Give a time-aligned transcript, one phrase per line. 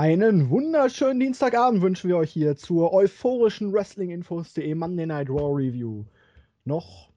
[0.00, 6.04] Einen wunderschönen Dienstagabend wünschen wir euch hier zur euphorischen Wrestlinginfos.de Monday Night Raw Review.
[6.64, 7.10] Noch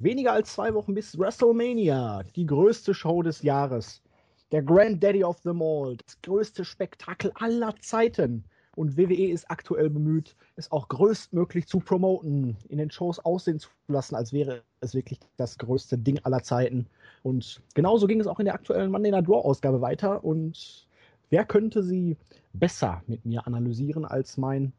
[0.00, 4.02] weniger als zwei Wochen bis WrestleMania, die größte Show des Jahres.
[4.50, 8.42] Der Granddaddy of them all, das größte Spektakel aller Zeiten.
[8.74, 13.68] Und WWE ist aktuell bemüht, es auch größtmöglich zu promoten, in den Shows aussehen zu
[13.86, 16.88] lassen, als wäre es wirklich das größte Ding aller Zeiten.
[17.22, 20.24] Und genauso ging es auch in der aktuellen Monday Night Raw Ausgabe weiter.
[20.24, 20.88] Und
[21.30, 22.16] wer könnte sie
[22.52, 24.72] besser mit mir analysieren als mein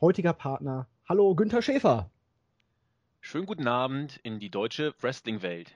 [0.00, 0.86] heutiger Partner?
[1.08, 2.10] Hallo, Günther Schäfer.
[3.20, 5.72] Schönen guten Abend in die deutsche Wrestling-Welt.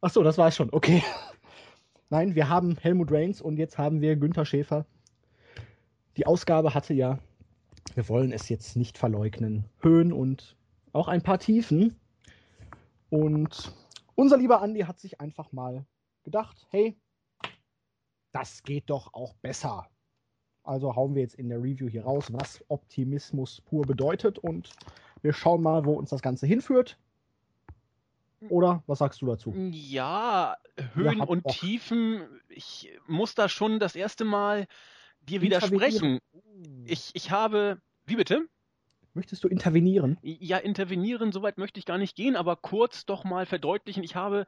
[0.00, 0.68] Ach so, das war es schon.
[0.72, 1.02] Okay.
[2.10, 4.86] Nein, wir haben Helmut Reigns und jetzt haben wir Günther Schäfer.
[6.16, 7.18] Die Ausgabe hatte ja,
[7.94, 10.56] wir wollen es jetzt nicht verleugnen, Höhen und
[10.92, 11.96] auch ein paar Tiefen.
[13.10, 13.72] Und
[14.14, 15.86] unser lieber Andi hat sich einfach mal
[16.24, 16.96] gedacht, hey,
[18.32, 19.88] das geht doch auch besser.
[20.64, 24.70] Also hauen wir jetzt in der Review hier raus, was Optimismus pur bedeutet und
[25.22, 26.98] wir schauen mal, wo uns das Ganze hinführt.
[28.48, 29.52] Oder was sagst du dazu?
[29.70, 30.56] Ja,
[30.94, 32.26] Höhen und Tiefen.
[32.48, 34.66] Ich muss da schon das erste Mal
[35.20, 36.18] dir widersprechen.
[36.84, 37.80] Ich, ich habe.
[38.04, 38.48] Wie bitte?
[39.14, 40.16] Möchtest du intervenieren?
[40.22, 44.46] Ja, intervenieren, soweit möchte ich gar nicht gehen, aber kurz doch mal verdeutlichen, ich habe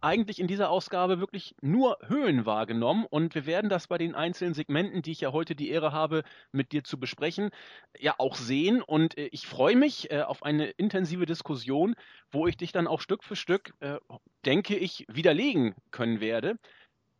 [0.00, 4.54] eigentlich in dieser Ausgabe wirklich nur Höhen wahrgenommen und wir werden das bei den einzelnen
[4.54, 7.50] Segmenten, die ich ja heute die Ehre habe, mit dir zu besprechen,
[7.98, 11.94] ja auch sehen und äh, ich freue mich äh, auf eine intensive Diskussion,
[12.30, 13.98] wo ich dich dann auch Stück für Stück, äh,
[14.46, 16.56] denke ich, widerlegen können werde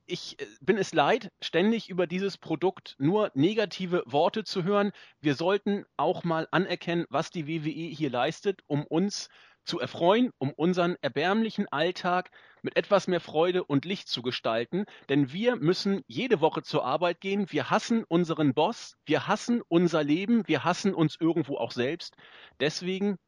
[0.06, 4.92] ich äh, bin es leid, ständig über dieses Produkt nur negative Worte zu hören.
[5.20, 9.28] Wir sollten auch mal anerkennen, was die WWE hier leistet, um uns
[9.64, 12.30] zu erfreuen, um unseren erbärmlichen Alltag
[12.62, 14.84] mit etwas mehr Freude und Licht zu gestalten.
[15.08, 17.50] Denn wir müssen jede Woche zur Arbeit gehen.
[17.50, 22.16] Wir hassen unseren Boss, wir hassen unser Leben, wir hassen uns irgendwo auch selbst.
[22.60, 23.18] Deswegen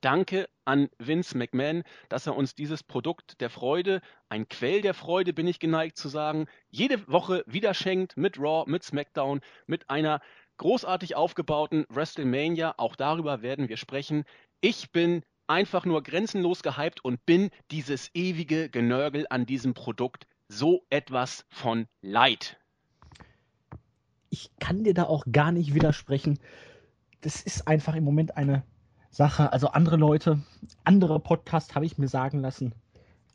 [0.00, 5.32] Danke an Vince McMahon, dass er uns dieses Produkt der Freude, ein Quell der Freude,
[5.32, 10.20] bin ich geneigt zu sagen, jede Woche wieder schenkt mit Raw, mit SmackDown, mit einer
[10.58, 12.74] großartig aufgebauten WrestleMania.
[12.78, 14.24] Auch darüber werden wir sprechen.
[14.60, 20.84] Ich bin einfach nur grenzenlos gehypt und bin dieses ewige Genörgel an diesem Produkt so
[20.90, 22.58] etwas von leid.
[24.30, 26.38] Ich kann dir da auch gar nicht widersprechen.
[27.20, 28.64] Das ist einfach im Moment eine
[29.16, 29.50] Sache.
[29.50, 30.40] Also andere Leute,
[30.84, 32.74] andere Podcasts habe ich mir sagen lassen,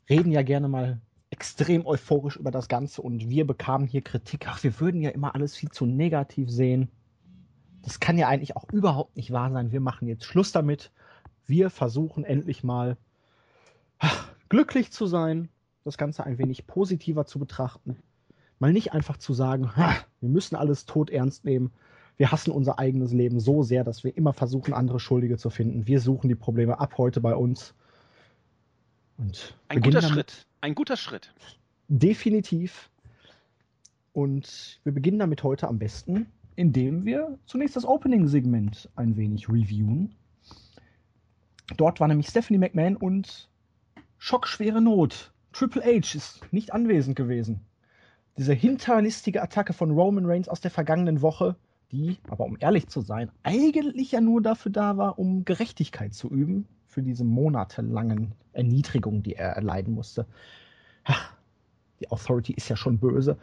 [0.08, 1.00] reden ja gerne mal
[1.30, 4.46] extrem euphorisch über das Ganze und wir bekamen hier Kritik.
[4.48, 6.88] Ach, wir würden ja immer alles viel zu negativ sehen.
[7.82, 9.72] Das kann ja eigentlich auch überhaupt nicht wahr sein.
[9.72, 10.92] Wir machen jetzt Schluss damit.
[11.46, 12.96] Wir versuchen endlich mal
[13.98, 15.48] ach, glücklich zu sein,
[15.82, 17.96] das Ganze ein wenig positiver zu betrachten.
[18.60, 19.72] Mal nicht einfach zu sagen,
[20.20, 21.72] wir müssen alles tot ernst nehmen,
[22.22, 25.88] wir hassen unser eigenes Leben so sehr, dass wir immer versuchen, andere Schuldige zu finden.
[25.88, 27.74] Wir suchen die Probleme ab heute bei uns.
[29.18, 30.46] Und ein guter Schritt.
[30.60, 31.34] Ein guter Schritt.
[31.88, 32.90] Definitiv.
[34.12, 40.14] Und wir beginnen damit heute am besten, indem wir zunächst das Opening-Segment ein wenig reviewen.
[41.76, 43.48] Dort war nämlich Stephanie McMahon und
[44.18, 45.32] schockschwere Not.
[45.52, 47.62] Triple H ist nicht anwesend gewesen.
[48.38, 51.56] Diese hinterlistige Attacke von Roman Reigns aus der vergangenen Woche
[51.92, 56.28] die, aber um ehrlich zu sein, eigentlich ja nur dafür da war, um Gerechtigkeit zu
[56.28, 60.26] üben für diese monatelangen Erniedrigungen, die er erleiden musste.
[62.00, 63.38] Die Authority ist ja schon böse.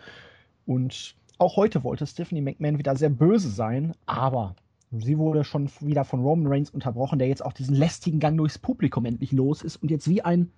[0.66, 4.56] Und auch heute wollte Stephanie McMahon wieder sehr böse sein, aber
[4.92, 8.58] sie wurde schon wieder von Roman Reigns unterbrochen, der jetzt auch diesen lästigen Gang durchs
[8.58, 10.52] Publikum endlich los ist und jetzt wie ein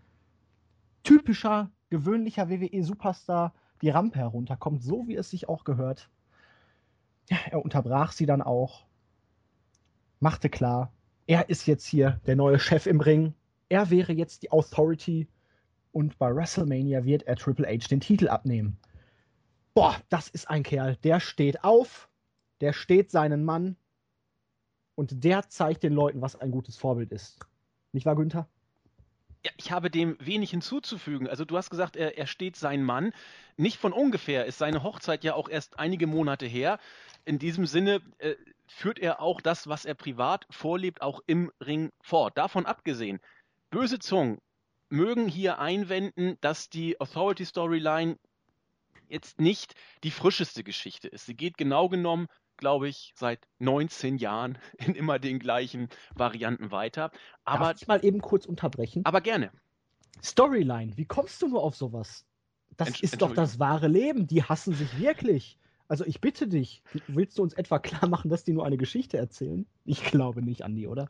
[1.04, 6.10] typischer, gewöhnlicher WWE-Superstar die Rampe herunterkommt, so wie es sich auch gehört
[7.52, 8.86] er unterbrach sie dann auch,
[10.20, 10.92] machte klar,
[11.28, 13.34] er ist jetzt hier der neue Chef im Ring,
[13.70, 15.28] er wäre jetzt die Authority
[15.92, 18.78] und bei WrestleMania wird er Triple H den Titel abnehmen.
[19.74, 22.10] Boah, das ist ein Kerl, der steht auf,
[22.60, 23.78] der steht seinen Mann
[24.96, 27.40] und der zeigt den Leuten, was ein gutes Vorbild ist.
[27.94, 28.48] Nicht wahr, Günther?
[29.44, 31.28] Ja, ich habe dem wenig hinzuzufügen.
[31.28, 33.12] Also du hast gesagt, er, er steht sein Mann.
[33.58, 36.78] Nicht von ungefähr ist seine Hochzeit ja auch erst einige Monate her
[37.26, 38.36] in diesem Sinne äh,
[38.68, 42.38] führt er auch das, was er privat vorlebt, auch im Ring fort.
[42.38, 43.20] Davon abgesehen,
[43.70, 44.40] böse Zungen
[44.90, 48.18] mögen hier einwenden, dass die Authority Storyline
[49.08, 51.26] jetzt nicht die frischeste Geschichte ist.
[51.26, 52.28] Sie geht genau genommen,
[52.58, 57.12] glaube ich, seit 19 Jahren in immer den gleichen Varianten weiter.
[57.44, 59.06] Aber Darf ich mal eben kurz unterbrechen?
[59.06, 59.52] Aber gerne.
[60.24, 62.26] Storyline, wie kommst du nur auf sowas?
[62.78, 64.28] Das ist doch das wahre Leben.
[64.28, 65.58] Die hassen sich wirklich.
[65.92, 69.18] Also ich bitte dich, willst du uns etwa klar machen, dass die nur eine Geschichte
[69.18, 69.66] erzählen?
[69.84, 71.10] Ich glaube nicht, Andi, oder?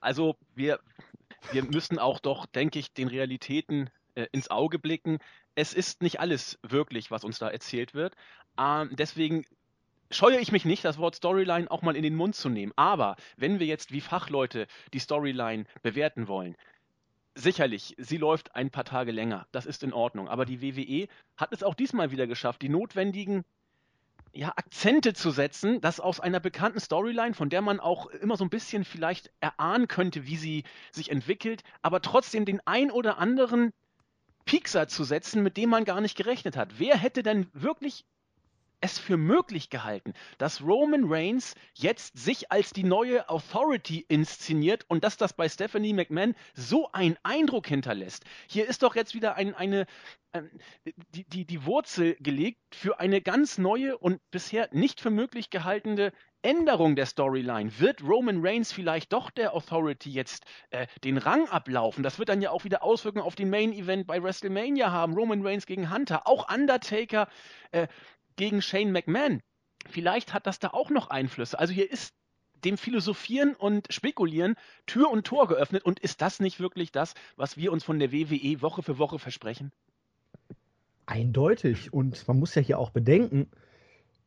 [0.00, 0.80] Also wir,
[1.52, 5.18] wir müssen auch doch, denke ich, den Realitäten äh, ins Auge blicken.
[5.54, 8.14] Es ist nicht alles wirklich, was uns da erzählt wird.
[8.58, 9.44] Ähm, deswegen
[10.10, 12.72] scheue ich mich nicht, das Wort Storyline auch mal in den Mund zu nehmen.
[12.76, 16.56] Aber wenn wir jetzt wie Fachleute die Storyline bewerten wollen,
[17.34, 19.46] sicherlich, sie läuft ein paar Tage länger.
[19.52, 20.28] Das ist in Ordnung.
[20.28, 23.44] Aber die WWE hat es auch diesmal wieder geschafft, die notwendigen
[24.34, 28.44] ja, Akzente zu setzen, dass aus einer bekannten Storyline, von der man auch immer so
[28.44, 33.72] ein bisschen vielleicht erahnen könnte, wie sie sich entwickelt, aber trotzdem den ein oder anderen
[34.44, 36.78] Piekser zu setzen, mit dem man gar nicht gerechnet hat.
[36.78, 38.04] Wer hätte denn wirklich
[38.84, 45.04] es für möglich gehalten, dass Roman Reigns jetzt sich als die neue Authority inszeniert und
[45.04, 48.24] dass das bei Stephanie McMahon so einen Eindruck hinterlässt.
[48.46, 49.86] Hier ist doch jetzt wieder ein, eine,
[50.32, 50.42] äh,
[51.14, 56.12] die, die, die Wurzel gelegt für eine ganz neue und bisher nicht für möglich gehaltene
[56.44, 57.78] Änderung der Storyline.
[57.78, 62.02] Wird Roman Reigns vielleicht doch der Authority jetzt äh, den Rang ablaufen?
[62.02, 65.14] Das wird dann ja auch wieder Auswirkungen auf den Main Event bei WrestleMania haben.
[65.14, 67.28] Roman Reigns gegen Hunter, auch Undertaker.
[67.70, 67.88] Äh,
[68.36, 69.40] gegen Shane McMahon.
[69.88, 71.58] Vielleicht hat das da auch noch Einflüsse.
[71.58, 72.14] Also hier ist
[72.64, 75.84] dem Philosophieren und Spekulieren Tür und Tor geöffnet.
[75.84, 79.18] Und ist das nicht wirklich das, was wir uns von der WWE Woche für Woche
[79.18, 79.72] versprechen?
[81.06, 81.92] Eindeutig.
[81.92, 83.50] Und man muss ja hier auch bedenken,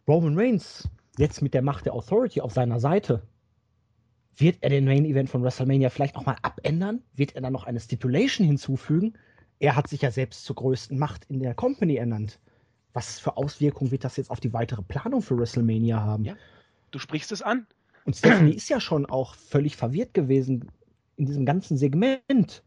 [0.08, 0.88] Roman Reigns,
[1.18, 3.24] jetzt mit der Macht der Authority auf seiner Seite,
[4.36, 7.02] wird er den Main Event von WrestleMania vielleicht nochmal abändern?
[7.16, 9.18] Wird er dann noch eine Stipulation hinzufügen?
[9.60, 12.40] Er hat sich ja selbst zur größten Macht in der Company ernannt
[12.98, 16.24] was für Auswirkungen wird das jetzt auf die weitere Planung für WrestleMania haben?
[16.26, 16.36] Ja,
[16.90, 17.68] du sprichst es an.
[18.06, 20.72] Und Stephanie ist ja schon auch völlig verwirrt gewesen
[21.16, 22.64] in diesem ganzen Segment.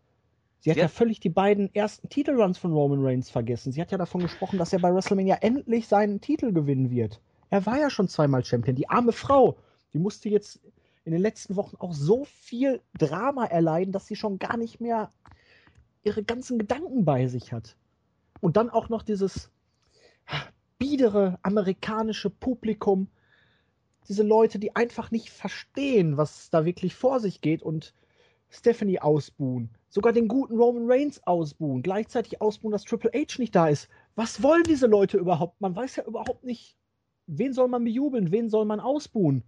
[0.60, 0.84] Sie hat ja.
[0.84, 3.72] ja völlig die beiden ersten Titelruns von Roman Reigns vergessen.
[3.72, 7.20] Sie hat ja davon gesprochen, dass er bei WrestleMania endlich seinen Titel gewinnen wird.
[7.48, 8.76] Er war ja schon zweimal Champion.
[8.76, 9.56] Die arme Frau,
[9.92, 10.60] die musste jetzt
[11.04, 15.10] in den letzten Wochen auch so viel Drama erleiden, dass sie schon gar nicht mehr
[16.04, 17.74] ihre ganzen Gedanken bei sich hat.
[18.40, 19.50] Und dann auch noch dieses
[20.78, 23.08] biedere amerikanische Publikum,
[24.08, 27.94] diese Leute, die einfach nicht verstehen, was da wirklich vor sich geht und
[28.48, 33.68] Stephanie ausbuhen, sogar den guten Roman Reigns ausbuhen, gleichzeitig ausbuhen, dass Triple H nicht da
[33.68, 33.88] ist.
[34.16, 35.60] Was wollen diese Leute überhaupt?
[35.60, 36.76] Man weiß ja überhaupt nicht,
[37.26, 39.44] wen soll man bejubeln, wen soll man ausbuhen.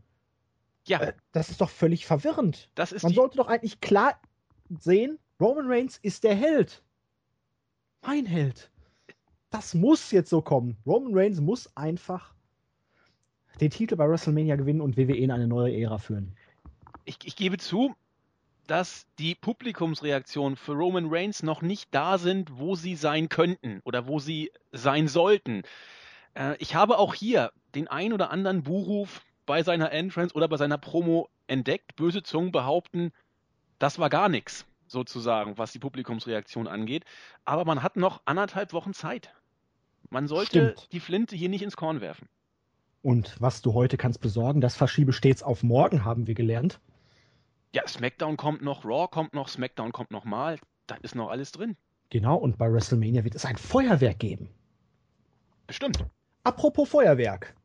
[0.87, 1.01] Ja.
[1.01, 2.71] Äh, das ist doch völlig verwirrend.
[3.03, 4.21] man sollte doch eigentlich klar
[4.79, 6.85] sehen, Roman Reigns ist der Held.
[8.03, 8.72] Mein Held
[9.53, 10.77] das muss jetzt so kommen.
[10.87, 12.35] Roman Reigns muss einfach
[13.61, 16.35] den Titel bei WrestleMania gewinnen und WWE in eine neue Ära führen.
[17.05, 17.95] Ich, ich gebe zu,
[18.67, 24.09] dass die Publikumsreaktionen für Roman Reigns noch nicht da sind, wo sie sein könnten oder
[24.09, 25.63] wo sie sein sollten.
[26.35, 30.57] Äh, ich habe auch hier den ein oder anderen Buhruf bei seiner Entrance oder bei
[30.57, 31.97] seiner Promo entdeckt.
[31.97, 33.13] Böse Zungen behaupten,
[33.79, 37.05] das war gar nichts, sozusagen, was die Publikumsreaktion angeht.
[37.45, 39.35] Aber man hat noch anderthalb Wochen Zeit.
[40.13, 40.93] Man sollte Stimmt.
[40.93, 42.29] die Flinte hier nicht ins Korn werfen.
[43.01, 46.81] Und was du heute kannst besorgen, das verschiebe stets auf morgen, haben wir gelernt.
[47.75, 50.59] Ja, SmackDown kommt noch, Raw kommt noch, SmackDown kommt noch mal.
[50.87, 51.77] Da ist noch alles drin.
[52.11, 54.51] Genau, und bei WrestleMania wird es ein Feuerwerk geben.
[55.67, 56.05] Bestimmt.
[56.45, 57.57] Apropos Feuerwerk.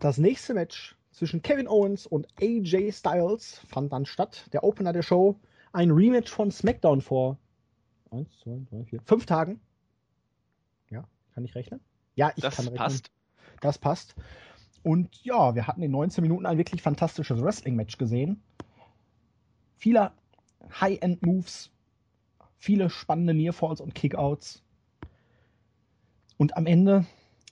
[0.00, 4.50] Das nächste Match zwischen Kevin Owens und AJ Styles fand dann statt.
[4.52, 5.40] Der Opener der Show.
[5.72, 7.38] Ein Rematch von SmackDown vor
[8.10, 9.60] eins, zwei, drei, vier, fünf Tagen.
[11.38, 11.78] Kann ich rechnen?
[12.16, 12.78] Ja, ich das kann rechnen.
[12.78, 13.12] Passt.
[13.60, 14.16] Das passt.
[14.82, 18.42] Und ja, wir hatten in 19 Minuten ein wirklich fantastisches Wrestling-Match gesehen.
[19.76, 20.10] Viele
[20.80, 21.70] High-End-Moves,
[22.56, 24.64] viele spannende Nearfalls und Kickouts.
[26.38, 27.06] Und am Ende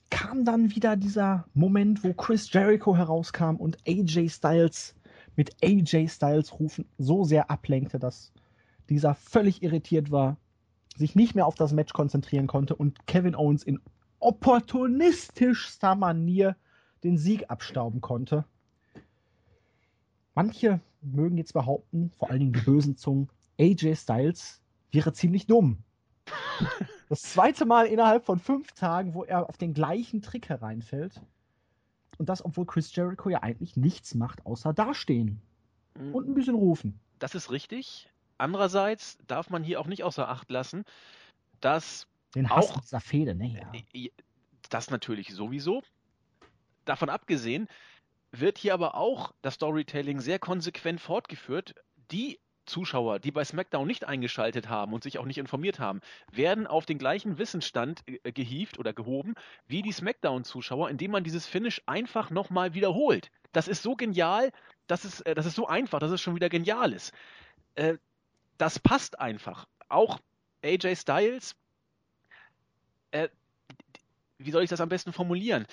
[0.09, 4.95] kam dann wieder dieser Moment, wo Chris Jericho herauskam und AJ Styles
[5.37, 8.33] mit AJ Styles rufen so sehr ablenkte, dass
[8.89, 10.35] dieser völlig irritiert war
[10.97, 13.79] sich nicht mehr auf das Match konzentrieren konnte und Kevin Owens in
[14.19, 16.55] opportunistischster Manier
[17.03, 18.45] den Sieg abstauben konnte.
[20.33, 24.61] Manche mögen jetzt behaupten, vor allen Dingen die bösen Zungen, AJ Styles
[24.91, 25.79] wäre ziemlich dumm.
[27.09, 31.21] Das zweite Mal innerhalb von fünf Tagen, wo er auf den gleichen Trick hereinfällt.
[32.17, 35.41] Und das, obwohl Chris Jericho ja eigentlich nichts macht, außer dastehen.
[35.97, 36.13] Mhm.
[36.13, 36.99] Und ein bisschen rufen.
[37.17, 38.11] Das ist richtig.
[38.37, 40.85] Andererseits darf man hier auch nicht außer Acht lassen,
[41.59, 43.71] dass den Hass auch Fehde, ne?
[43.93, 44.09] Ja.
[44.69, 45.81] Das natürlich sowieso.
[46.85, 47.67] Davon abgesehen
[48.31, 51.75] wird hier aber auch das Storytelling sehr konsequent fortgeführt.
[52.11, 56.01] Die Zuschauer, die bei SmackDown nicht eingeschaltet haben und sich auch nicht informiert haben,
[56.31, 59.35] werden auf den gleichen Wissensstand äh, gehievt oder gehoben
[59.67, 63.31] wie die SmackDown-Zuschauer, indem man dieses Finish einfach nochmal wiederholt.
[63.53, 64.51] Das ist so genial,
[64.87, 67.13] das ist, äh, das ist so einfach, dass es schon wieder genial ist.
[67.75, 67.97] Äh,
[68.57, 69.67] das passt einfach.
[69.89, 70.19] Auch
[70.63, 71.55] AJ Styles,
[73.11, 73.29] äh,
[74.37, 75.65] wie soll ich das am besten formulieren?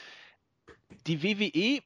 [1.06, 1.82] Die WWE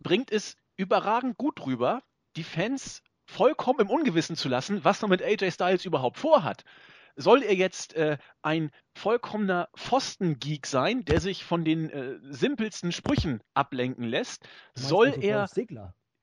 [0.00, 2.02] bringt es überragend gut rüber,
[2.36, 6.64] die Fans vollkommen im Ungewissen zu lassen, was man mit AJ Styles überhaupt vorhat.
[7.14, 13.42] Soll er jetzt äh, ein vollkommener Pfostengeek sein, der sich von den äh, simpelsten Sprüchen
[13.52, 14.48] ablenken lässt?
[14.74, 15.46] Soll er.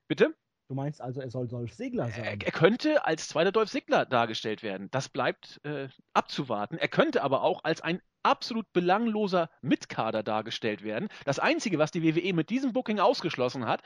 [0.08, 0.34] Bitte?
[0.70, 2.22] Du meinst also, er soll Dolph Segler sein?
[2.22, 4.86] Er, er könnte als zweiter Dolph Segler dargestellt werden.
[4.92, 6.78] Das bleibt äh, abzuwarten.
[6.78, 11.08] Er könnte aber auch als ein absolut belangloser Mitkader dargestellt werden.
[11.24, 13.82] Das Einzige, was die WWE mit diesem Booking ausgeschlossen hat,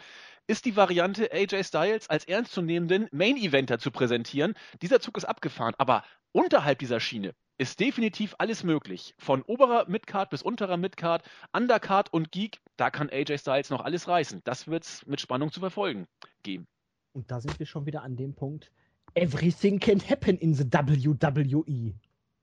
[0.46, 4.52] ist die Variante, AJ Styles als ernstzunehmenden Main-Eventer zu präsentieren.
[4.82, 9.14] Dieser Zug ist abgefahren, aber unterhalb dieser Schiene ist definitiv alles möglich.
[9.16, 11.22] Von oberer Midcard bis unterer Midcard,
[11.54, 14.42] Undercard und Geek, da kann AJ Styles noch alles reißen.
[14.44, 16.06] Das wird es mit Spannung zu verfolgen
[16.42, 16.66] geben.
[17.14, 18.70] Und da sind wir schon wieder an dem Punkt,
[19.14, 21.94] everything can happen in the WWE.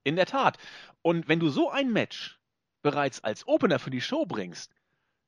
[0.04, 0.58] In der Tat.
[1.02, 2.40] Und wenn du so ein Match
[2.82, 4.74] bereits als Opener für die Show bringst,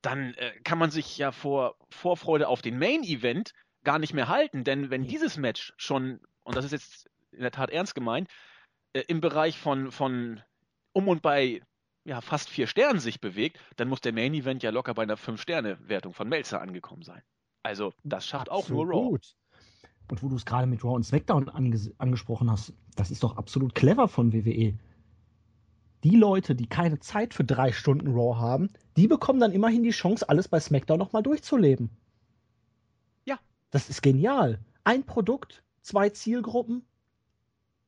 [0.02, 4.30] dann äh, kann man sich ja vor Vorfreude auf den Main Event gar nicht mehr
[4.30, 4.64] halten.
[4.64, 8.30] Denn wenn dieses Match schon, und das ist jetzt in der Tat ernst gemeint,
[8.94, 10.42] äh, im Bereich von, von
[10.94, 11.62] um und bei
[12.06, 15.18] ja, fast vier Sternen sich bewegt, dann muss der Main Event ja locker bei einer
[15.18, 17.22] Fünf-Sterne-Wertung von Melzer angekommen sein.
[17.64, 19.20] Also, das schafft absolut auch nur Raw.
[20.12, 23.38] Und wo du es gerade mit Raw und SmackDown ange angesprochen hast, das ist doch
[23.38, 24.78] absolut clever von WWE.
[26.04, 29.92] Die Leute, die keine Zeit für drei Stunden Raw haben, die bekommen dann immerhin die
[29.92, 31.90] Chance, alles bei SmackDown nochmal durchzuleben.
[33.26, 33.40] Ja.
[33.72, 34.60] Das ist genial.
[34.84, 36.86] Ein Produkt, zwei Zielgruppen.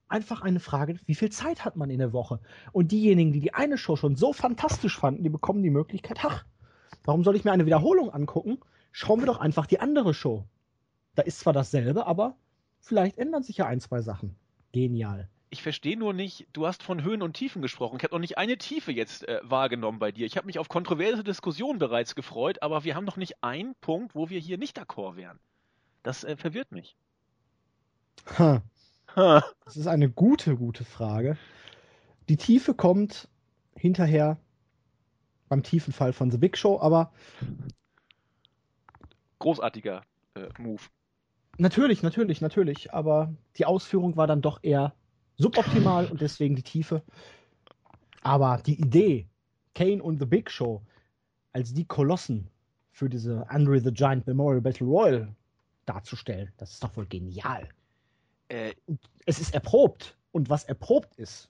[0.07, 2.39] Einfach eine Frage, wie viel Zeit hat man in der Woche?
[2.71, 6.45] Und diejenigen, die die eine Show schon so fantastisch fanden, die bekommen die Möglichkeit, ach,
[7.03, 8.59] warum soll ich mir eine Wiederholung angucken?
[8.97, 10.45] Schauen wir doch einfach die andere Show.
[11.15, 12.37] Da ist zwar dasselbe, aber
[12.79, 14.37] vielleicht ändern sich ja ein, zwei Sachen.
[14.71, 15.27] Genial.
[15.49, 17.97] Ich verstehe nur nicht, du hast von Höhen und Tiefen gesprochen.
[17.97, 20.25] Ich habe noch nicht eine Tiefe jetzt äh, wahrgenommen bei dir.
[20.25, 24.15] Ich habe mich auf kontroverse Diskussionen bereits gefreut, aber wir haben noch nicht einen Punkt,
[24.15, 25.39] wo wir hier nicht d'accord wären.
[26.01, 26.95] Das äh, verwirrt mich.
[28.39, 28.63] Ha.
[29.17, 29.43] ha.
[29.65, 31.37] Das ist eine gute, gute Frage.
[32.29, 33.27] Die Tiefe kommt
[33.75, 34.39] hinterher
[35.49, 37.11] beim tiefen Fall von The Big Show, aber.
[39.39, 40.01] Großartiger
[40.35, 40.81] äh, Move.
[41.57, 42.93] Natürlich, natürlich, natürlich.
[42.93, 44.93] Aber die Ausführung war dann doch eher
[45.37, 47.01] suboptimal und deswegen die Tiefe.
[48.21, 49.27] Aber die Idee,
[49.73, 50.81] Kane und The Big Show
[51.53, 52.49] als die Kolossen
[52.91, 55.35] für diese Andre the Giant Memorial Battle Royal
[55.85, 57.69] darzustellen, das ist doch wohl genial.
[58.49, 58.73] Äh,
[59.25, 60.17] es ist erprobt.
[60.31, 61.49] Und was erprobt ist,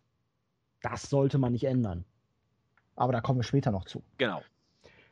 [0.81, 2.05] das sollte man nicht ändern.
[2.95, 4.03] Aber da kommen wir später noch zu.
[4.17, 4.43] Genau.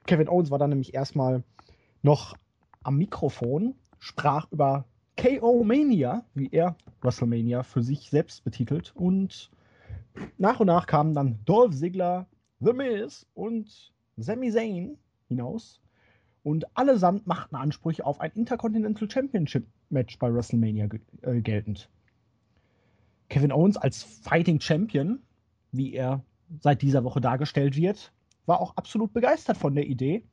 [0.06, 1.44] Kevin Owens war dann nämlich erstmal
[2.04, 2.36] noch
[2.84, 4.86] am Mikrofon sprach über
[5.18, 8.94] KO Mania, wie er WrestleMania für sich selbst betitelt.
[8.96, 9.52] Und
[10.38, 12.28] nach und nach kamen dann Dolph Ziggler,
[12.60, 14.98] The Miz und Sami Zayn
[15.28, 15.82] hinaus.
[16.44, 20.90] Und allesamt machten Ansprüche auf ein Intercontinental Championship Match bei WrestleMania
[21.22, 21.90] äh, geltend.
[23.30, 25.22] Kevin Owens als Fighting Champion,
[25.72, 26.24] wie er
[26.60, 28.12] seit dieser Woche dargestellt wird,
[28.46, 30.24] war auch absolut begeistert von der Idee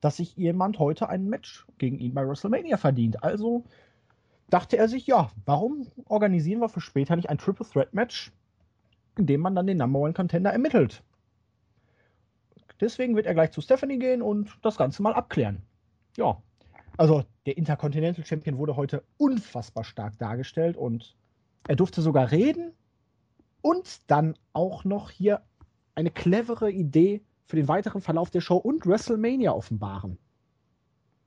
[0.00, 3.22] dass sich jemand heute ein Match gegen ihn bei WrestleMania verdient.
[3.22, 3.64] Also
[4.50, 8.32] dachte er sich, ja, warum organisieren wir für später nicht ein Triple Threat Match,
[9.16, 11.02] in dem man dann den Number One Contender ermittelt?
[12.80, 15.62] Deswegen wird er gleich zu Stephanie gehen und das Ganze mal abklären.
[16.16, 16.40] Ja,
[16.96, 21.16] also der Intercontinental Champion wurde heute unfassbar stark dargestellt und
[21.66, 22.72] er durfte sogar reden
[23.62, 25.42] und dann auch noch hier
[25.94, 30.18] eine clevere Idee für den weiteren Verlauf der Show und WrestleMania offenbaren.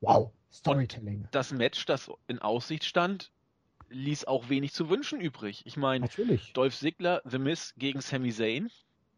[0.01, 1.23] Wow, Storytelling.
[1.23, 3.31] Und das Match, das in Aussicht stand,
[3.89, 5.63] ließ auch wenig zu wünschen übrig.
[5.65, 6.07] Ich meine,
[6.53, 8.69] Dolph Ziggler, The Miz gegen Sami Zayn.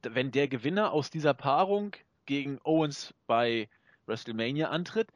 [0.01, 1.91] Wenn der Gewinner aus dieser Paarung
[2.25, 3.69] gegen Owens bei
[4.05, 5.09] WrestleMania antritt,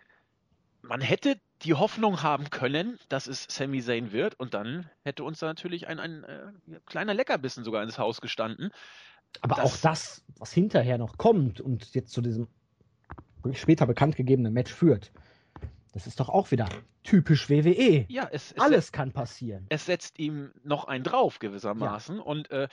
[0.82, 5.40] man hätte die Hoffnung haben können, dass es Sami Zayn wird und dann hätte uns
[5.40, 6.52] da natürlich ein, ein äh,
[6.86, 8.72] kleiner Leckerbissen sogar ins Haus gestanden.
[9.42, 12.48] Aber das, auch das, was hinterher noch kommt und jetzt zu diesem
[13.54, 15.12] später bekannt gegebenen Match führt,
[15.94, 16.68] das ist doch auch wieder
[17.04, 18.06] typisch WWE.
[18.10, 19.66] Ja, es, es alles kann passieren.
[19.70, 22.22] Es setzt ihm noch einen drauf gewissermaßen ja.
[22.22, 22.68] und äh,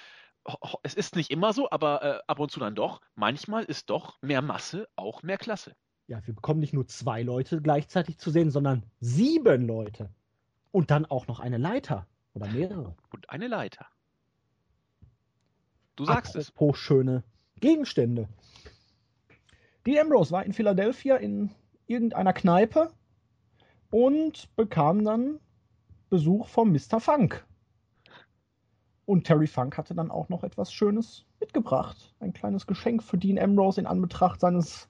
[0.83, 3.01] es ist nicht immer so, aber äh, ab und zu dann doch.
[3.15, 5.75] Manchmal ist doch mehr Masse auch mehr Klasse.
[6.07, 10.11] Ja, wir bekommen nicht nur zwei Leute gleichzeitig zu sehen, sondern sieben Leute.
[10.71, 12.07] Und dann auch noch eine Leiter.
[12.35, 12.95] Oder mehrere.
[13.11, 13.87] Und eine Leiter.
[15.97, 16.53] Du sagst es.
[16.73, 17.23] Schöne
[17.61, 18.29] Gegenstände.
[19.87, 21.51] Dean Ambrose war in Philadelphia in
[21.87, 22.91] irgendeiner Kneipe
[23.91, 25.39] und bekam dann
[26.11, 27.01] Besuch vom Mr.
[27.01, 27.47] Funk.
[29.07, 32.15] Und Terry Funk hatte dann auch noch etwas Schönes mitgebracht.
[32.21, 34.89] Ein kleines Geschenk für Dean Ambrose in Anbetracht seines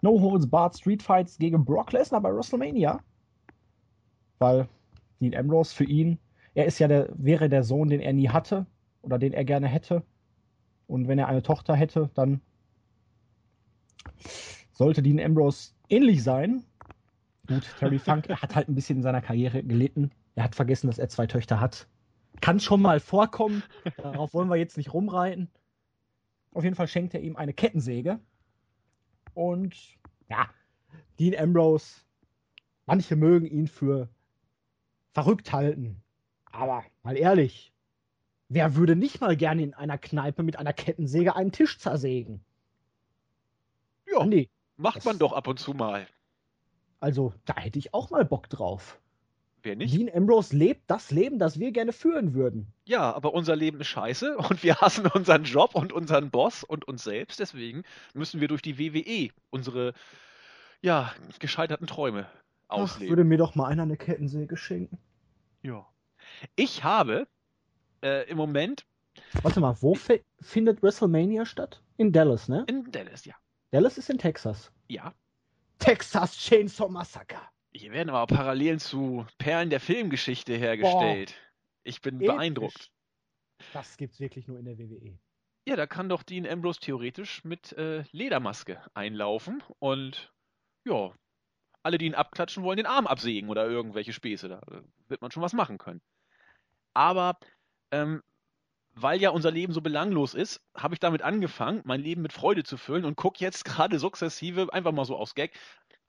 [0.00, 3.00] No Holds Barred Street Fights gegen Brock Lesnar bei WrestleMania.
[4.38, 4.68] Weil
[5.20, 6.18] Dean Ambrose für ihn,
[6.54, 8.66] er ist ja der, wäre der Sohn, den er nie hatte
[9.02, 10.04] oder den er gerne hätte.
[10.88, 12.40] Und wenn er eine Tochter hätte, dann
[14.72, 16.64] sollte Dean Ambrose ähnlich sein.
[17.46, 20.10] Gut, Terry Funk hat halt ein bisschen in seiner Karriere gelitten.
[20.34, 21.86] Er hat vergessen, dass er zwei Töchter hat.
[22.40, 23.62] Kann schon mal vorkommen.
[23.96, 25.50] Darauf wollen wir jetzt nicht rumreiten.
[26.54, 28.18] Auf jeden Fall schenkt er ihm eine Kettensäge.
[29.34, 29.76] Und
[30.30, 30.48] ja,
[31.18, 32.00] Dean Ambrose,
[32.86, 34.08] manche mögen ihn für
[35.12, 36.02] verrückt halten.
[36.50, 37.72] Aber mal ehrlich,
[38.48, 42.40] wer würde nicht mal gerne in einer Kneipe mit einer Kettensäge einen Tisch zersägen?
[44.10, 46.06] Ja, Andi, macht man doch ab und zu mal.
[47.00, 49.00] also da hätte ich auch mal Bock drauf.
[49.62, 49.92] Wer nicht?
[49.94, 52.72] Dean Ambrose lebt das Leben, das wir gerne führen würden.
[52.86, 56.86] Ja, aber unser Leben ist scheiße und wir hassen unseren Job und unseren Boss und
[56.86, 57.40] uns selbst.
[57.40, 57.82] Deswegen
[58.14, 59.94] müssen wir durch die WWE unsere,
[60.80, 62.26] ja, gescheiterten Träume
[62.68, 63.08] Ach, ausleben.
[63.10, 64.98] würde mir doch mal einer eine Kettensäge schenken.
[65.62, 65.86] Ja.
[66.56, 67.26] Ich habe
[68.02, 68.86] äh, im Moment
[69.42, 71.82] Warte mal, wo fi- findet WrestleMania statt?
[71.96, 72.64] In Dallas, ne?
[72.68, 73.34] in Dallas, ja.
[73.70, 74.72] Dallas ist in Texas.
[74.88, 75.14] Ja.
[75.78, 77.40] Texas Chainsaw Massacre.
[77.72, 81.34] Hier werden aber Parallelen zu Perlen der Filmgeschichte hergestellt.
[81.84, 82.90] Ich bin beeindruckt.
[83.72, 85.18] Das gibt's wirklich nur in der WWE.
[85.66, 90.32] Ja, da kann doch Dean Ambrose theoretisch mit äh, Ledermaske einlaufen und
[90.84, 91.12] ja,
[91.82, 94.48] alle, die ihn abklatschen wollen, den Arm absägen oder irgendwelche Späße.
[94.48, 96.00] Da äh, wird man schon was machen können.
[96.94, 97.38] Aber
[97.90, 98.22] ähm,
[98.94, 102.64] weil ja unser Leben so belanglos ist, habe ich damit angefangen, mein Leben mit Freude
[102.64, 105.58] zu füllen und gucke jetzt gerade sukzessive, einfach mal so aus Gag,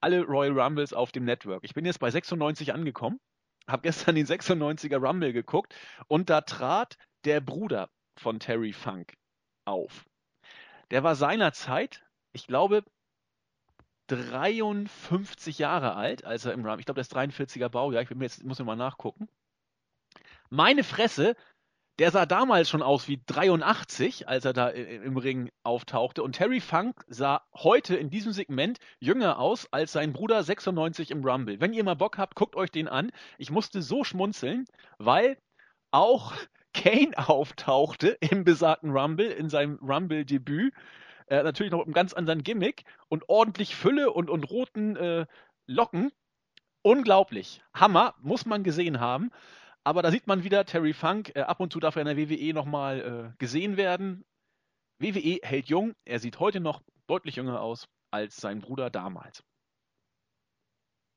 [0.01, 1.63] alle Royal Rumbles auf dem Network.
[1.63, 3.19] Ich bin jetzt bei 96 angekommen,
[3.67, 5.75] habe gestern den 96er Rumble geguckt
[6.07, 9.13] und da trat der Bruder von Terry Funk
[9.65, 10.05] auf.
[10.91, 12.83] Der war seinerzeit, ich glaube,
[14.07, 18.25] 53 Jahre alt, als er im Rumble, ich glaube, der ist 43er Baujahr, ich mir
[18.25, 19.29] jetzt, muss mir mal nachgucken.
[20.49, 21.35] Meine Fresse,
[21.99, 26.23] der sah damals schon aus wie 83, als er da i- im Ring auftauchte.
[26.23, 31.23] Und Terry Funk sah heute in diesem Segment jünger aus als sein Bruder 96 im
[31.23, 31.59] Rumble.
[31.59, 33.11] Wenn ihr mal Bock habt, guckt euch den an.
[33.37, 34.65] Ich musste so schmunzeln,
[34.97, 35.37] weil
[35.91, 36.33] auch
[36.73, 40.73] Kane auftauchte im besagten Rumble, in seinem Rumble-Debüt.
[41.27, 45.25] Äh, natürlich noch mit einem ganz anderen Gimmick und ordentlich Fülle und, und roten äh,
[45.67, 46.11] Locken.
[46.81, 47.61] Unglaublich.
[47.73, 49.31] Hammer, muss man gesehen haben.
[49.89, 51.31] Aber da sieht man wieder Terry Funk.
[51.33, 54.23] Äh, ab und zu darf er in der WWE nochmal äh, gesehen werden.
[54.99, 55.95] WWE hält jung.
[56.05, 59.43] Er sieht heute noch deutlich jünger aus als sein Bruder damals.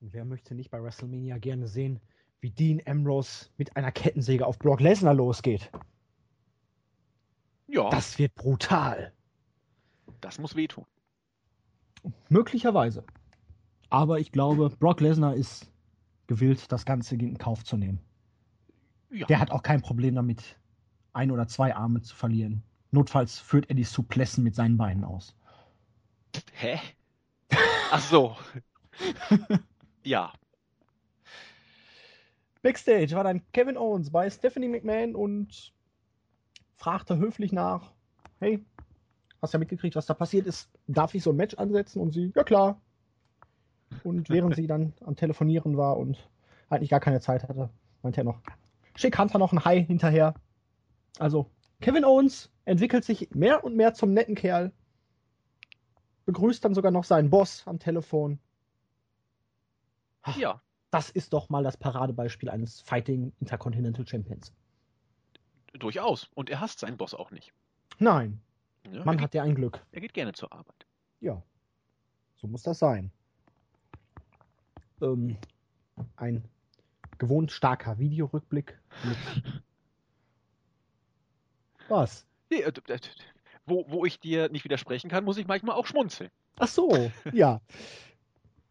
[0.01, 2.01] Und wer möchte nicht bei WrestleMania gerne sehen,
[2.41, 5.71] wie Dean Ambrose mit einer Kettensäge auf Brock Lesnar losgeht?
[7.67, 9.13] Ja, das, Das wird brutal.
[10.39, 10.87] muss wehtun.
[12.31, 13.05] Möglicherweise.
[13.91, 15.71] Aber ich glaube, Brock Lesnar ist
[16.27, 18.01] gewillt, das Ganze in Kauf zu nehmen.
[19.13, 19.27] Ja.
[19.27, 20.57] Der hat auch kein Problem damit,
[21.13, 22.63] ein oder zwei Arme zu verlieren.
[22.91, 25.35] Notfalls führt er die Suplessen mit seinen Beinen aus.
[26.55, 26.81] Hä?
[27.91, 28.37] Ach so.
[30.03, 30.33] ja.
[32.63, 35.73] Backstage war dann Kevin Owens bei Stephanie McMahon und
[36.77, 37.93] fragte höflich nach:
[38.39, 38.65] Hey,
[39.43, 40.71] hast ja mitgekriegt, was da passiert ist?
[40.87, 42.01] Darf ich so ein Match ansetzen?
[42.01, 42.81] Und sie: Ja, klar.
[44.05, 46.31] Und während sie dann am Telefonieren war und
[46.71, 47.69] eigentlich gar keine Zeit hatte,
[48.03, 48.41] meinte er noch:
[48.95, 50.35] Schick Hunter noch ein Hi hinterher.
[51.19, 51.51] Also,
[51.81, 54.73] Kevin Owens entwickelt sich mehr und mehr zum netten Kerl.
[56.27, 58.39] Begrüßt dann sogar noch seinen Boss am Telefon.
[60.37, 60.63] Ja.
[60.91, 64.53] Das ist doch mal das Paradebeispiel eines Fighting Intercontinental Champions.
[65.73, 66.29] Durchaus.
[66.35, 67.53] Und er hasst seinen Boss auch nicht.
[67.99, 68.41] Nein,
[68.91, 69.85] Ja, man hat ja ein Glück.
[69.91, 70.87] er geht gerne zur Arbeit.
[71.21, 71.43] Ja,
[72.37, 73.11] so muss das sein.
[75.01, 75.37] Ähm,
[76.17, 76.45] ein
[77.23, 79.63] gewohnt starker Videorückblick mit.
[81.89, 82.27] Was?
[82.51, 82.73] Nee, äh,
[83.65, 86.31] wo, wo ich dir nicht widersprechen kann, muss ich manchmal auch schmunzeln.
[86.59, 87.61] Ach so, ja.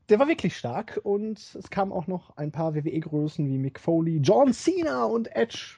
[0.09, 4.17] Der war wirklich stark und es kamen auch noch ein paar WWE-Größen wie Mick Foley,
[4.17, 5.77] John Cena und Edge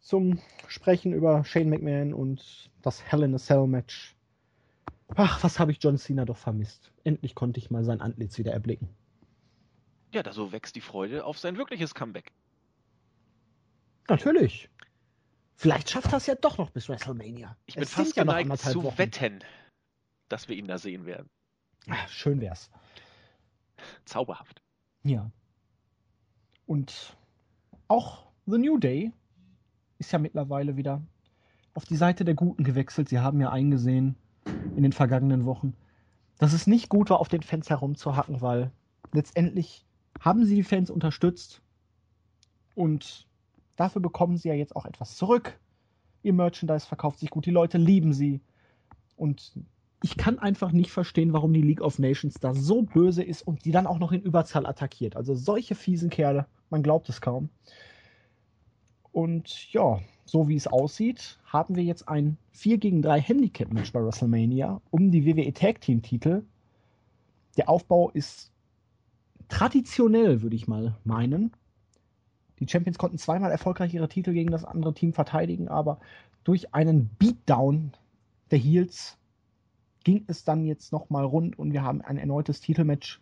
[0.00, 4.14] zum Sprechen über Shane McMahon und das Hell in a Cell Match.
[5.14, 6.92] Ach, was habe ich John Cena doch vermisst.
[7.04, 8.90] Endlich konnte ich mal sein Antlitz wieder erblicken.
[10.12, 12.32] Ja, da so wächst die Freude auf sein wirkliches Comeback.
[14.08, 14.68] Natürlich.
[15.56, 17.56] Vielleicht schafft das ja doch noch bis WrestleMania.
[17.66, 18.98] Ich bin es fast ja geneigt zu Wochen.
[18.98, 19.44] wetten,
[20.28, 21.30] dass wir ihn da sehen werden.
[21.88, 22.70] Ach, schön wär's.
[24.04, 24.60] Zauberhaft.
[25.02, 25.30] Ja.
[26.66, 27.16] Und
[27.88, 29.12] auch The New Day
[29.98, 31.00] ist ja mittlerweile wieder
[31.74, 33.08] auf die Seite der Guten gewechselt.
[33.08, 34.16] Sie haben ja eingesehen
[34.76, 35.74] in den vergangenen Wochen,
[36.38, 38.72] dass es nicht gut war, auf den Fans herumzuhacken, weil
[39.12, 39.86] letztendlich
[40.22, 41.60] haben sie die Fans unterstützt
[42.74, 43.26] und
[43.76, 45.58] dafür bekommen sie ja jetzt auch etwas zurück.
[46.22, 48.40] Ihr Merchandise verkauft sich gut, die Leute lieben sie.
[49.16, 49.52] Und
[50.02, 53.64] ich kann einfach nicht verstehen, warum die League of Nations da so böse ist und
[53.64, 55.16] die dann auch noch in Überzahl attackiert.
[55.16, 57.48] Also solche fiesen Kerle, man glaubt es kaum.
[59.10, 64.02] Und ja, so wie es aussieht, haben wir jetzt ein 4 gegen 3 Handicap-Match bei
[64.02, 66.44] WrestleMania um die WWE Tag Team-Titel.
[67.56, 68.51] Der Aufbau ist
[69.52, 71.52] traditionell, würde ich mal meinen.
[72.58, 76.00] Die Champions konnten zweimal erfolgreich ihre Titel gegen das andere Team verteidigen, aber
[76.42, 77.92] durch einen Beatdown
[78.50, 79.18] der Heels
[80.04, 83.20] ging es dann jetzt nochmal rund und wir haben ein erneutes Titelmatch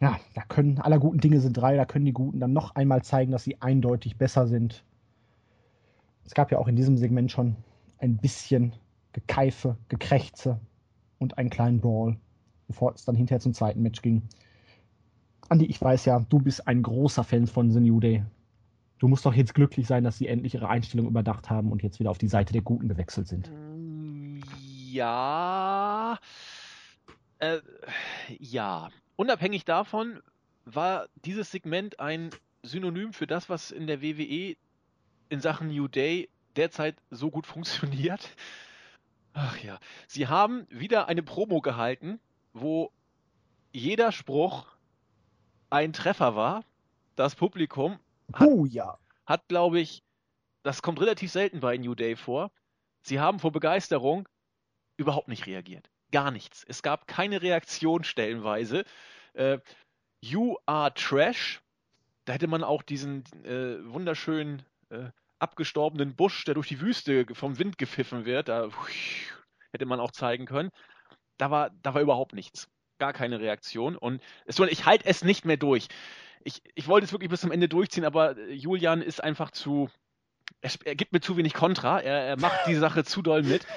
[0.00, 3.02] ja, da können aller guten Dinge sind drei, da können die Guten dann noch einmal
[3.02, 4.84] zeigen, dass sie eindeutig besser sind.
[6.24, 7.56] Es gab ja auch in diesem Segment schon
[7.98, 8.74] ein bisschen
[9.12, 10.60] Gekeife, Gekrächze
[11.18, 12.16] und einen kleinen Brawl,
[12.68, 14.22] bevor es dann hinterher zum zweiten Match ging.
[15.48, 18.24] Andi, ich weiß ja, du bist ein großer Fan von The New Day.
[18.98, 21.98] Du musst doch jetzt glücklich sein, dass sie endlich ihre Einstellung überdacht haben und jetzt
[21.98, 23.50] wieder auf die Seite der Guten gewechselt sind.
[24.90, 26.18] Ja.
[27.38, 27.60] Äh,
[28.38, 30.22] ja, Unabhängig davon
[30.64, 32.30] war dieses Segment ein
[32.62, 34.56] Synonym für das, was in der WWE
[35.28, 38.30] in Sachen New Day derzeit so gut funktioniert.
[39.32, 42.20] Ach ja, sie haben wieder eine Promo gehalten,
[42.60, 42.92] wo
[43.72, 44.66] jeder Spruch
[45.70, 46.64] ein Treffer war.
[47.16, 47.98] Das Publikum
[48.32, 48.98] hat, oh, ja.
[49.26, 50.02] hat glaube ich,
[50.62, 52.50] das kommt relativ selten bei New Day vor.
[53.02, 54.28] Sie haben vor Begeisterung
[54.96, 56.64] überhaupt nicht reagiert gar nichts.
[56.66, 58.84] Es gab keine Reaktion stellenweise.
[59.34, 59.58] Äh,
[60.20, 61.60] you are trash.
[62.24, 67.58] Da hätte man auch diesen äh, wunderschönen äh, abgestorbenen Busch, der durch die Wüste vom
[67.58, 68.68] Wind gepfiffen wird, da
[69.72, 70.70] hätte man auch zeigen können.
[71.38, 72.68] Da war, da war überhaupt nichts.
[72.98, 73.96] Gar keine Reaktion.
[73.96, 75.88] Und es, ich halte es nicht mehr durch.
[76.44, 79.88] Ich, ich wollte es wirklich bis zum Ende durchziehen, aber äh, Julian ist einfach zu,
[80.60, 82.00] er, er, gibt mir zu wenig Kontra.
[82.00, 83.66] Er, er macht die Sache zu doll mit.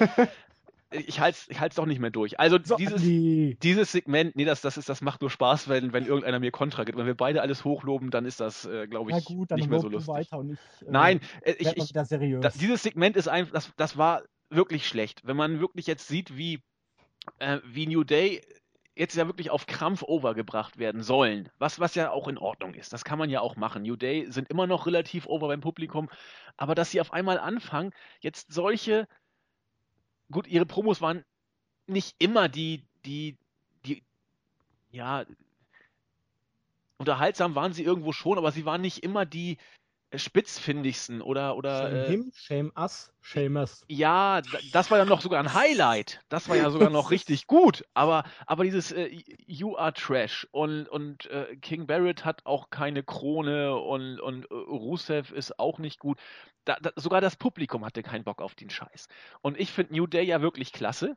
[0.92, 2.38] ich halte es ich halt's doch nicht mehr durch.
[2.38, 6.06] Also so, dieses, dieses Segment, nee, das, das, ist, das macht nur Spaß, wenn, wenn
[6.06, 6.98] irgendeiner mir Kontra gibt.
[6.98, 9.88] Wenn wir beide alles hochloben, dann ist das, äh, glaube ich, gut, nicht mehr so
[9.88, 10.30] lustig.
[10.42, 12.04] Nicht, äh, Nein, äh, ich, ich, da,
[12.50, 15.22] dieses Segment ist einfach, das, das war wirklich schlecht.
[15.24, 16.60] Wenn man wirklich jetzt sieht, wie,
[17.38, 18.42] äh, wie New Day
[18.94, 22.92] jetzt ja wirklich auf Krampf overgebracht werden sollen, was, was ja auch in Ordnung ist.
[22.92, 23.82] Das kann man ja auch machen.
[23.82, 26.10] New Day sind immer noch relativ over beim Publikum,
[26.56, 29.08] aber dass sie auf einmal anfangen, jetzt solche
[30.32, 31.24] gut, ihre Promos waren
[31.86, 33.38] nicht immer die, die,
[33.86, 34.02] die,
[34.90, 35.24] ja,
[36.96, 39.58] unterhaltsam waren sie irgendwo schon, aber sie waren nicht immer die
[40.14, 43.84] spitzfindigsten oder oder shame äh, him, shame us, shame us.
[43.88, 46.20] Ja, das war ja noch sogar ein Highlight.
[46.28, 47.84] Das war ja sogar noch richtig gut.
[47.94, 49.10] Aber aber dieses äh,
[49.46, 54.54] You are Trash und und äh, King Barrett hat auch keine Krone und und äh,
[54.54, 56.18] Rusev ist auch nicht gut
[56.64, 59.08] da, da, sogar das Publikum hatte keinen Bock auf den Scheiß.
[59.40, 61.16] Und ich finde New Day ja wirklich klasse,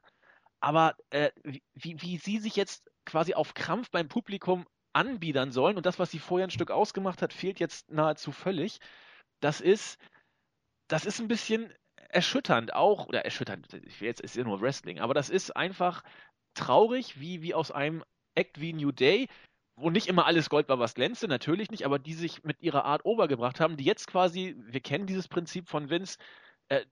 [0.60, 1.30] aber äh,
[1.74, 6.12] wie, wie sie sich jetzt quasi auf Krampf beim Publikum anbiedern sollen und das, was
[6.12, 8.80] sie vorher ein Stück ausgemacht hat, fehlt jetzt nahezu völlig.
[9.42, 10.00] Das ist,
[10.88, 11.74] das ist ein bisschen
[12.10, 16.04] erschütternd auch, oder erschütternd, ich will jetzt, ist ja nur Wrestling, aber das ist einfach
[16.54, 18.04] traurig, wie, wie aus einem
[18.36, 19.28] Act wie New Day
[19.76, 22.86] wo nicht immer alles Gold war, was glänzte, natürlich nicht, aber die sich mit ihrer
[22.86, 26.18] Art obergebracht haben, die jetzt quasi, wir kennen dieses Prinzip von Vince,
[26.70, 26.86] äh,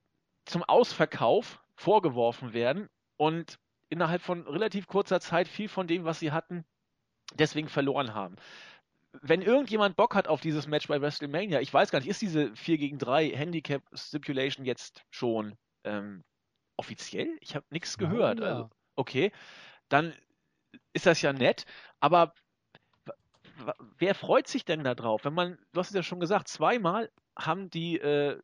[0.46, 3.58] zum Ausverkauf vorgeworfen werden und
[3.90, 6.66] innerhalb von relativ kurzer Zeit viel von dem, was sie hatten,
[7.40, 8.36] deswegen verloren haben.
[9.22, 12.56] Wenn irgendjemand Bock hat auf dieses Match bei WrestleMania, ich weiß gar nicht, ist diese
[12.56, 16.24] 4 gegen 3 Handicap Stipulation jetzt schon ähm,
[16.78, 17.38] offiziell?
[17.40, 18.40] Ich habe nichts gehört.
[18.40, 18.52] Ja, ja.
[18.52, 19.32] Also, okay,
[19.90, 20.14] dann
[20.94, 21.66] ist das ja nett,
[22.00, 22.34] aber
[23.98, 25.26] wer freut sich denn da drauf?
[25.26, 28.40] Wenn man, du hast es ja schon gesagt, zweimal haben die äh,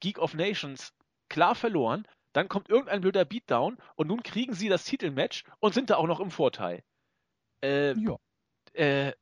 [0.00, 0.94] Geek of Nations
[1.28, 5.90] klar verloren, dann kommt irgendein blöder Beatdown und nun kriegen sie das Titelmatch und sind
[5.90, 6.82] da auch noch im Vorteil.
[7.62, 8.16] Äh, ja.
[8.74, 9.12] Äh,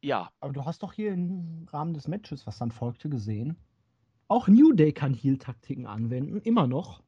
[0.00, 0.30] ja.
[0.40, 3.56] Aber du hast doch hier im Rahmen des Matches, was dann folgte, gesehen.
[4.28, 7.02] Auch New Day kann Heal-Taktiken anwenden, immer noch.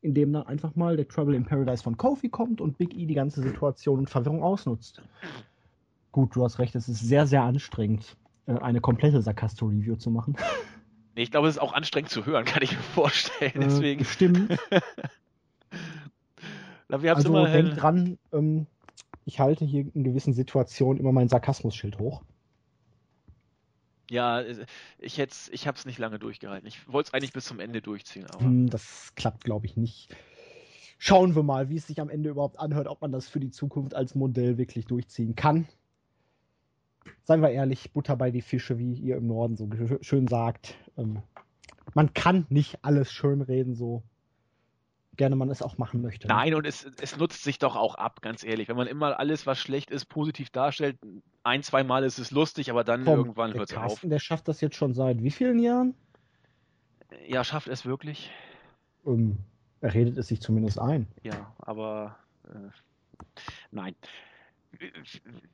[0.00, 3.14] Indem dann einfach mal der Trouble in Paradise von Kofi kommt und Big E die
[3.14, 5.02] ganze Situation und Verwirrung ausnutzt.
[6.12, 10.36] Gut, du hast recht, es ist sehr, sehr anstrengend, äh, eine komplette Sarkasto-Review zu machen.
[11.16, 13.52] Nee, ich glaube, es ist auch anstrengend zu hören, kann ich mir vorstellen.
[13.54, 14.04] Äh, Deswegen.
[14.04, 14.50] Stimmt.
[16.88, 18.66] wir Also immer, denk äh, dran, ähm,
[19.26, 22.22] ich halte hier in gewissen Situationen immer mein Sarkasmus-Schild hoch.
[24.08, 24.42] ja,
[24.98, 26.66] ich hätte, ich habe es nicht lange durchgehalten.
[26.66, 30.14] Ich wollte es eigentlich bis zum Ende durchziehen, aber Hm, das klappt, glaube ich, nicht.
[30.98, 33.50] Schauen wir mal, wie es sich am Ende überhaupt anhört, ob man das für die
[33.50, 35.66] Zukunft als Modell wirklich durchziehen kann.
[37.24, 39.68] Seien wir ehrlich, Butter bei die Fische, wie ihr im Norden so
[40.00, 40.74] schön sagt.
[40.96, 41.22] Ähm,
[41.94, 44.04] man kann nicht alles schönreden, so
[45.16, 46.28] gerne man es auch machen möchte.
[46.28, 46.34] ne?
[46.34, 48.68] Nein, und es, es nutzt sich doch auch ab, ganz ehrlich.
[48.68, 50.98] Wenn man immer alles, was schlecht ist, positiv darstellt,
[51.42, 54.00] ein, zwei Mal ist es lustig, aber dann Komm, irgendwann hört es auf.
[54.02, 55.94] Der schafft das jetzt schon seit wie vielen Jahren?
[57.26, 58.30] Ja, schafft es wirklich?
[59.06, 59.38] Ähm,
[59.80, 61.06] er redet es sich zumindest ein.
[61.22, 62.16] Ja, aber
[62.48, 62.70] äh,
[63.70, 63.94] nein.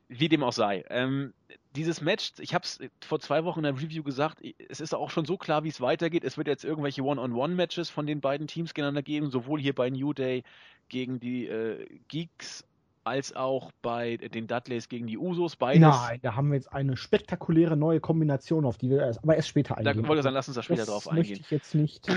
[0.07, 0.83] Wie dem auch sei.
[0.89, 1.33] Ähm,
[1.75, 5.09] dieses Match, ich habe es vor zwei Wochen in der Review gesagt, es ist auch
[5.09, 6.23] schon so klar, wie es weitergeht.
[6.23, 10.13] Es wird jetzt irgendwelche One-on-One-Matches von den beiden Teams gegeneinander geben, sowohl hier bei New
[10.13, 10.43] Day
[10.89, 12.65] gegen die äh, Geeks
[13.05, 15.57] als auch bei den Dudleys gegen die Usos.
[15.57, 15.81] Beides.
[15.81, 19.49] Nein, da haben wir jetzt eine spektakuläre neue Kombination, auf die wir erst, aber erst
[19.49, 20.07] später Da eingehen.
[20.07, 21.39] wollte ich sagen, lass uns da später das drauf möchte eingehen.
[21.41, 22.07] ich jetzt nicht.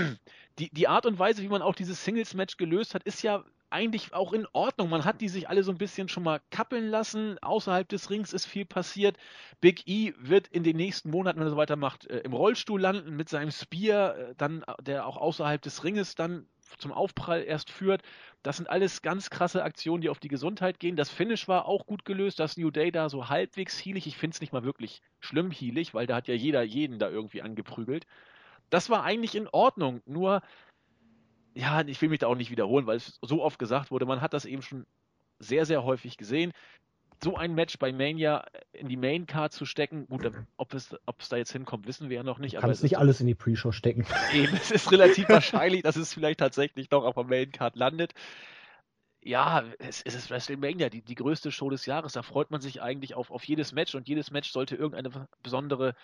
[0.59, 4.13] die, die Art und Weise, wie man auch dieses Singles-Match gelöst hat, ist ja eigentlich
[4.13, 4.89] auch in Ordnung.
[4.89, 7.37] Man hat die sich alle so ein bisschen schon mal kappeln lassen.
[7.39, 9.17] Außerhalb des Rings ist viel passiert.
[9.61, 13.15] Big E wird in den nächsten Monaten, wenn er so weitermacht, äh, im Rollstuhl landen
[13.15, 18.01] mit seinem Spear, äh, dann, der auch außerhalb des Ringes dann zum Aufprall erst führt.
[18.43, 20.95] Das sind alles ganz krasse Aktionen, die auf die Gesundheit gehen.
[20.95, 24.35] Das Finish war auch gut gelöst, dass New Day da so halbwegs healig, ich finde
[24.35, 28.05] es nicht mal wirklich schlimm healig, weil da hat ja jeder jeden da irgendwie angeprügelt.
[28.69, 30.41] Das war eigentlich in Ordnung, nur
[31.57, 34.21] ja, ich will mich da auch nicht wiederholen, weil es so oft gesagt wurde, man
[34.21, 34.85] hat das eben schon
[35.39, 36.51] sehr, sehr häufig gesehen.
[37.23, 40.95] So ein Match bei Mania in die Main Card zu stecken, gut, dann, ob, es,
[41.07, 42.55] ob es da jetzt hinkommt, wissen wir ja noch nicht.
[42.55, 44.05] Du kannst es nicht ist, alles in die Pre-Show stecken.
[44.35, 48.13] eben, es ist relativ wahrscheinlich, dass es vielleicht tatsächlich noch auf der Main Card landet.
[49.23, 52.13] Ja, es, es ist WrestleMania, die, die größte Show des Jahres.
[52.13, 55.95] Da freut man sich eigentlich auf, auf jedes Match und jedes Match sollte irgendeine besondere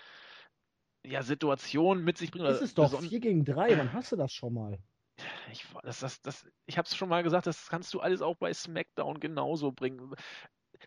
[1.06, 2.46] ja, Situation mit sich bringen.
[2.46, 4.80] Das ist doch beson- 4 gegen 3, wann hast du das schon mal?
[5.52, 8.36] Ich, das, das, das, ich habe es schon mal gesagt, das kannst du alles auch
[8.38, 10.14] bei SmackDown genauso bringen.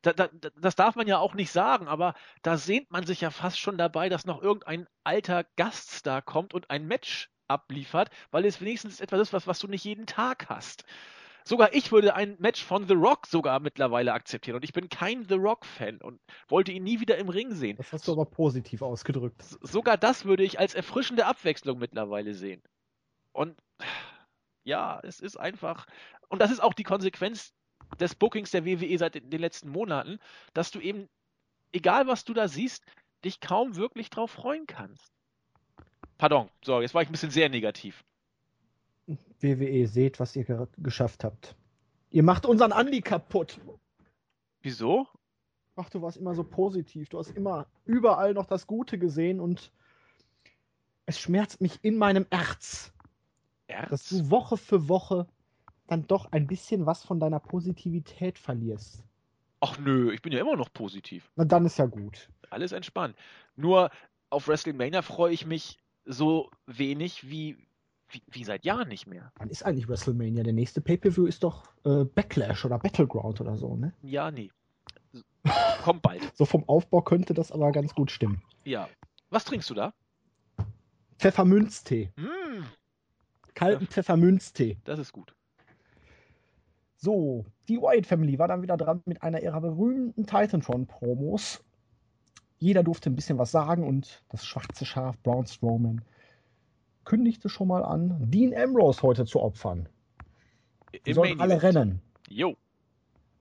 [0.02, 3.20] Da, da, da- das darf man ja auch nicht sagen, aber da sehnt man sich
[3.22, 8.44] ja fast schon dabei, dass noch irgendein alter Gaststar kommt und ein Match abliefert, weil
[8.44, 10.84] es wenigstens etwas ist, was, was du nicht jeden Tag hast.
[11.44, 15.24] Sogar ich würde ein Match von The Rock sogar mittlerweile akzeptieren und ich bin kein
[15.28, 17.76] The Rock-Fan und wollte ihn nie wieder im Ring sehen.
[17.76, 19.42] Das hast du aber positiv ausgedrückt.
[19.60, 22.62] Sogar das würde ich als erfrischende Abwechslung mittlerweile sehen.
[23.32, 23.56] Und
[24.66, 25.86] ja, es ist einfach.
[26.28, 27.54] Und das ist auch die Konsequenz
[28.00, 30.18] des Bookings der WWE seit den letzten Monaten,
[30.54, 31.08] dass du eben,
[31.72, 32.84] egal was du da siehst,
[33.24, 35.12] dich kaum wirklich drauf freuen kannst.
[36.18, 38.04] Pardon, so, jetzt war ich ein bisschen sehr negativ.
[39.40, 41.54] WWE, seht, was ihr ge geschafft habt.
[42.10, 43.60] Ihr macht unseren Andi kaputt.
[44.62, 45.06] Wieso?
[45.76, 47.08] Ach, du warst immer so positiv.
[47.10, 49.70] Du hast immer überall noch das Gute gesehen und
[51.04, 52.92] es schmerzt mich in meinem Herz,
[53.66, 54.08] dass Erz?
[54.08, 55.26] du Woche für Woche
[55.86, 59.04] dann doch ein bisschen was von deiner Positivität verlierst.
[59.60, 61.30] Ach nö, ich bin ja immer noch positiv.
[61.36, 62.28] Na, dann ist ja gut.
[62.50, 63.16] Alles entspannt.
[63.56, 63.90] Nur
[64.30, 67.56] auf WrestleMania freue ich mich so wenig wie,
[68.08, 69.32] wie, wie seit Jahren nicht mehr.
[69.38, 70.42] Wann ist eigentlich WrestleMania?
[70.42, 73.92] Der nächste Pay-Per-View ist doch äh, Backlash oder Battleground oder so, ne?
[74.02, 74.50] Ja, nee.
[75.82, 76.22] Kommt bald.
[76.36, 78.42] So vom Aufbau könnte das aber ganz gut stimmen.
[78.64, 78.88] Ja.
[79.30, 79.92] Was trinkst du da?
[81.18, 82.12] Pfefferminztee.
[82.16, 82.66] Hm,
[83.56, 84.76] Kalten Pfefferminztee.
[84.84, 85.34] das ist gut.
[86.98, 91.64] So, die Wyatt Family war dann wieder dran mit einer ihrer berühmten Titantron-Promos.
[92.58, 96.02] Jeder durfte ein bisschen was sagen und das schwarze Schaf Braun Strowman
[97.04, 99.88] kündigte schon mal an, Dean Ambrose heute zu opfern.
[101.06, 102.02] Die sollen alle rennen.
[102.28, 102.56] Jo.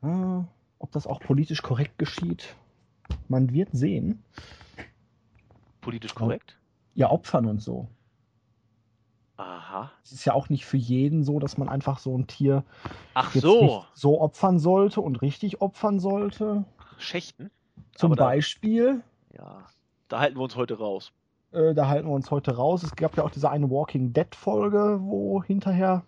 [0.02, 0.46] Ah,
[0.80, 2.56] ob das auch politisch korrekt geschieht,
[3.28, 4.24] man wird sehen.
[5.82, 6.58] Politisch korrekt?
[6.94, 7.90] Ja, opfern und so.
[9.38, 9.92] Aha.
[10.04, 12.64] Es ist ja auch nicht für jeden so, dass man einfach so ein Tier
[13.14, 13.62] Ach jetzt so.
[13.64, 16.64] nicht so opfern sollte und richtig opfern sollte.
[16.98, 17.52] Schächten?
[17.96, 19.02] Zum Aber da- Beispiel,
[19.38, 19.66] Ja.
[20.08, 21.12] Da halten wir uns heute raus.
[21.52, 22.84] äh, da halten wir uns heute raus.
[22.84, 26.04] Es gab ja auch diese eine Walking Dead Folge, wo hinterher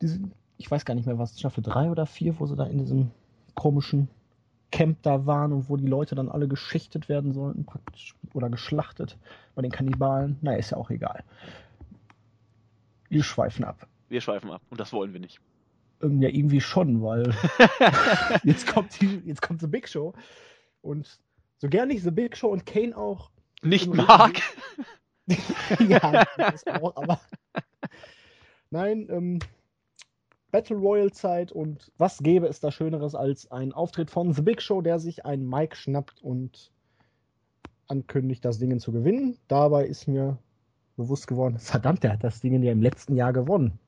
[0.00, 0.20] diese,
[0.58, 3.10] ich weiß gar nicht mehr, was Staffel 3 oder 4, wo sie da in diesem
[3.54, 4.08] komischen
[4.70, 9.16] Camp da waren und wo die Leute dann alle geschichtet werden sollten, praktisch, oder geschlachtet
[9.54, 10.38] bei den Kannibalen.
[10.42, 11.22] Na, ist ja auch egal.
[13.12, 13.86] Wir schweifen ab.
[14.08, 14.62] Wir schweifen ab.
[14.70, 15.38] Und das wollen wir nicht.
[16.02, 17.34] Ähm, Ja, irgendwie schon, weil
[18.44, 20.14] jetzt kommt die, jetzt kommt die Big Show
[20.80, 21.20] und
[21.58, 23.30] so gern ich The Big Show und Kane auch
[23.62, 24.40] nicht mag.
[25.88, 27.20] ja, das auch, aber
[28.70, 29.38] nein, ähm,
[30.50, 34.62] Battle Royale Zeit und was gäbe es da Schöneres als ein Auftritt von The Big
[34.62, 36.72] Show, der sich ein Mic schnappt und
[37.88, 39.38] ankündigt, das Ding zu gewinnen.
[39.48, 40.38] Dabei ist mir
[40.96, 43.78] bewusst geworden, verdammt, der hat das Ding ja im letzten Jahr gewonnen.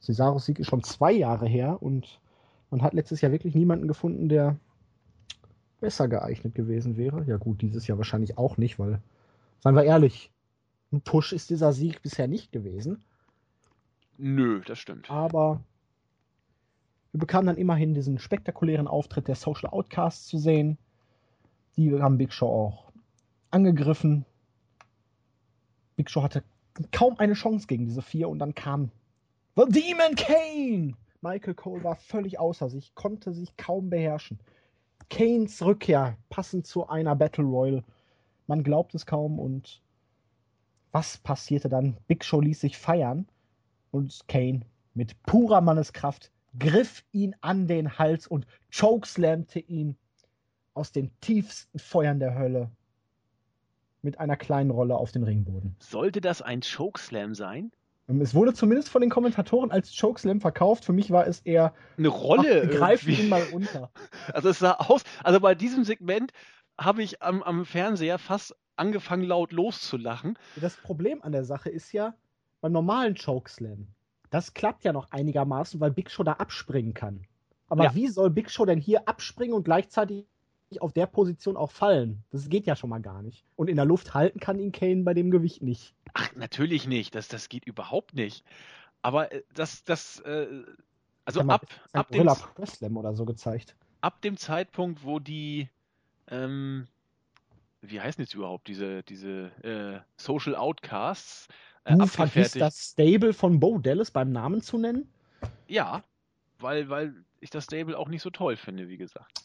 [0.00, 2.20] Cesaros Sieg ist schon zwei Jahre her und
[2.70, 4.56] man hat letztes Jahr wirklich niemanden gefunden, der
[5.80, 7.24] besser geeignet gewesen wäre.
[7.24, 9.00] Ja gut, dieses Jahr wahrscheinlich auch nicht, weil,
[9.60, 10.30] seien wir ehrlich,
[10.92, 13.02] ein Push ist dieser Sieg bisher nicht gewesen.
[14.16, 15.10] Nö, das stimmt.
[15.10, 15.60] Aber
[17.12, 20.78] wir bekamen dann immerhin diesen spektakulären Auftritt der Social Outcasts zu sehen.
[21.76, 22.92] Die haben Big Show auch
[23.50, 24.24] angegriffen.
[25.98, 26.44] Big Show hatte
[26.92, 28.92] kaum eine Chance gegen diese vier und dann kam
[29.56, 30.94] The Demon Kane!
[31.22, 34.38] Michael Cole war völlig außer sich, konnte sich kaum beherrschen.
[35.10, 37.82] Kanes Rückkehr, passend zu einer Battle Royal.
[38.46, 39.82] Man glaubt es kaum und
[40.92, 41.96] was passierte dann?
[42.06, 43.26] Big Show ließ sich feiern
[43.90, 44.60] und Kane
[44.94, 46.30] mit purer Manneskraft
[46.60, 49.96] griff ihn an den Hals und chokeslamte ihn
[50.74, 52.70] aus den tiefsten Feuern der Hölle
[54.02, 55.76] mit einer kleinen Rolle auf den Ringboden.
[55.78, 57.72] Sollte das ein Chokeslam sein?
[58.20, 60.84] Es wurde zumindest von den Kommentatoren als Chokeslam verkauft.
[60.84, 62.64] Für mich war es eher eine Rolle.
[62.64, 63.90] Ach, greifen ihn mal unter.
[64.32, 66.32] Also es sah aus, also bei diesem Segment
[66.78, 70.38] habe ich am, am Fernseher fast angefangen laut loszulachen.
[70.56, 72.14] Das Problem an der Sache ist ja,
[72.60, 73.88] beim normalen Chokeslam,
[74.30, 77.22] das klappt ja noch einigermaßen, weil Big Show da abspringen kann.
[77.68, 77.94] Aber ja.
[77.94, 80.26] wie soll Big Show denn hier abspringen und gleichzeitig
[80.80, 82.22] auf der Position auch fallen?
[82.30, 83.44] Das geht ja schon mal gar nicht.
[83.56, 85.94] Und in der Luft halten kann ihn Kane bei dem Gewicht nicht.
[86.14, 87.14] Ach, natürlich nicht.
[87.14, 88.44] Das, das geht überhaupt nicht.
[89.02, 90.46] Aber äh, das, das, äh,
[91.24, 92.28] also ab, ab dem,
[92.66, 93.76] Slam oder so gezeigt.
[94.00, 95.68] Ab dem Zeitpunkt, wo die,
[96.28, 96.86] ähm,
[97.80, 101.48] wie heißen jetzt überhaupt diese, diese äh, Social Outcasts
[101.84, 105.10] äh, du vergisst das Stable von Bo Dallas beim Namen zu nennen?
[105.66, 106.04] Ja,
[106.58, 109.44] weil, weil ich das Stable auch nicht so toll finde, wie gesagt.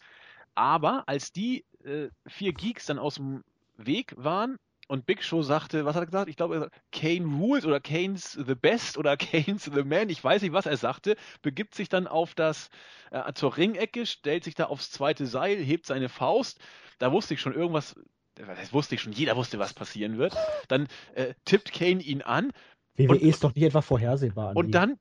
[0.56, 3.44] Aber als die äh, vier Geeks dann aus dem
[3.78, 6.30] Weg waren und Big Show sagte, was hat er gesagt?
[6.30, 10.10] Ich glaube, Kane rules oder Kane's the best oder Kane's the man.
[10.10, 11.16] Ich weiß nicht, was er sagte.
[11.42, 12.70] Begibt sich dann auf das,
[13.12, 16.60] äh, zur Ringecke, stellt sich da aufs zweite Seil, hebt seine Faust.
[17.00, 17.96] Da wusste ich schon irgendwas,
[18.36, 20.36] das wusste ich schon, jeder wusste, was passieren wird.
[20.68, 22.52] Dann äh, tippt Kane ihn an.
[22.96, 24.56] WWE ist doch nicht etwa vorhersehbar.
[24.56, 25.00] Und dann,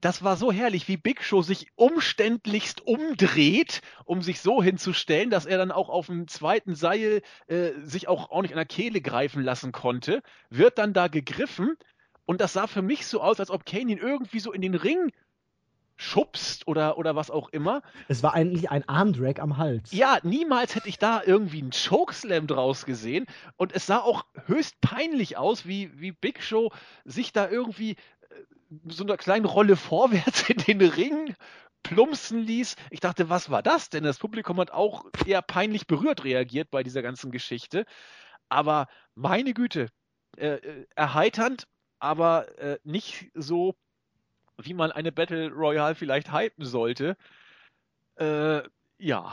[0.00, 5.46] das war so herrlich, wie Big Show sich umständlichst umdreht, um sich so hinzustellen, dass
[5.46, 9.42] er dann auch auf dem zweiten Seil äh, sich auch, nicht an der Kehle greifen
[9.42, 11.76] lassen konnte, wird dann da gegriffen.
[12.24, 14.74] Und das sah für mich so aus, als ob Kane ihn irgendwie so in den
[14.74, 15.10] Ring
[15.96, 17.82] schubst oder, oder was auch immer.
[18.08, 19.92] Es war eigentlich ein Armdrag am Hals.
[19.92, 23.26] Ja, niemals hätte ich da irgendwie einen Chokeslam draus gesehen.
[23.58, 26.72] Und es sah auch höchst peinlich aus, wie, wie Big Show
[27.04, 27.96] sich da irgendwie
[28.86, 31.34] so einer kleinen Rolle vorwärts in den Ring
[31.82, 32.76] plumpsen ließ.
[32.90, 34.04] Ich dachte, was war das denn?
[34.04, 37.86] Das Publikum hat auch eher peinlich berührt reagiert bei dieser ganzen Geschichte.
[38.48, 39.88] Aber meine Güte,
[40.36, 41.66] äh, äh erheiternd,
[41.98, 43.76] aber äh, nicht so
[44.62, 47.16] wie man eine Battle Royale vielleicht hypen sollte.
[48.16, 48.62] Äh,
[48.98, 49.32] ja.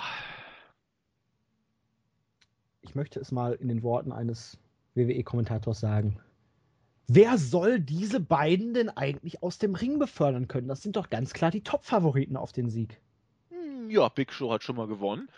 [2.82, 4.58] Ich möchte es mal in den Worten eines
[4.95, 6.21] WWE-Kommentators sagen.
[7.08, 10.67] Wer soll diese beiden denn eigentlich aus dem Ring befördern können?
[10.67, 13.00] Das sind doch ganz klar die Top-Favoriten auf den Sieg.
[13.50, 15.30] Hm, ja, Big Show hat schon mal gewonnen.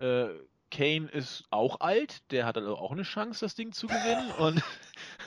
[0.00, 0.26] Äh,
[0.72, 4.32] Kane ist auch alt, der hat also auch eine Chance, das Ding zu gewinnen.
[4.38, 4.62] Und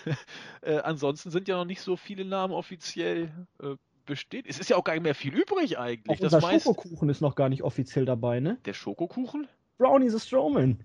[0.61, 3.31] äh, ansonsten sind ja noch nicht so viele Namen offiziell
[3.61, 4.47] äh, besteht.
[4.47, 6.17] Es ist ja auch gar nicht mehr viel übrig eigentlich.
[6.17, 6.65] Auch das unser meist...
[6.65, 8.57] Schokokuchen ist noch gar nicht offiziell dabei, ne?
[8.65, 9.47] Der Schokokuchen?
[9.77, 10.83] Brownie the Strowman.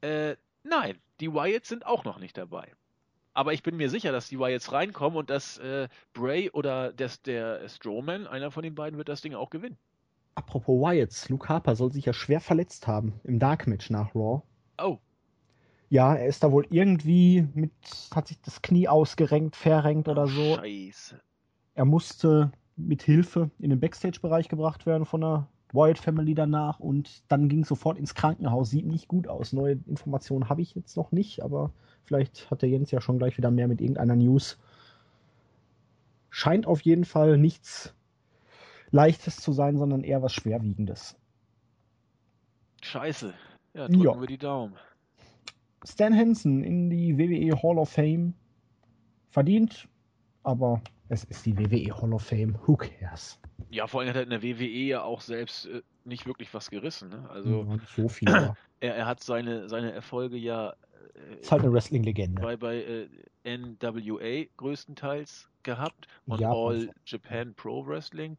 [0.00, 2.72] Äh, nein, die Wyatts sind auch noch nicht dabei.
[3.32, 7.22] Aber ich bin mir sicher, dass die Wyatts reinkommen und dass äh, Bray oder des,
[7.22, 9.76] der Strowman, einer von den beiden, wird das Ding auch gewinnen.
[10.34, 14.42] Apropos Wyatts, Luke Harper soll sich ja schwer verletzt haben im Dark Match nach Raw.
[14.82, 14.98] Oh.
[15.90, 17.72] Ja, er ist da wohl irgendwie mit,
[18.14, 20.56] hat sich das Knie ausgerenkt, verrenkt oder so.
[20.56, 21.20] Scheiße.
[21.74, 27.22] Er musste mit Hilfe in den Backstage-Bereich gebracht werden von der Wyatt Family danach und
[27.28, 28.70] dann ging es sofort ins Krankenhaus.
[28.70, 29.52] Sieht nicht gut aus.
[29.52, 31.72] Neue Informationen habe ich jetzt noch nicht, aber
[32.04, 34.58] vielleicht hat der Jens ja schon gleich wieder mehr mit irgendeiner News.
[36.30, 37.94] Scheint auf jeden Fall nichts
[38.90, 41.16] Leichtes zu sein, sondern eher was Schwerwiegendes.
[42.82, 43.34] Scheiße.
[43.74, 44.20] Ja, drücken ja.
[44.20, 44.74] wir die Daumen.
[45.84, 48.34] Stan Hansen in die WWE Hall of Fame.
[49.30, 49.88] Verdient,
[50.42, 50.82] aber
[51.12, 52.56] Es ist die WWE Hall of Fame.
[52.66, 53.40] Who cares?
[53.68, 56.70] Ja, vor allem hat er in der WWE ja auch selbst äh, nicht wirklich was
[56.70, 57.08] gerissen.
[57.10, 57.28] Ne?
[57.28, 58.28] Also ja, so viel.
[58.82, 60.70] Er, er hat seine, seine Erfolge ja
[61.14, 62.40] äh, ist halt eine Wrestling-Legende.
[62.40, 62.76] bei, bei
[63.44, 68.38] äh, NWA größtenteils gehabt und Ja, All also- Japan Pro Wrestling.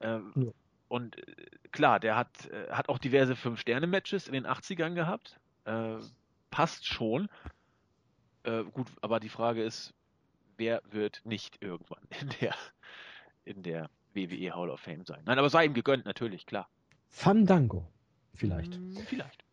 [0.00, 0.50] Ähm, Ja.
[0.88, 1.34] Und äh,
[1.72, 5.38] klar, der hat, äh, hat auch diverse Fünf-Sterne-Matches in den 80ern gehabt.
[5.66, 5.96] Äh,
[6.50, 7.28] passt schon.
[8.72, 9.92] Gut, aber die Frage ist,
[10.56, 12.54] wer wird nicht irgendwann in der,
[13.44, 15.22] in der WWE Hall of Fame sein?
[15.24, 16.68] Nein, aber sei ihm gegönnt, natürlich, klar.
[17.08, 17.86] Fandango.
[18.34, 18.74] Vielleicht.
[18.74, 19.44] Hm, Vielleicht.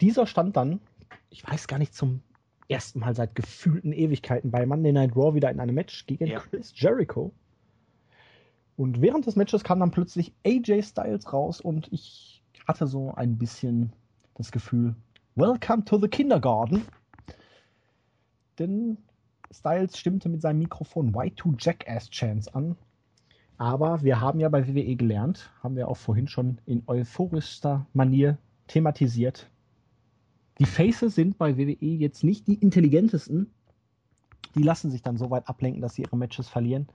[0.00, 0.80] Dieser stand dann,
[1.28, 2.22] ich weiß gar nicht, zum
[2.68, 6.38] ersten Mal seit gefühlten Ewigkeiten bei Monday Night Raw wieder in einem Match gegen Ja.
[6.40, 7.32] Chris Jericho.
[8.76, 13.36] Und während des Matches kam dann plötzlich AJ Styles raus und ich hatte so ein
[13.36, 13.92] bisschen
[14.36, 14.94] das Gefühl,
[15.34, 16.86] Welcome to the Kindergarten.
[18.58, 18.96] Denn
[19.52, 22.76] Styles stimmte mit seinem Mikrofon Y2 Jackass Chance an.
[23.58, 28.38] Aber wir haben ja bei WWE gelernt, haben wir auch vorhin schon in euphorischster Manier
[28.68, 29.50] thematisiert.
[30.58, 33.50] Die Faces sind bei WWE jetzt nicht die intelligentesten.
[34.54, 36.86] Die lassen sich dann so weit ablenken, dass sie ihre Matches verlieren.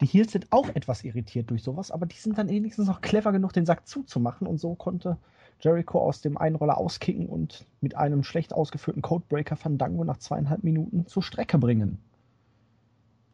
[0.00, 3.32] Die Heels sind auch etwas irritiert durch sowas, aber die sind dann wenigstens noch clever
[3.32, 4.46] genug, den Sack zuzumachen.
[4.46, 5.18] Und so konnte
[5.60, 11.06] Jericho aus dem Einroller auskicken und mit einem schlecht ausgeführten Codebreaker Fandango nach zweieinhalb Minuten
[11.06, 11.98] zur Strecke bringen.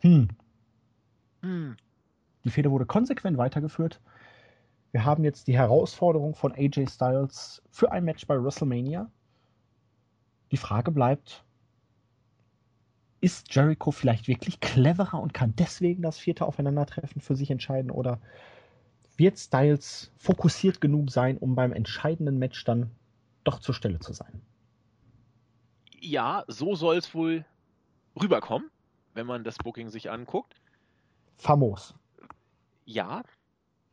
[0.02, 0.28] Hm,
[1.42, 1.76] Hm.
[2.44, 4.00] die Fehde wurde konsequent weitergeführt.
[4.92, 9.10] Wir haben jetzt die Herausforderung von AJ Styles für ein Match bei WrestleMania.
[10.52, 11.43] Die Frage bleibt,
[13.24, 18.20] ist Jericho vielleicht wirklich cleverer und kann deswegen das vierte Aufeinandertreffen für sich entscheiden oder
[19.16, 22.90] wird Styles fokussiert genug sein, um beim entscheidenden Match dann
[23.42, 24.42] doch zur Stelle zu sein?
[26.00, 27.46] Ja, so soll es wohl
[28.20, 28.70] rüberkommen,
[29.14, 30.54] wenn man das Booking sich anguckt.
[31.38, 31.94] Famos.
[32.84, 33.22] Ja,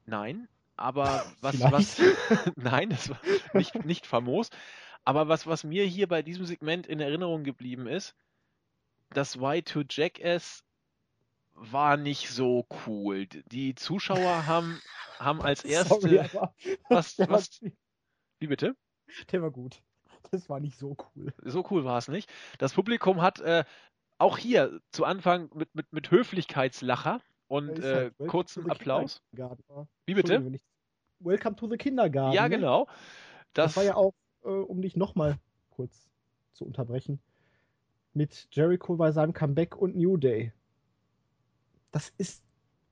[0.06, 2.02] nein, aber was, was,
[2.58, 3.20] nein, das war
[3.54, 4.50] nicht, nicht famos,
[5.06, 8.14] aber was, was mir hier bei diesem Segment in Erinnerung geblieben ist,
[9.14, 10.64] das Y2 Jackass
[11.54, 13.28] war nicht so cool.
[13.28, 14.82] Die Zuschauer haben,
[15.20, 16.20] haben als erste, Sorry,
[16.90, 17.62] was, was,
[18.40, 18.76] wie bitte?
[19.32, 19.82] der war gut.
[20.32, 21.34] Das war nicht so cool.
[21.44, 22.30] So cool war es nicht.
[22.58, 23.66] Das Publikum hat äh,
[24.18, 29.22] auch hier zu Anfang mit, mit, mit Höflichkeitslacher und äh, halt Welcome kurzem Applaus.
[30.06, 30.60] Wie bitte?
[31.20, 32.34] Welcome to the Kindergarten.
[32.34, 32.56] Ja, ne?
[32.56, 32.88] genau.
[33.54, 35.38] Das, Das, war ja auch, äh, um dich nochmal
[35.72, 36.10] kurz
[36.54, 37.20] zu unterbrechen,
[38.14, 40.54] mit Jericho bei seinem Comeback und New Day.
[41.92, 42.44] Das ist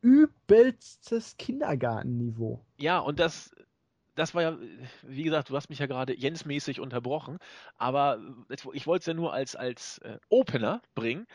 [0.01, 2.63] übelstes Kindergartenniveau.
[2.77, 3.53] Ja, und das,
[4.15, 4.57] das war ja,
[5.03, 7.39] wie gesagt, du hast mich ja gerade Jens-mäßig unterbrochen,
[7.77, 8.19] aber
[8.73, 11.27] ich wollte es ja nur als, als äh, Opener bringen,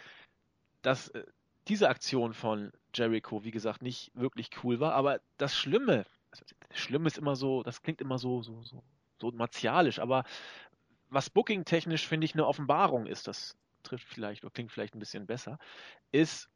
[0.83, 1.25] dass äh,
[1.69, 7.07] diese Aktion von Jericho, wie gesagt, nicht wirklich cool war, aber das Schlimme, also, schlimm
[7.07, 8.83] ist immer so, das klingt immer so, so, so,
[9.21, 10.25] so martialisch, aber
[11.09, 15.27] was Booking-technisch, finde ich, eine Offenbarung ist, das trifft vielleicht oder klingt vielleicht ein bisschen
[15.27, 15.59] besser,
[16.13, 16.49] ist,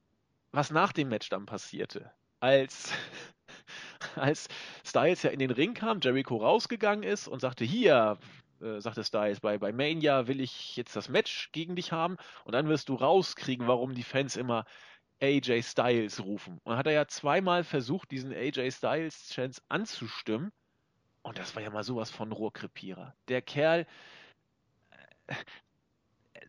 [0.52, 2.10] was nach dem Match dann passierte.
[2.40, 2.92] Als,
[4.16, 4.48] als
[4.84, 8.18] Styles ja in den Ring kam, Jericho rausgegangen ist und sagte, hier,
[8.60, 12.52] äh, sagte Styles, bei, bei Mania will ich jetzt das Match gegen dich haben und
[12.52, 14.64] dann wirst du rauskriegen, warum die Fans immer
[15.20, 16.60] AJ Styles rufen.
[16.64, 20.52] Und hat er ja zweimal versucht, diesen AJ Styles Chance anzustimmen
[21.22, 23.14] und das war ja mal sowas von Rohrkrepierer.
[23.28, 23.86] Der Kerl,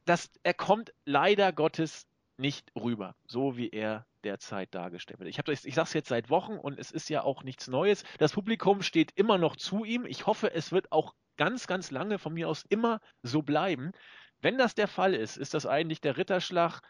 [0.05, 5.29] das, er kommt leider Gottes nicht rüber, so wie er derzeit dargestellt wird.
[5.29, 8.03] Ich, ich sage es jetzt seit Wochen und es ist ja auch nichts Neues.
[8.17, 10.05] Das Publikum steht immer noch zu ihm.
[10.05, 13.91] Ich hoffe, es wird auch ganz, ganz lange von mir aus immer so bleiben.
[14.41, 16.81] Wenn das der Fall ist, ist das eigentlich der Ritterschlag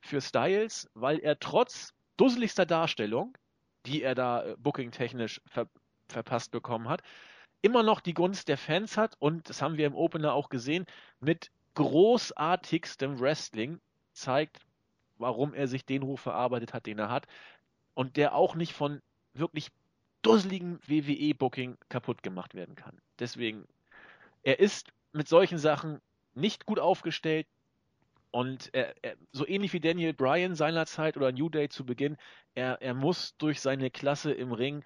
[0.00, 3.36] für Styles, weil er trotz dusseligster Darstellung,
[3.86, 5.68] die er da äh, booking-technisch ver
[6.10, 7.02] verpasst bekommen hat,
[7.60, 10.86] immer noch die Gunst der Fans hat und das haben wir im Opener auch gesehen,
[11.20, 13.80] mit großartigstem Wrestling
[14.12, 14.58] zeigt,
[15.16, 17.28] warum er sich den Ruf erarbeitet hat, den er hat
[17.94, 19.00] und der auch nicht von
[19.32, 19.68] wirklich
[20.22, 23.00] dusseligen WWE-Booking kaputt gemacht werden kann.
[23.20, 23.64] Deswegen,
[24.42, 26.00] er ist mit solchen Sachen
[26.34, 27.46] nicht gut aufgestellt
[28.32, 32.16] und er, er, so ähnlich wie Daniel Bryan seinerzeit oder New Day zu Beginn,
[32.56, 34.82] er, er muss durch seine Klasse im Ring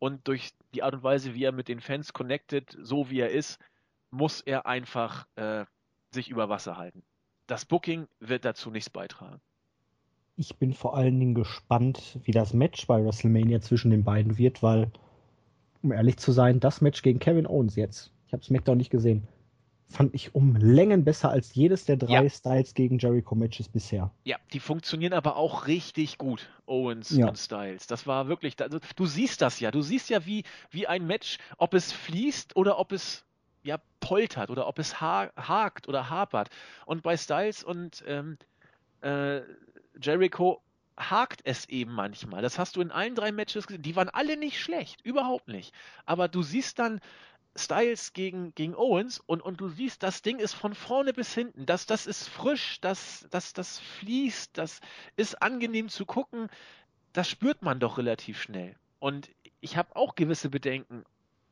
[0.00, 3.30] und durch die Art und Weise, wie er mit den Fans connected, so wie er
[3.30, 3.60] ist,
[4.10, 5.64] muss er einfach äh,
[6.14, 7.02] sich über Wasser halten.
[7.46, 9.40] Das Booking wird dazu nichts beitragen.
[10.36, 14.62] Ich bin vor allen Dingen gespannt, wie das Match bei WrestleMania zwischen den beiden wird,
[14.62, 14.90] weil,
[15.82, 19.28] um ehrlich zu sein, das Match gegen Kevin Owens jetzt, ich habe SmackDown nicht gesehen,
[19.88, 22.28] fand ich um Längen besser als jedes der drei ja.
[22.28, 24.10] Styles gegen Jericho Matches bisher.
[24.24, 27.28] Ja, die funktionieren aber auch richtig gut, Owens ja.
[27.28, 27.86] und Styles.
[27.86, 31.38] Das war wirklich, also, du siehst das ja, du siehst ja wie, wie ein Match,
[31.58, 33.24] ob es fließt oder ob es
[33.64, 36.50] ja poltert oder ob es ha hakt oder hapert.
[36.86, 38.38] Und bei Styles und ähm,
[39.00, 39.40] äh,
[40.00, 40.62] Jericho
[40.96, 42.42] hakt es eben manchmal.
[42.42, 43.82] Das hast du in allen drei Matches gesehen.
[43.82, 45.74] Die waren alle nicht schlecht, überhaupt nicht.
[46.06, 47.00] Aber du siehst dann
[47.56, 51.66] Styles gegen, gegen Owens und, und du siehst, das Ding ist von vorne bis hinten.
[51.66, 54.80] Das, das ist frisch, das, das, das fließt, das
[55.16, 56.48] ist angenehm zu gucken.
[57.12, 58.74] Das spürt man doch relativ schnell.
[58.98, 61.04] Und ich habe auch gewisse Bedenken,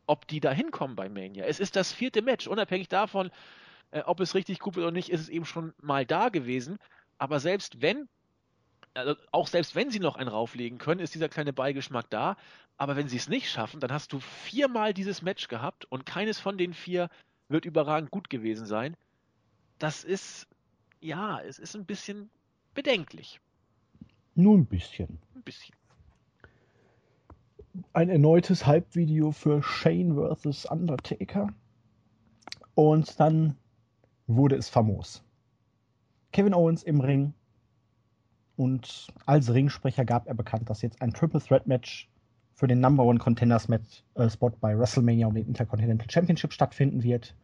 [0.06, 1.44] ob die da hinkommen bei Mania.
[1.44, 3.30] Es ist das vierte Match, unabhängig davon,
[3.90, 6.78] äh, ob es richtig gut wird oder nicht, ist es eben schon mal da gewesen.
[7.18, 8.08] Aber selbst wenn
[8.94, 12.36] also auch selbst wenn sie noch einen rauflegen können, ist dieser kleine Beigeschmack da.
[12.76, 16.38] Aber wenn sie es nicht schaffen, dann hast du viermal dieses Match gehabt und keines
[16.38, 17.08] von den vier
[17.48, 18.96] wird überragend gut gewesen sein.
[19.78, 20.46] Das ist,
[21.00, 22.30] ja, es ist ein bisschen
[22.74, 23.40] bedenklich.
[24.34, 25.20] Nur ein bisschen.
[25.34, 25.74] Ein bisschen.
[27.94, 30.66] Ein erneutes Hype-Video für Shane vs.
[30.66, 31.48] Undertaker.
[32.74, 33.56] Und dann
[34.26, 35.22] wurde es famos.
[36.32, 37.34] Kevin Owens im Ring
[38.56, 42.10] und als Ringsprecher gab er bekannt, dass jetzt ein Triple Threat Match
[42.54, 47.34] für den Number One Contenders äh, Spot bei WrestleMania um den Intercontinental Championship stattfinden wird.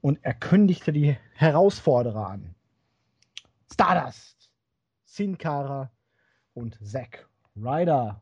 [0.00, 2.54] Und er kündigte die Herausforderer an.
[3.72, 4.50] Stardust,
[5.04, 5.90] Sin Cara
[6.54, 8.20] und Zack Ryder.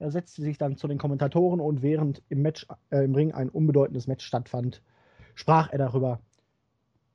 [0.00, 3.48] Er setzte sich dann zu den Kommentatoren und während im Match äh, im Ring ein
[3.48, 4.82] unbedeutendes Match stattfand,
[5.34, 6.20] sprach er darüber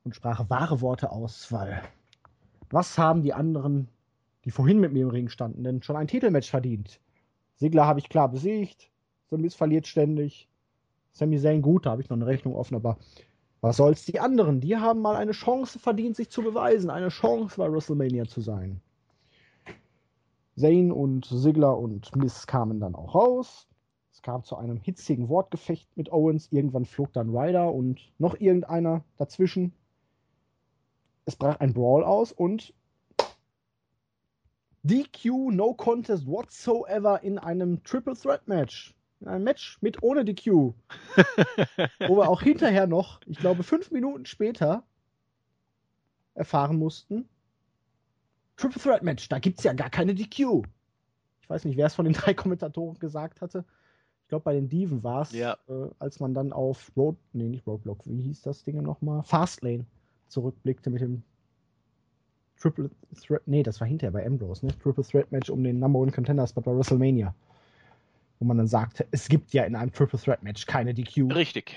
[0.06, 1.82] und sprach wahre Worte aus, weil
[2.70, 3.90] was haben die anderen
[4.46, 7.02] die vorhin mit mir im Ring standen, denn schon ein Titelmatch verdient.
[7.56, 8.92] Sigler habe ich klar besiegt.
[9.32, 10.48] The verliert ständig.
[11.12, 12.98] Sami Zayn gut, da habe ich noch eine Rechnung offen, aber
[13.62, 14.06] was soll's?
[14.06, 16.92] Die anderen, die haben mal eine Chance verdient, sich zu beweisen.
[16.92, 18.82] Eine Chance bei WrestleMania zu sein.
[20.58, 23.68] Zayn und Sigler und Miss kamen dann auch raus.
[24.12, 26.48] Es kam zu einem hitzigen Wortgefecht mit Owens.
[26.52, 29.74] Irgendwann flog dann Ryder und noch irgendeiner dazwischen.
[31.26, 32.74] Es brach ein Brawl aus und
[34.84, 38.96] DQ, no contest whatsoever in einem Triple Threat Match.
[39.20, 40.48] In einem Match mit ohne DQ.
[42.08, 44.84] wo wir auch hinterher noch, ich glaube fünf Minuten später,
[46.36, 47.28] erfahren mussten,
[48.58, 50.64] Triple Threat Match, da gibt es ja gar keine DQ.
[51.42, 53.66] Ich weiß nicht, wer es von den drei Kommentatoren gesagt hatte.
[54.24, 55.58] Ich glaube, bei den Diven war es, ja.
[55.68, 59.22] äh, als man dann auf Road, nee, nicht Roadblock, wie hieß das Ding nochmal?
[59.22, 59.86] Fastlane
[60.30, 61.22] zurückblickte mit dem
[62.58, 64.78] Triple Threat, nee, das war hinterher bei Ambrose, ne?
[64.80, 67.36] Triple Threat Match um den Number One Contender Spot bei WrestleMania.
[68.40, 71.32] Wo man dann sagte, es gibt ja in einem Triple Threat Match keine DQ.
[71.34, 71.76] Richtig.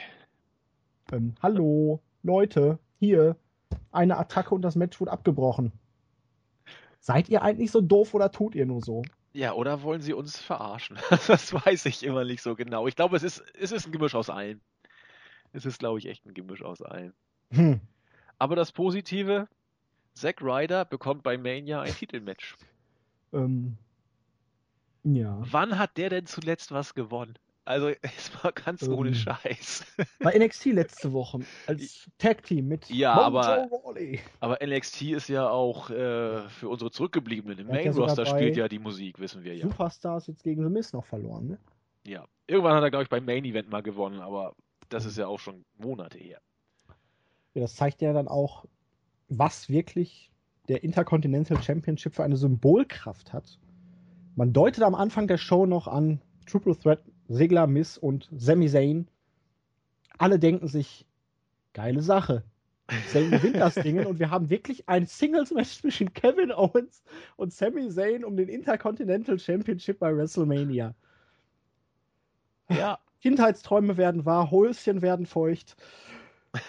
[1.12, 3.36] Ähm, hallo, Leute, hier,
[3.92, 5.72] eine Attacke und das Match wurde abgebrochen.
[7.00, 9.02] Seid ihr eigentlich so doof oder tut ihr nur so?
[9.32, 10.98] Ja, oder wollen sie uns verarschen?
[11.26, 12.86] das weiß ich immer nicht so genau.
[12.86, 14.60] Ich glaube, es ist, es ist ein Gemisch aus allem.
[15.52, 17.12] Es ist, glaube ich, echt ein Gemisch aus allem.
[17.52, 17.80] Hm.
[18.38, 19.48] Aber das Positive,
[20.14, 22.56] Zack Ryder bekommt bei Mania ein Titelmatch.
[23.32, 23.76] Ähm,
[25.04, 25.38] ja.
[25.40, 27.38] Wann hat der denn zuletzt was gewonnen?
[27.68, 29.84] Also, es war ganz ähm, ohne Scheiß.
[30.20, 33.68] Bei NXT letzte Woche als Tag Team mit ja, aber,
[34.40, 37.58] aber NXT ist ja auch äh, für unsere Zurückgebliebenen.
[37.58, 39.64] Im Main Roster spielt ja die Musik, wissen wir ja.
[39.64, 41.58] Superstars jetzt gegen The Miz noch verloren, ne?
[42.06, 42.24] Ja.
[42.46, 44.54] Irgendwann hat er, glaube ich, beim Main Event mal gewonnen, aber
[44.88, 46.40] das ist ja auch schon Monate her.
[47.52, 48.64] Ja, das zeigt ja dann auch,
[49.28, 50.30] was wirklich
[50.68, 53.58] der Intercontinental Championship für eine Symbolkraft hat.
[54.36, 59.08] Man deutet am Anfang der Show noch an Triple Threat, Sigler, Miss und Sami Zayn.
[60.16, 61.06] Alle denken sich,
[61.74, 62.42] geile Sache.
[63.08, 67.02] Zayn gewinnt das Ding und wir haben wirklich ein Singles-Match zwischen Kevin Owens
[67.36, 70.94] und Sami Zayn um den Intercontinental Championship bei WrestleMania.
[72.70, 72.98] Ja.
[73.20, 75.76] Kindheitsträume werden wahr, Häuschen werden feucht.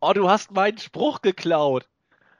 [0.00, 1.88] oh, du hast meinen Spruch geklaut.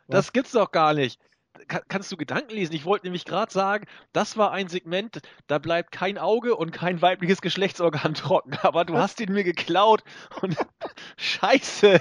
[0.07, 0.17] Was?
[0.17, 1.21] Das gibt's doch gar nicht.
[1.67, 2.75] Kann, kannst du Gedanken lesen?
[2.75, 7.03] Ich wollte nämlich gerade sagen, das war ein Segment, da bleibt kein Auge und kein
[7.03, 8.57] weibliches Geschlechtsorgan trocken.
[8.63, 10.03] Aber du hast ihn mir geklaut
[10.43, 10.57] und
[11.17, 12.01] Scheiße.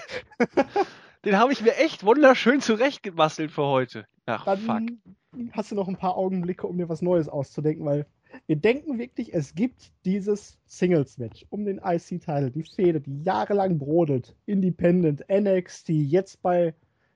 [1.26, 4.05] Den habe ich mir echt wunderschön zurechtgebastelt für heute.
[4.26, 5.53] Ach, Dann fuck.
[5.53, 8.05] Hast du noch ein paar Augenblicke, um dir was Neues auszudenken, weil
[8.47, 14.36] wir denken wirklich, es gibt dieses Singles-Match um den IC-Title, die Fehde, die jahrelang brodelt.
[14.45, 16.74] Independent, NXT, jetzt bei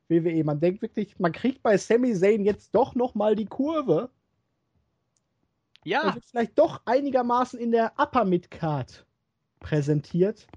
[0.10, 0.43] WWE.
[0.43, 4.10] Man denkt wirklich, man kriegt bei Sami Zayn jetzt doch nochmal die Kurve.
[5.84, 6.03] Ja.
[6.03, 9.05] Er wird vielleicht doch einigermaßen in der Upper Mid-Card
[9.60, 10.47] präsentiert.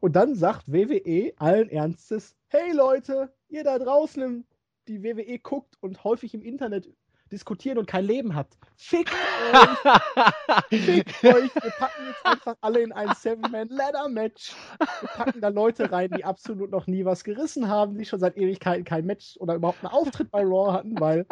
[0.00, 4.46] Und dann sagt WWE allen Ernstes, hey Leute, ihr da draußen,
[4.88, 6.88] die WWE guckt und häufig im Internet
[7.30, 8.56] diskutieren und kein Leben habt.
[8.76, 9.12] Fickt
[9.52, 10.84] euch!
[10.84, 11.54] Fickt euch!
[11.54, 14.54] Wir packen jetzt einfach alle in ein Seven-Man-Ladder-Match.
[15.00, 18.36] Wir packen da Leute rein, die absolut noch nie was gerissen haben, die schon seit
[18.36, 21.26] Ewigkeiten kein Match oder überhaupt einen Auftritt bei Raw hatten, weil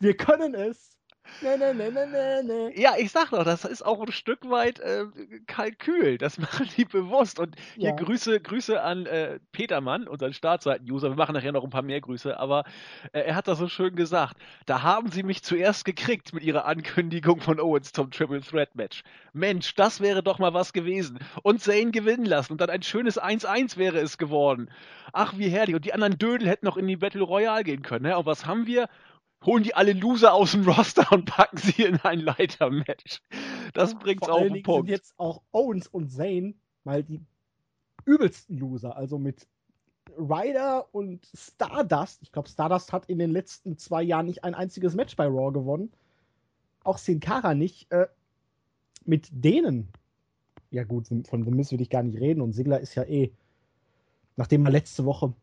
[0.00, 0.90] wir können es.
[1.40, 2.80] Nee, nee, nee, nee, nee.
[2.80, 5.06] Ja, ich sag doch, das ist auch ein Stück weit äh,
[5.46, 6.18] Kalkül.
[6.18, 7.38] Das machen die bewusst.
[7.40, 7.96] Und hier Ja.
[7.96, 11.10] Grüße, Grüße an äh, Petermann, unseren Startseiten-User.
[11.10, 12.64] Wir machen nachher noch ein paar mehr Grüße, aber
[13.12, 14.36] äh, er hat das so schön gesagt.
[14.66, 19.02] Da haben sie mich zuerst gekriegt mit ihrer Ankündigung von Owens zum Triple Threat Match.
[19.32, 21.18] Mensch, das wäre doch mal was gewesen.
[21.42, 22.52] Und Zane gewinnen lassen.
[22.52, 24.70] Und dann ein schönes 1-1 wäre es geworden.
[25.12, 25.74] Ach, wie herrlich.
[25.74, 28.04] Und die anderen Dödel hätten noch in die Battle Royale gehen können.
[28.06, 28.16] Ne?
[28.18, 28.88] Und was haben wir?
[29.44, 33.22] Holen die alle Loser aus dem Roster und packen sie in ein Leitermatch.
[33.74, 34.88] Das bringt's Vor auf den Punkt.
[34.88, 37.20] sind jetzt auch Owens und Zayn mal die
[38.04, 38.96] übelsten Loser.
[38.96, 39.46] Also mit
[40.16, 42.22] Ryder und Stardust.
[42.22, 45.52] Ich glaube, Stardust hat in den letzten zwei Jahren nicht ein einziges Match bei Raw
[45.52, 45.92] gewonnen.
[46.84, 47.90] Auch Sin Cara nicht.
[47.90, 48.08] Äh,
[49.04, 49.88] mit denen.
[50.70, 52.40] Ja, gut, von The Miz will ich gar nicht reden.
[52.40, 53.32] Und Sigler ist ja eh,
[54.36, 55.34] nachdem er letzte Woche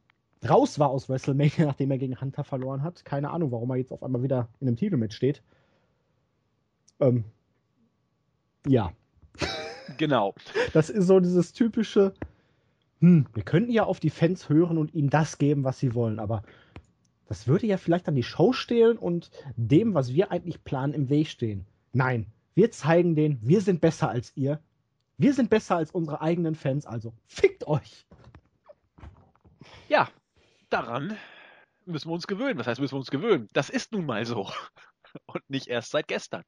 [0.47, 3.05] raus war aus WrestleMania, nachdem er gegen Hunter verloren hat.
[3.05, 5.41] Keine Ahnung, warum er jetzt auf einmal wieder in einem Titelmatch steht.
[6.99, 7.23] Ähm,
[8.67, 8.91] ja,
[9.97, 10.35] Genau.
[10.73, 12.13] das ist so dieses typische,
[12.99, 16.19] hm, wir könnten ja auf die Fans hören und ihnen das geben, was sie wollen,
[16.19, 16.43] aber
[17.27, 21.09] das würde ja vielleicht an die Show stehlen und dem, was wir eigentlich planen, im
[21.09, 21.65] Weg stehen.
[21.93, 22.25] Nein,
[22.55, 24.59] wir zeigen denen, wir sind besser als ihr.
[25.17, 28.05] Wir sind besser als unsere eigenen Fans, also fickt euch.
[29.89, 30.07] Ja,
[30.69, 31.17] daran
[31.85, 32.59] müssen wir uns gewöhnen.
[32.59, 33.47] Was heißt, müssen wir uns gewöhnen?
[33.53, 34.49] Das ist nun mal so.
[35.25, 36.43] Und nicht erst seit gestern.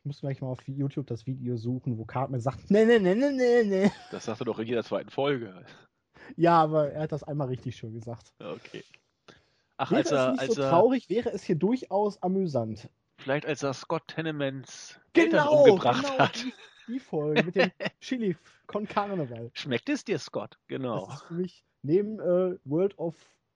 [0.00, 3.14] Ich muss gleich mal auf YouTube das Video suchen, wo Cartman sagt, ne, ne, ne,
[3.14, 3.92] ne, ne, ne.
[4.10, 5.64] Das sagt er doch in jeder zweiten Folge.
[6.36, 8.32] Ja, aber er hat das einmal richtig schön gesagt.
[8.38, 8.84] Okay.
[9.76, 12.88] Ach, Wäre als er, es nicht als so er, traurig, wäre es hier durchaus amüsant.
[13.18, 16.36] vielleicht als er Scott Tenemans Eltern Genau, umgebracht genau, hat.
[16.42, 16.54] Die,
[16.88, 17.70] die Folge mit dem
[18.00, 19.50] Chili con Carnival.
[19.54, 20.56] Schmeckt es dir, Scott?
[20.68, 21.06] Genau.
[21.06, 23.14] Das ist für mich neben äh, World of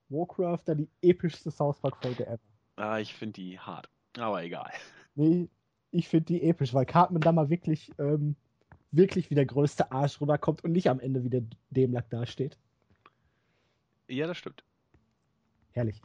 [0.09, 2.39] Warcraft da die epischste South Park Folge ever.
[2.77, 3.89] Ah, ich finde die hart.
[4.19, 4.71] Aber egal.
[5.17, 5.49] Nee,
[5.91, 8.37] ich finde die episch, weil Cartman da mal wirklich, ähm,
[8.93, 12.57] wirklich wie der größte Arsch rüberkommt und nicht am Ende wie der Dämlack dasteht.
[14.09, 14.63] Ja, das stimmt.
[15.73, 16.01] Herrlich.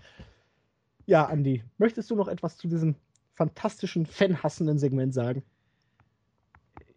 [1.05, 2.95] Ja, Andi, möchtest du noch etwas zu diesem
[3.35, 5.43] fantastischen, fanhassenden Segment sagen?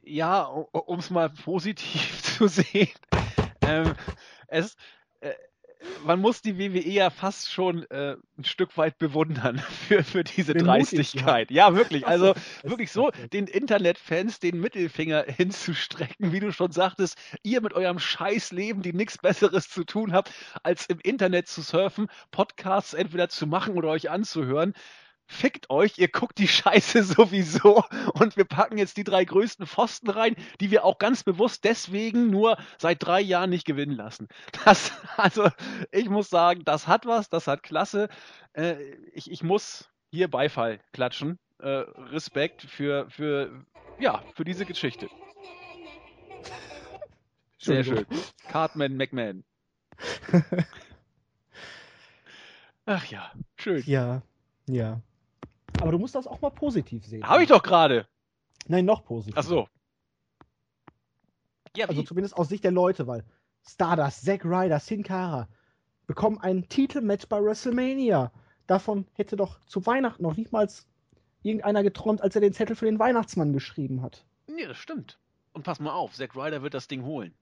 [0.02, 2.88] Ja, um es mal positiv zu sehen.
[3.60, 3.94] Ähm,
[4.46, 4.76] es,
[6.04, 10.54] man muss die WWE ja fast schon äh, ein Stück weit bewundern für, für diese
[10.54, 11.50] Den Dreistigkeit.
[11.50, 12.06] Ja, wirklich.
[12.06, 17.98] Also wirklich so, den Internetfans den Mittelfinger hinzustrecken, wie du schon sagtest, ihr mit eurem
[17.98, 20.32] Scheißleben, die nichts Besseres zu tun habt,
[20.62, 24.74] als im Internet zu surfen, Podcasts entweder zu machen oder euch anzuhören.
[25.30, 30.08] Fickt euch, ihr guckt die Scheiße sowieso und wir packen jetzt die drei größten Pfosten
[30.08, 34.28] rein, die wir auch ganz bewusst deswegen nur seit drei Jahren nicht gewinnen lassen.
[34.64, 35.50] Das, also,
[35.92, 38.08] ich muss sagen, das hat was, das hat Klasse.
[38.54, 38.76] Äh,
[39.12, 41.38] ich, ich muss hier Beifall klatschen.
[41.58, 43.66] Äh, Respekt für, für,
[43.98, 45.10] ja, für diese Geschichte.
[47.58, 48.06] Sehr schön.
[48.48, 49.44] Cartman McMahon.
[52.86, 53.82] Ach ja, schön.
[53.84, 54.22] Ja,
[54.66, 55.02] ja.
[55.80, 57.24] Aber du musst das auch mal positiv sehen.
[57.26, 58.06] Habe ich doch gerade.
[58.66, 59.34] Nein, noch positiv.
[59.36, 59.68] Ach so.
[61.76, 62.04] Ja, Also wie?
[62.06, 63.24] zumindest aus Sicht der Leute, weil
[63.66, 65.48] Stardust, Zack Ryder, Sin Cara
[66.06, 68.32] bekommen ein Titelmatch bei WrestleMania.
[68.66, 70.68] Davon hätte doch zu Weihnachten noch nicht mal
[71.42, 74.24] irgendeiner geträumt, als er den Zettel für den Weihnachtsmann geschrieben hat.
[74.46, 75.18] Nee, das stimmt.
[75.52, 77.34] Und pass mal auf, Zack Ryder wird das Ding holen.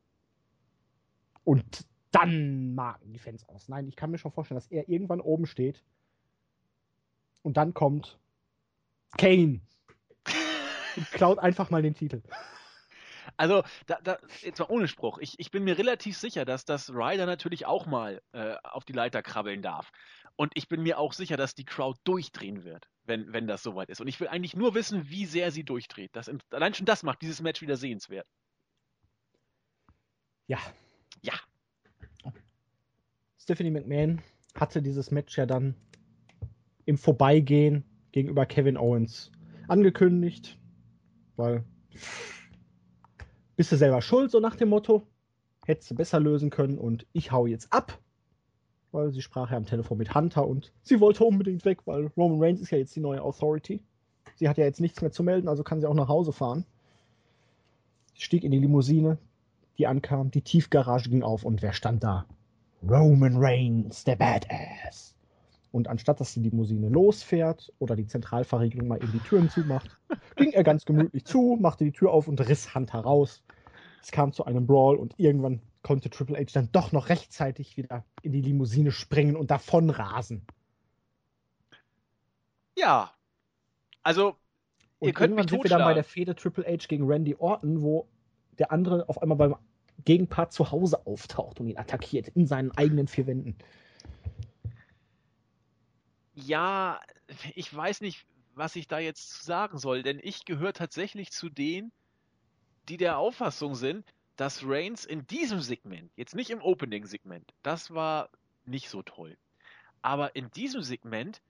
[1.45, 3.68] Und dann marken die Fans aus.
[3.68, 5.82] Nein, ich kann mir schon vorstellen, dass er irgendwann oben steht.
[7.43, 8.18] Und dann kommt
[9.16, 9.60] Kane.
[10.96, 12.22] Und klaut einfach mal den Titel.
[13.36, 15.18] Also, da, da, jetzt mal ohne Spruch.
[15.18, 18.92] Ich, ich bin mir relativ sicher, dass das Ryder natürlich auch mal äh, auf die
[18.92, 19.90] Leiter krabbeln darf.
[20.36, 23.90] Und ich bin mir auch sicher, dass die Crowd durchdrehen wird, wenn, wenn das soweit
[23.90, 24.00] ist.
[24.00, 26.10] Und ich will eigentlich nur wissen, wie sehr sie durchdreht.
[26.14, 28.26] Das, allein schon das macht dieses Match wieder sehenswert.
[30.46, 30.58] Ja.
[31.22, 31.34] Ja.
[33.38, 34.22] Stephanie McMahon
[34.54, 35.74] hatte dieses Match ja dann
[36.84, 37.84] im Vorbeigehen
[38.16, 39.30] gegenüber Kevin Owens
[39.68, 40.58] angekündigt,
[41.36, 41.64] weil
[43.56, 45.06] bist du selber schuld, so nach dem Motto.
[45.66, 47.98] Hättest du besser lösen können und ich hau jetzt ab.
[48.90, 52.42] Weil sie sprach ja am Telefon mit Hunter und sie wollte unbedingt weg, weil Roman
[52.42, 53.82] Reigns ist ja jetzt die neue Authority.
[54.36, 56.64] Sie hat ja jetzt nichts mehr zu melden, also kann sie auch nach Hause fahren.
[58.14, 59.18] Sie stieg in die Limousine,
[59.76, 60.30] die ankam.
[60.30, 62.24] Die Tiefgarage ging auf und wer stand da?
[62.82, 65.15] Roman Reigns, der Badass.
[65.76, 69.98] Und anstatt dass die Limousine losfährt oder die Zentralverriegelung mal eben die Türen zumacht,
[70.36, 73.44] ging er ganz gemütlich zu, machte die Tür auf und riss Hunter raus.
[74.00, 78.06] Es kam zu einem Brawl und irgendwann konnte Triple H dann doch noch rechtzeitig wieder
[78.22, 80.46] in die Limousine springen und davon rasen.
[82.74, 83.12] Ja.
[84.02, 84.28] Also,
[84.98, 87.36] und ihr könnt irgendwann mich sind wir dann bei der Fehde Triple H gegen Randy
[87.38, 88.08] Orton, wo
[88.58, 89.56] der andere auf einmal beim
[90.06, 93.58] Gegenpart zu Hause auftaucht und ihn attackiert in seinen eigenen vier Wänden.
[96.37, 97.01] Ja,
[97.55, 101.93] ich weiß nicht, was ich da jetzt sagen soll, denn ich gehöre tatsächlich zu denen,
[102.91, 104.05] die der Auffassung sind,
[104.37, 108.28] dass Reigns in diesem Segment, jetzt nicht im Opening-Segment, das war
[108.66, 109.39] nicht so toll,
[110.03, 111.41] aber in diesem Segment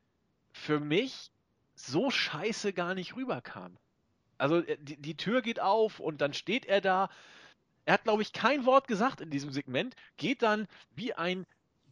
[0.52, 1.32] für mich
[1.74, 3.76] so scheiße gar nicht rüberkam.
[4.38, 7.10] Also äh, die, die Tür geht auf und dann steht er da.
[7.86, 11.44] Er hat, glaube ich, kein Wort gesagt in diesem Segment, geht dann wie ein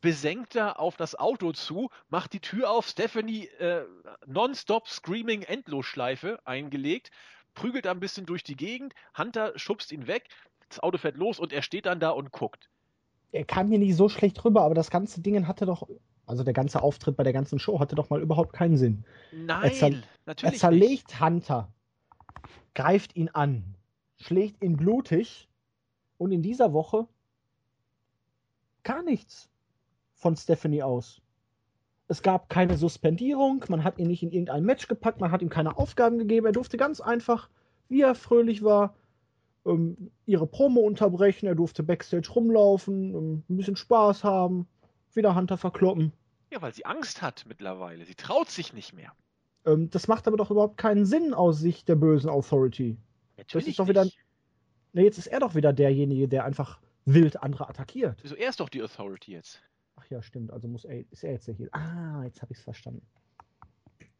[0.04, 3.86] Besenkter auf das Auto zu, macht die Tür auf, Stephanie äh,
[4.26, 7.10] nonstop Screaming Endlosschleife eingelegt,
[7.54, 10.28] prügelt ein bisschen durch die Gegend, Hunter schubst ihn weg,
[10.68, 12.68] das Auto fährt los und er steht dann da und guckt.
[13.32, 15.88] Er kam hier nicht so schlecht rüber, aber das ganze Ding hatte doch,
[16.26, 19.06] also der ganze Auftritt bei der ganzen Show hatte doch mal überhaupt keinen Sinn.
[19.32, 20.60] Nein, zer- Er natürlich nicht.
[20.60, 21.72] zerlegt Hunter,
[22.74, 23.64] greift ihn an,
[24.20, 25.48] schlägt ihn blutig
[26.18, 27.08] und in dieser Woche
[28.82, 29.48] gar nichts
[30.24, 31.20] von Stephanie aus.
[32.08, 35.50] Es gab keine Suspendierung, man hat ihn nicht in irgendein Match gepackt, man hat ihm
[35.50, 37.50] keine Aufgaben gegeben, er durfte ganz einfach,
[37.90, 38.94] wie er fröhlich war,
[39.66, 44.66] ähm, ihre Promo unterbrechen, er durfte Backstage rumlaufen, ähm, ein bisschen Spaß haben,
[45.12, 46.12] wieder Hunter verkloppen.
[46.50, 48.06] Ja, weil sie Angst hat mittlerweile.
[48.06, 49.12] Sie traut sich nicht mehr.
[49.66, 52.96] Ähm, das macht aber doch überhaupt keinen Sinn aus Sicht der bösen Authority.
[53.36, 54.18] Natürlich ist doch wieder- nicht.
[54.94, 58.22] Ne, jetzt ist er doch wieder derjenige, der einfach wild andere attackiert.
[58.22, 59.60] Also er ist doch die Authority jetzt.
[59.96, 60.52] Ach ja, stimmt.
[60.52, 61.68] Also muss er, ist er jetzt der hier.
[61.72, 63.06] Ah, jetzt habe ich es verstanden.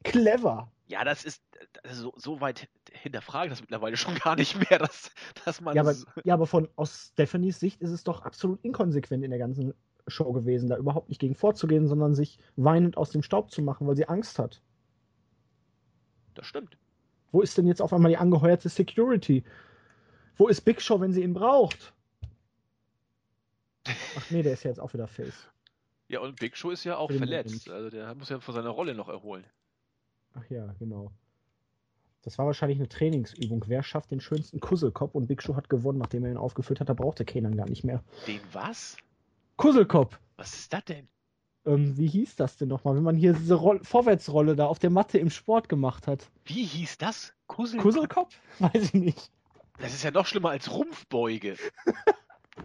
[0.04, 0.70] Clever.
[0.86, 1.42] Ja, das ist
[1.90, 5.10] so, so weit hinterfrage ich das mittlerweile schon gar nicht mehr, dass,
[5.44, 5.94] dass man Ja aber,
[6.24, 9.72] ja, aber von aus Stephanies Sicht ist es doch absolut inkonsequent in der ganzen
[10.06, 13.86] Show gewesen, da überhaupt nicht gegen vorzugehen, sondern sich weinend aus dem Staub zu machen,
[13.86, 14.60] weil sie Angst hat.
[16.34, 16.76] das stimmt.
[17.32, 19.42] Wo ist denn jetzt auf einmal die angeheuerte Security?
[20.36, 21.94] Wo ist Big Show, wenn sie ihn braucht?
[23.86, 25.48] Ach nee, der ist ja jetzt auch wieder Face.
[26.14, 27.68] Ja, und Big Show ist ja auch verletzt.
[27.68, 29.44] Also der muss ja von seiner Rolle noch erholen.
[30.34, 31.10] Ach ja, genau.
[32.22, 33.64] Das war wahrscheinlich eine Trainingsübung.
[33.66, 35.16] Wer schafft den schönsten Kusselkopf?
[35.16, 36.88] Und Big Show hat gewonnen, nachdem er ihn aufgefüllt hat.
[36.88, 38.04] Da brauchte Kenan gar nicht mehr.
[38.28, 38.96] Den was?
[39.56, 40.20] Kusselkopf!
[40.36, 41.08] Was ist das denn?
[41.66, 44.90] Ähm, wie hieß das denn nochmal, wenn man hier diese Roll Vorwärtsrolle da auf der
[44.90, 46.30] Matte im Sport gemacht hat?
[46.44, 47.34] Wie hieß das?
[47.48, 47.80] Kussel?
[47.80, 48.38] Kusselkopf?
[48.60, 49.32] Weiß ich nicht.
[49.80, 51.56] Das ist ja noch schlimmer als Rumpfbeuge.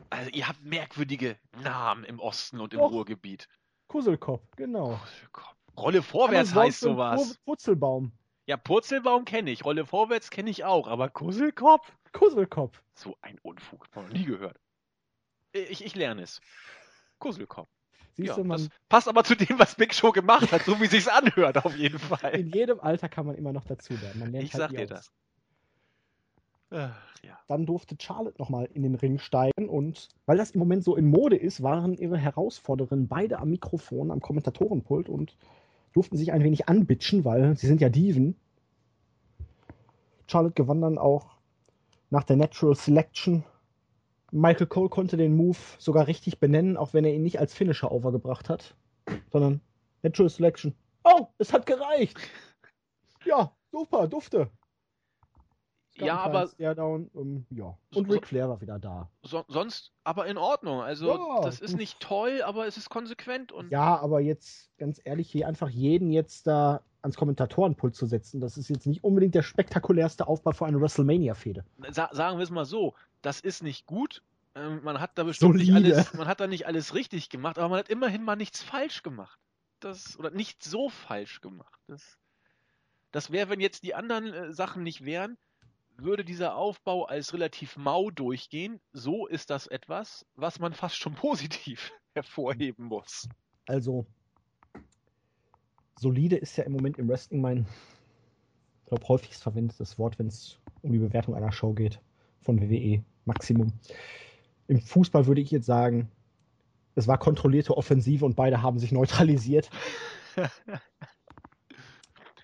[0.09, 2.91] also ihr habt merkwürdige Namen im Osten und im Doch.
[2.91, 3.47] Ruhrgebiet.
[3.87, 4.97] Kusselkopf, genau.
[4.97, 5.55] Kusselkopf.
[5.77, 7.39] Rolle vorwärts heißt sowas.
[7.45, 8.11] Wurzelbaum.
[8.45, 9.63] Ja, Purzelbaum kenne ich.
[9.63, 10.87] Rolle vorwärts kenne ich auch.
[10.87, 11.91] Aber Kusselkopf?
[12.11, 12.81] Kusselkopf.
[12.95, 13.85] So ein Unfug.
[13.95, 14.59] Noch nie gehört.
[15.53, 16.41] Ich, ich lerne es.
[17.19, 17.69] Kusselkopf.
[18.13, 20.79] Siehst Ja, du, man, das passt aber zu dem, was Big Show gemacht hat, so
[20.81, 22.35] wie sich's anhört, auf jeden Fall.
[22.35, 24.33] in jedem Alter kann man immer noch dazu lernen.
[24.35, 24.89] Ich halt sag dir aus.
[24.89, 25.11] das.
[26.71, 27.37] Ach, ja.
[27.47, 31.09] Dann durfte Charlotte nochmal in den Ring steigen und weil das im Moment so in
[31.09, 35.35] Mode ist, waren ihre Herausforderinnen beide am Mikrofon, am Kommentatorenpult und
[35.93, 38.35] durften sich ein wenig anbitschen, weil sie sind ja Diven.
[40.27, 41.37] Charlotte gewann dann auch
[42.11, 43.43] nach der Natural Selection.
[44.31, 47.91] Michael Cole konnte den Move sogar richtig benennen, auch wenn er ihn nicht als Finisher
[47.91, 48.75] overgebracht hat,
[49.31, 49.61] sondern
[50.03, 50.75] Natural Selection.
[51.03, 52.17] Oh, es hat gereicht!
[53.25, 54.51] Ja, super, dufte.
[56.05, 57.77] Ja, aber Staredown, ähm, ja.
[57.91, 59.09] So- Und Ric Flair war wieder da.
[59.23, 60.81] so, sonst aber in Ordnung.
[60.81, 65.01] Also Ja, das ist nicht toll, aber es ist konsequent und Ja, aber jetzt ganz
[65.03, 69.33] ehrlich, hier einfach jeden jetzt da ans Kommentatorenpult zu setzen, das ist jetzt nicht unbedingt
[69.35, 71.63] der spektakulärste Aufbau für eine WrestleMania-Fehde.
[71.91, 74.21] sa sagen wir es mal so, das ist nicht gut.
[74.55, 77.69] Ähm, man hat da bestimmt nicht alles, man hat da nicht alles richtig gemacht, aber
[77.69, 79.39] man hat immerhin mal nichts falsch gemacht.
[79.79, 81.79] Das, oder nicht so falsch gemacht.
[81.87, 82.17] Das,
[83.11, 85.37] das wäre, wenn jetzt die anderen äh, Sachen nicht wären,
[86.03, 88.79] würde dieser Aufbau als relativ mau durchgehen.
[88.91, 93.27] So ist das etwas, was man fast schon positiv hervorheben muss.
[93.67, 94.05] Also,
[95.95, 97.67] solide ist ja im Moment im Wrestling mein,
[98.81, 102.01] ich glaube, häufigst verwendetes Wort, wenn es um die Bewertung einer Show geht
[102.41, 103.03] von WWE.
[103.25, 103.73] Maximum.
[104.67, 106.09] Im Fußball würde ich jetzt sagen,
[106.95, 109.69] es war kontrollierte Offensive und beide haben sich neutralisiert.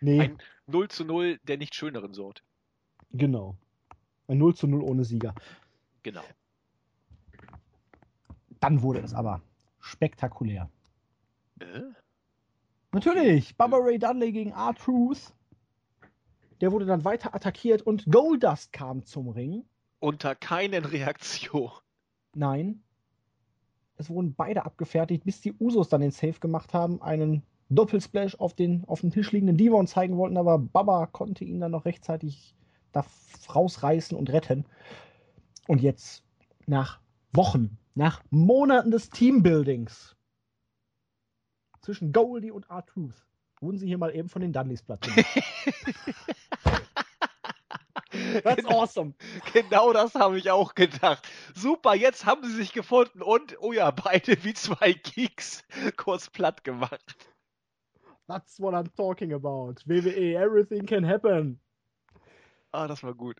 [0.01, 0.37] Nee, Ein
[0.67, 2.43] 0 zu 0 der nicht schöneren Sorte.
[3.15, 3.57] Genau.
[4.27, 5.33] Ein 0 zu 0 ohne Sieger.
[6.03, 6.23] Genau.
[8.59, 9.41] Dann wurde es aber
[9.79, 10.69] spektakulär.
[11.59, 11.81] Äh?
[12.91, 15.33] Natürlich, Bubba Ray Dudley gegen R-Truth.
[16.61, 19.65] Der wurde dann weiter attackiert und Goldust kam zum Ring.
[19.99, 21.71] Unter keinen Reaktion.
[22.33, 22.81] Nein.
[23.97, 28.53] Es wurden beide abgefertigt, bis die Usos dann den Save gemacht haben, einen Doppelsplash auf
[28.53, 32.55] den auf dem Tisch liegenden Devon zeigen wollten, aber Baba konnte ihn dann noch rechtzeitig
[32.95, 33.05] da
[33.53, 34.65] rausreißen und retten.
[35.67, 36.23] Und jetzt,
[36.65, 36.99] nach
[37.33, 40.15] Wochen, nach Monaten des Teambuildings
[41.81, 43.25] zwischen Goldie und R-Truth,
[43.61, 45.25] wurden sie hier mal eben von den Dudleys platt gemacht.
[48.43, 49.13] That's genau, awesome.
[49.53, 51.27] Genau das habe ich auch gedacht.
[51.53, 55.63] Super, jetzt haben sie sich gefunden und, oh ja, beide wie zwei Geeks
[55.97, 57.15] kurz platt gemacht.
[58.27, 59.75] That's what I'm talking about.
[59.85, 61.59] WWE, everything can happen.
[62.75, 63.37] Ah, das war gut.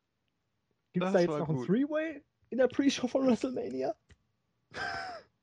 [0.94, 1.60] Gibt es da jetzt noch gut.
[1.60, 3.94] ein Three-Way in der Pre-Show von WrestleMania?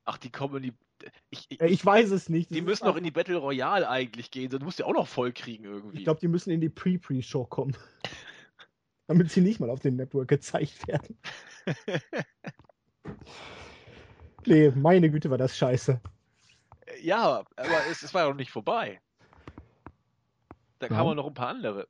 [0.05, 1.09] Ach, die kommen in die.
[1.29, 2.49] Ich, ich, ich weiß es nicht.
[2.49, 4.49] Das die müssen noch in die Battle Royale eigentlich gehen.
[4.49, 5.99] Du musst ja auch noch voll kriegen irgendwie.
[5.99, 7.77] Ich glaube, die müssen in die Pre-Pre-Show kommen.
[9.07, 11.19] Damit sie nicht mal auf dem Network gezeigt werden.
[14.47, 16.01] nee, meine Güte, war das scheiße.
[17.01, 19.01] Ja, aber es, es war ja noch nicht vorbei.
[20.79, 20.95] Da ja.
[20.95, 21.87] kamen noch ein paar andere.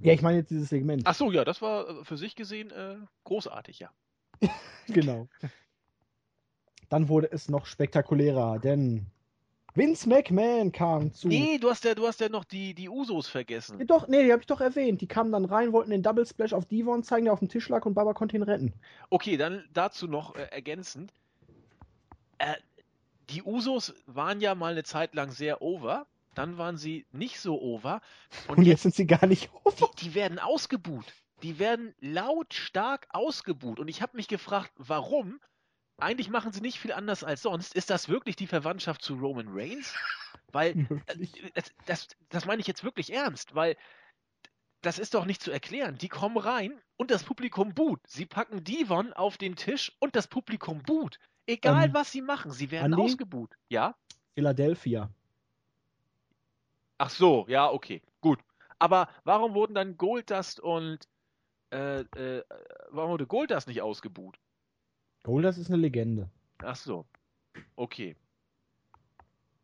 [0.00, 1.02] Ja, ich meine jetzt dieses Segment.
[1.04, 3.90] Ach so, ja, das war äh, für sich gesehen äh, großartig, ja.
[4.86, 5.28] genau.
[6.88, 9.06] Dann wurde es noch spektakulärer, denn
[9.74, 11.28] Vince McMahon kam zu.
[11.28, 13.78] Nee, du hast ja, du hast ja noch die, die Usos vergessen.
[13.78, 15.00] Ja, doch, nee, die habe ich doch erwähnt.
[15.00, 17.68] Die kamen dann rein, wollten den Double Splash auf Devon zeigen, der auf dem Tisch
[17.68, 18.72] lag und Baba konnte ihn retten.
[19.10, 21.12] Okay, dann dazu noch äh, ergänzend.
[22.38, 22.54] Äh,
[23.30, 26.06] die Usos waren ja mal eine Zeit lang sehr over
[26.38, 28.00] dann waren sie nicht so over.
[28.46, 29.90] Und, und jetzt, jetzt, sind sie gar nicht over.
[29.98, 31.12] Die, die werden ausgebuht.
[31.42, 33.80] Die werden lautstark ausgebuht.
[33.80, 35.40] Und ich habe mich gefragt, warum?
[35.98, 37.74] Eigentlich machen sie nicht viel anders als sonst.
[37.74, 39.94] Ist das wirklich die Verwandtschaft zu Roman Reigns?
[40.52, 40.70] Weil,
[41.06, 43.76] äh, das, das, das meine ich jetzt wirklich ernst, weil
[44.82, 45.98] das ist doch nicht zu erklären.
[45.98, 48.00] Die kommen rein und das Publikum buht.
[48.06, 51.18] Sie packen Devon auf den Tisch und das Publikum buht.
[51.46, 53.02] Egal ähm, was sie machen, sie werden Andi?
[53.02, 53.56] ausgebuht.
[53.68, 53.96] Ja?
[54.34, 55.10] Philadelphia.
[56.98, 58.40] Ach so, ja, okay, gut.
[58.78, 60.98] Aber warum wurden dann Goldust und
[61.70, 62.44] äh, äh,
[62.90, 64.38] warum wurde Goldust nicht ausgebuht?
[65.22, 66.30] Goldust ist eine Legende.
[66.58, 67.06] Ach so,
[67.76, 68.16] okay.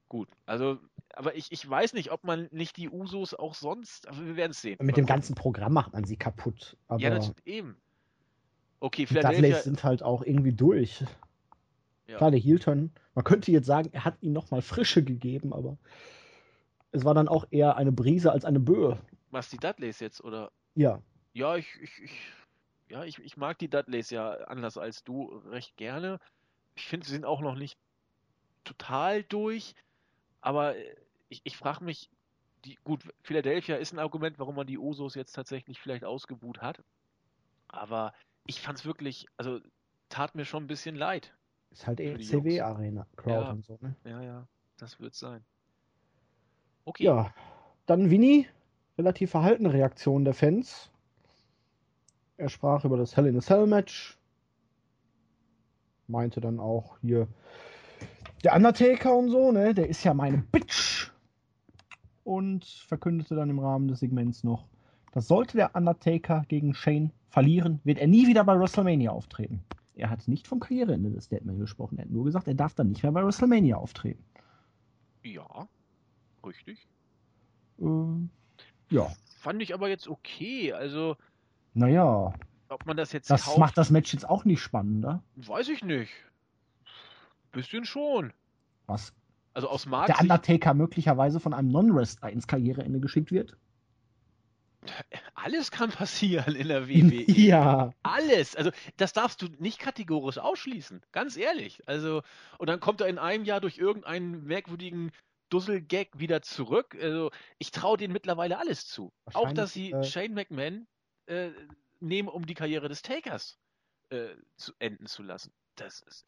[0.09, 0.79] Gut, also,
[1.13, 4.53] aber ich, ich weiß nicht, ob man nicht die Usos auch sonst, aber wir werden
[4.53, 4.77] es sehen.
[4.81, 6.77] Mit dem ganzen Programm macht man sie kaputt.
[6.99, 7.77] ja, das eben.
[8.79, 9.31] Okay, vielleicht.
[9.31, 11.05] Die Dudleys sind halt auch irgendwie durch.
[12.07, 12.19] Ja.
[12.19, 15.79] Klar, der Heel-Turn, man könnte jetzt sagen, er hat ihnen nochmal Frische gegeben, aber
[16.95, 18.99] es war dann auch eher eine Brise als eine Böe.
[19.31, 20.53] Was die Dudleys jetzt, oder?
[20.77, 21.03] Ja.
[21.33, 22.21] Ja, ich, ich, ich
[22.89, 26.21] ja, ich, ich mag die Dudleys ja anders als du recht gerne.
[26.77, 27.77] Ich finde, sie sind auch noch nicht
[28.63, 29.75] total durch,
[30.41, 30.77] aber
[31.29, 32.11] ich, ich frage mich,
[32.65, 36.83] die, gut, Philadelphia ist ein Argument, warum man die Usos jetzt tatsächlich vielleicht ausgebuht hat.
[37.67, 38.15] Aber
[38.47, 39.61] ich fand es wirklich, also
[40.09, 41.35] tat mir schon ein bisschen leid.
[41.73, 43.97] Ist halt eher CW-Arena, Crowd ja, und so, ne?
[44.05, 45.45] Ja, ja, das wird sein.
[46.85, 47.05] Okay.
[47.05, 47.33] Ja,
[47.87, 48.47] dann Winnie,
[48.99, 50.91] relativ verhaltene Reaktion der Fans.
[52.37, 54.19] Er sprach über das Hell in a Cell Match.
[56.07, 57.29] Meinte dann auch hier
[58.43, 59.73] der Undertaker und so, ne?
[59.73, 61.11] Der ist ja meine Bitch.
[62.25, 64.67] Und verkündete dann im Rahmen des Segments noch,
[65.13, 69.65] dass sollte der Undertaker gegen Shane verlieren, wird er nie wieder bei WrestleMania auftreten.
[69.95, 71.99] Er hat nicht vom Karriereende des Deadman gesprochen.
[71.99, 74.25] Er hat nur gesagt, er darf dann nicht mehr bei WrestleMania auftreten.
[75.23, 75.69] Ja,
[76.45, 76.87] Richtig.
[77.81, 77.85] Äh,
[78.91, 79.11] ja.
[79.39, 80.73] Fand ich aber jetzt okay.
[80.73, 81.17] Also.
[81.75, 82.33] Naja.
[82.69, 83.31] Ob man das jetzt.
[83.31, 85.23] Das kauft, macht das Match jetzt auch nicht spannender.
[85.37, 86.13] Weiß ich nicht.
[87.53, 88.33] Bisschen schon.
[88.87, 89.13] Was?
[89.53, 90.07] Also aus Mark.
[90.07, 93.57] Der Undertaker möglicherweise von einem Non-Wrestler ins Karriereende geschickt wird?
[95.35, 97.31] Alles kann passieren in der WWE.
[97.31, 97.93] Ja.
[98.03, 98.57] Alles.
[98.57, 101.01] Also, das darfst du nicht kategorisch ausschließen.
[101.13, 101.83] Ganz ehrlich.
[101.87, 102.23] Also,
[102.59, 105.13] und dann kommt er in einem Jahr durch irgendeinen merkwürdigen
[105.55, 106.97] Dussel-Gag wieder zurück.
[107.01, 109.13] Also ich traue denen mittlerweile alles zu.
[109.33, 110.89] Auch, dass sie äh, Shane McMahon
[111.27, 111.51] äh,
[112.01, 113.57] nehmen, um die Karriere des Takers
[114.11, 115.53] äh, zu enden zu lassen.
[115.77, 116.25] Das ist,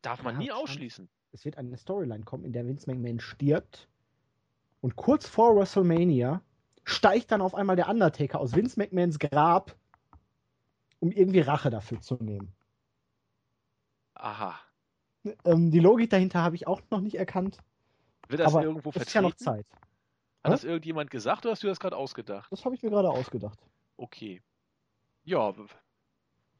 [0.00, 1.08] darf man ja, nie ausschließen.
[1.32, 3.88] Es wird eine Storyline kommen, in der Vince McMahon stirbt
[4.80, 6.40] und kurz vor WrestleMania
[6.84, 9.76] steigt dann auf einmal der Undertaker aus Vince McMahons Grab,
[11.00, 12.54] um irgendwie Rache dafür zu nehmen.
[14.14, 14.54] Aha.
[15.44, 17.58] Ähm, die Logik dahinter habe ich auch noch nicht erkannt.
[18.28, 19.08] Wird das Aber irgendwo vertreten?
[19.08, 19.66] ist ja noch Zeit.
[20.44, 22.50] Hat das irgendjemand gesagt oder hast du das gerade ausgedacht?
[22.50, 23.58] Das habe ich mir gerade ausgedacht.
[23.96, 24.40] Okay.
[25.24, 25.52] Ja,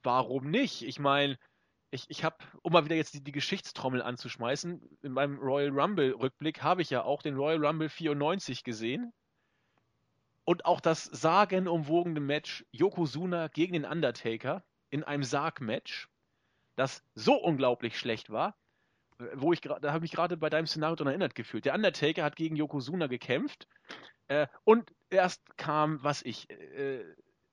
[0.02, 0.82] warum nicht?
[0.82, 1.38] Ich meine,
[1.90, 6.12] ich, ich habe, um mal wieder jetzt die, die Geschichtstrommel anzuschmeißen, in meinem Royal Rumble
[6.12, 9.12] Rückblick habe ich ja auch den Royal Rumble 94 gesehen.
[10.44, 16.08] Und auch das sagenumwogene Match Yokozuna gegen den Undertaker in einem Sarg-Match,
[16.74, 18.56] das so unglaublich schlecht war,
[19.34, 21.64] wo ich da habe ich gerade bei deinem Szenario daran erinnert gefühlt.
[21.64, 23.66] Der Undertaker hat gegen Yokozuna gekämpft
[24.28, 27.04] äh, und erst kam, was ich, äh,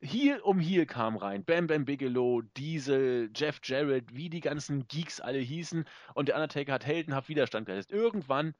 [0.01, 1.43] Heel um Heel kam rein.
[1.43, 5.85] Bam Bam Bigelow, Diesel, Jeff Jarrett, wie die ganzen Geeks alle hießen.
[6.13, 7.97] Und der Undertaker hat heldenhaft Widerstand geleistet.
[7.97, 8.53] Irgendwann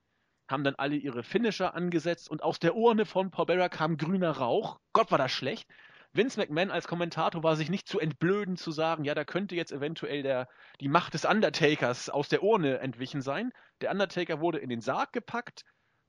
[0.47, 4.31] haben dann alle ihre Finisher angesetzt und aus der Urne von Paul Bearer kam grüner
[4.31, 4.79] Rauch.
[4.93, 5.67] Gott, war das schlecht.
[6.15, 9.73] Vince McMahon als Kommentator war sich nicht zu entblöden zu sagen, ja, da könnte jetzt
[9.73, 10.47] eventuell der,
[10.79, 13.51] die Macht des Undertakers aus der Urne entwichen sein.
[13.81, 15.63] Der Undertaker wurde in den Sarg gepackt.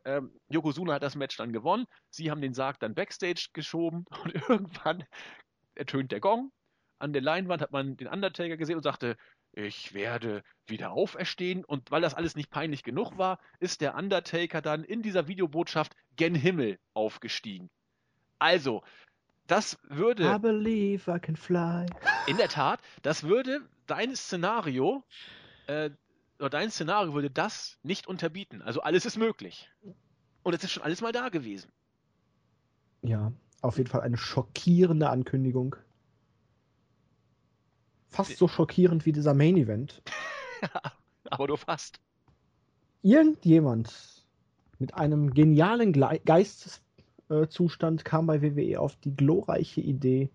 [0.05, 1.87] Ähm, Yokozuna hat das Match dann gewonnen.
[2.09, 5.05] Sie haben den Sarg dann backstage geschoben und irgendwann
[5.75, 6.53] ertönt der Gong.
[7.01, 9.17] An der Leinwand hat man den Undertaker gesehen und sagte,
[9.53, 11.65] ich werde wieder auferstehen.
[11.65, 15.97] Und weil das alles nicht peinlich genug war, ist der Undertaker dann in dieser Videobotschaft
[16.15, 17.71] gen Himmel aufgestiegen.
[18.39, 18.83] Also,
[19.47, 20.25] das würde.
[20.35, 21.87] I believe I can fly.
[22.27, 25.05] In der Tat, das würde dein Szenario,
[25.67, 25.91] äh,
[26.39, 28.63] oder dein Szenario würde das nicht unterbieten.
[28.63, 29.71] Also alles ist möglich.
[30.43, 31.71] Und es ist schon alles mal da gewesen.
[33.03, 33.33] Ja,
[33.63, 35.77] auf jeden Fall eine schockierende Ankündigung.
[38.09, 40.03] Fast so schockierend wie dieser Main Event.
[41.31, 42.01] Aber nur fast.
[43.03, 44.27] Irgendjemand
[44.79, 46.86] mit einem genialen Geistes äh,
[47.49, 50.31] Zustand kam bei WWE auf die glorreiche Idee,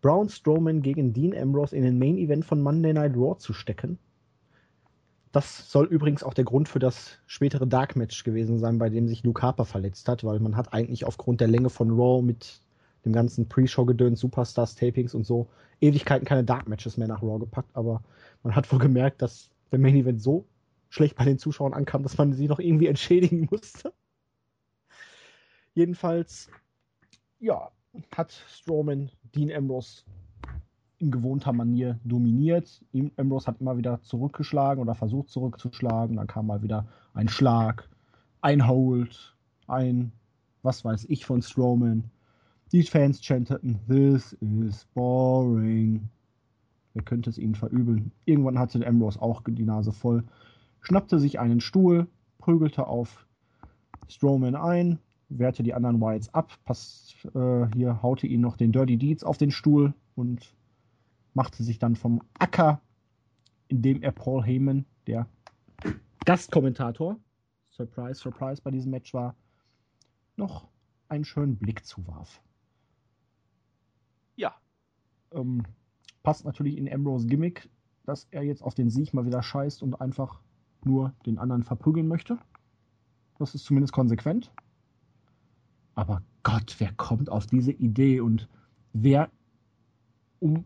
[0.00, 3.98] Braun Strowman gegen Dean Ambrose in den Main Event von Monday Night Raw zu stecken.
[5.30, 9.08] Das soll übrigens auch der Grund für das spätere Dark Match gewesen sein, bei dem
[9.08, 12.60] sich Luke Harper verletzt hat, weil man hat eigentlich aufgrund der Länge von Raw mit
[13.04, 15.48] dem ganzen Pre-Show-Gedöns, Superstars, Tapings und so
[15.80, 18.02] Ewigkeiten keine Dark Matches mehr nach Raw gepackt, aber
[18.42, 20.44] man hat wohl gemerkt, dass der Main Event so
[20.90, 23.92] schlecht bei den Zuschauern ankam, dass man sie noch irgendwie entschädigen musste.
[25.74, 26.50] Jedenfalls,
[27.38, 27.70] ja,
[28.14, 30.04] hat Strowman Dean Ambrose
[30.98, 32.84] in gewohnter Manier dominiert.
[33.16, 36.16] Ambrose hat immer wieder zurückgeschlagen oder versucht zurückzuschlagen.
[36.16, 37.88] Dann kam mal wieder ein Schlag,
[38.40, 40.12] ein Hold, ein
[40.62, 42.04] was weiß ich von Strowman.
[42.70, 46.08] Die Fans chanteten, this is boring.
[46.94, 48.12] Wer könnte es ihnen verübeln?
[48.24, 50.24] Irgendwann hatte Ambrose auch die Nase voll,
[50.80, 52.06] schnappte sich einen Stuhl,
[52.38, 53.26] prügelte auf
[54.08, 54.98] Strowman ein,
[55.38, 59.38] wehrte die anderen Whites ab, passt, äh, hier haute ihn noch den Dirty Deeds auf
[59.38, 60.54] den Stuhl und
[61.34, 62.80] machte sich dann vom Acker,
[63.68, 65.26] indem er Paul Heyman, der
[66.24, 67.16] Gastkommentator,
[67.70, 69.34] Surprise, Surprise bei diesem Match war,
[70.36, 70.68] noch
[71.08, 72.40] einen schönen Blick zuwarf.
[74.36, 74.54] Ja.
[75.32, 75.64] Ähm,
[76.22, 77.68] passt natürlich in Ambrose Gimmick,
[78.04, 80.40] dass er jetzt auf den Sieg mal wieder scheißt und einfach
[80.84, 82.38] nur den anderen verprügeln möchte.
[83.38, 84.52] Das ist zumindest konsequent.
[85.94, 88.48] Aber Gott, wer kommt auf diese Idee und
[88.92, 89.30] wer
[90.40, 90.64] um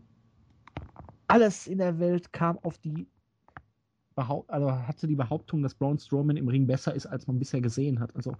[1.27, 3.07] alles in der Welt kam auf die
[4.15, 7.61] Behaupt also hatte die Behauptung, dass Braun Strowman im Ring besser ist, als man bisher
[7.61, 8.15] gesehen hat.
[8.15, 8.35] Also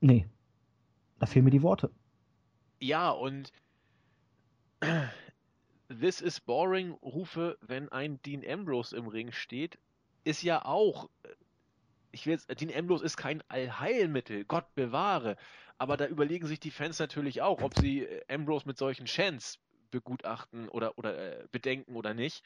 [0.00, 0.26] nee,
[1.20, 1.90] da fehlen mir die Worte.
[2.80, 3.52] Ja, und
[5.88, 9.78] This is boring Rufe, wenn ein Dean Ambrose im Ring steht,
[10.24, 11.08] ist ja auch
[12.14, 15.36] ich will jetzt, Dean Ambrose ist kein Allheilmittel, Gott bewahre.
[15.76, 19.58] Aber da überlegen sich die Fans natürlich auch, ob sie äh, Ambrose mit solchen Chants
[19.90, 22.42] begutachten oder, oder äh, bedenken oder nicht.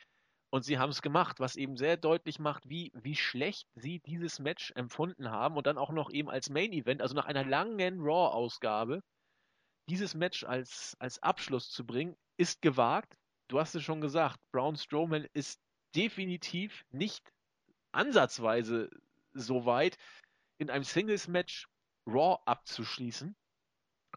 [0.51, 4.39] Und sie haben es gemacht, was eben sehr deutlich macht, wie, wie schlecht sie dieses
[4.39, 8.01] Match empfunden haben und dann auch noch eben als Main Event, also nach einer langen
[8.01, 9.03] Raw-Ausgabe,
[9.91, 13.19] dieses Match als, als Abschluss zu bringen, ist gewagt.
[13.49, 15.61] Du hast es schon gesagt, Braun Strowman ist
[15.95, 17.31] definitiv nicht
[17.93, 18.89] ansatzweise
[19.33, 19.99] so weit,
[20.59, 21.69] in einem Singles-Match
[22.07, 23.37] Raw abzuschließen.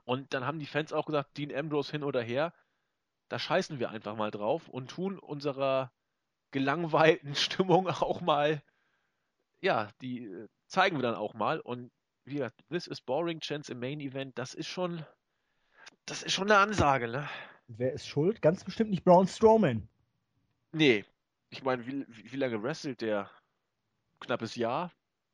[0.05, 2.53] Und dann haben die Fans auch gesagt, Dean Ambrose hin oder her,
[3.29, 5.91] da scheißen wir einfach mal drauf und tun unserer
[6.51, 8.61] gelangweilten Stimmung auch mal,
[9.61, 11.59] ja, die äh, zeigen wir dann auch mal.
[11.59, 11.91] Und
[12.25, 15.05] wie gesagt, This is Boring Chance im Main Event, das ist schon,
[16.05, 17.29] das ist schon eine Ansage, ne?
[17.67, 18.41] Wer ist schuld?
[18.41, 19.87] Ganz bestimmt nicht Braun Strowman.
[20.73, 21.05] Nee.
[21.49, 23.29] Ich meine, wie, wie lange wrestelt der?
[24.19, 24.91] Knappes Jahr?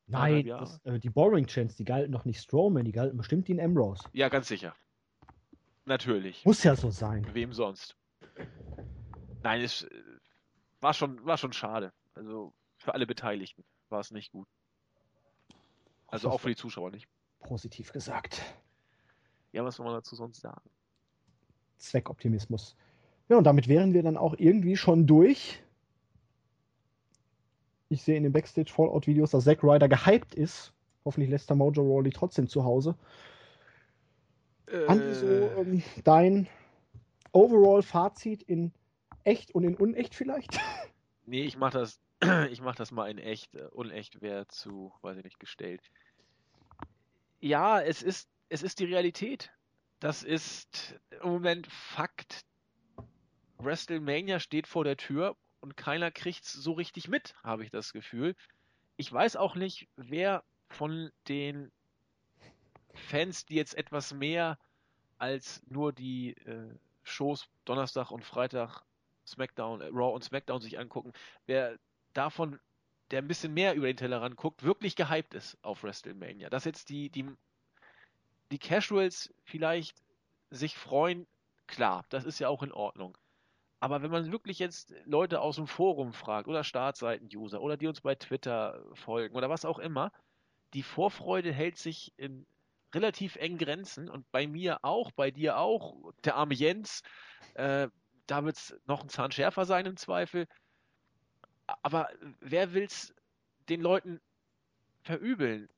[0.08, 3.60] Nein, das, äh, die Boring Chance, die galten doch nicht Strowman, die galten bestimmt den
[3.60, 4.08] Ambrose.
[4.12, 4.74] Ja, ganz sicher.
[5.84, 6.44] Natürlich.
[6.44, 7.26] Muss ja so sein.
[7.34, 7.96] Wem sonst?
[9.42, 9.90] Nein, es äh,
[10.80, 11.92] war schon, war schon schade.
[12.14, 14.48] Also für alle Beteiligten war es nicht gut.
[16.06, 17.06] Also auch für die Zuschauer nicht.
[17.40, 18.42] Positiv gesagt.
[19.52, 20.70] Ja, was soll man dazu sonst sagen?
[21.76, 22.76] Zweckoptimismus.
[23.28, 25.62] Ja, und damit wären wir dann auch irgendwie schon durch
[27.88, 30.72] Ich sehe in den Backstage-Fallout-Videos, dass Zack Ryder gehypt ist.
[31.04, 32.94] Hoffentlich lässt der Mojo Rawley trotzdem zu Hause.
[34.66, 36.48] Äh, Andi, so ähm, dein
[37.32, 38.72] Overall-Fazit in
[39.24, 40.58] echt und in unecht vielleicht?
[41.30, 42.00] Nee, ich mach das,
[42.50, 43.54] ich mach das mal in echt.
[43.54, 45.82] Äh, unecht wäre zu, weiß ich nicht, gestellt.
[47.40, 49.52] Ja, es ist, es ist die Realität.
[50.00, 52.46] Das ist im Moment Fakt.
[53.58, 57.92] WrestleMania steht vor der Tür und keiner kriegt es so richtig mit, habe ich das
[57.92, 58.34] Gefühl.
[58.96, 61.70] Ich weiß auch nicht, wer von den
[62.94, 64.58] Fans, die jetzt etwas mehr
[65.18, 68.82] als nur die äh, Shows Donnerstag und Freitag
[69.26, 71.12] SmackDown, äh, Raw und SmackDown sich angucken,
[71.46, 71.78] wer
[72.12, 72.60] davon,
[73.10, 76.50] der ein bisschen mehr über den Tellerrand guckt, wirklich gehypt ist auf WrestleMania.
[76.50, 77.26] Dass jetzt die, die,
[78.50, 80.02] die Casuals vielleicht
[80.50, 81.26] sich freuen,
[81.66, 83.16] klar, das ist ja auch in Ordnung.
[83.80, 88.00] Aber wenn man wirklich jetzt Leute aus dem Forum fragt oder Startseiten-User oder die uns
[88.00, 90.12] bei Twitter folgen oder was auch immer,
[90.74, 92.46] die Vorfreude hält sich in
[92.94, 97.02] relativ engen Grenzen und bei mir auch, bei dir auch, der arme Jens,
[97.54, 97.88] äh,
[98.26, 100.46] da wird es noch ein Zahn schärfer sein im Zweifel.
[101.82, 102.08] Aber
[102.40, 103.14] wer will es
[103.68, 104.20] den Leuten
[105.02, 105.68] verübeln?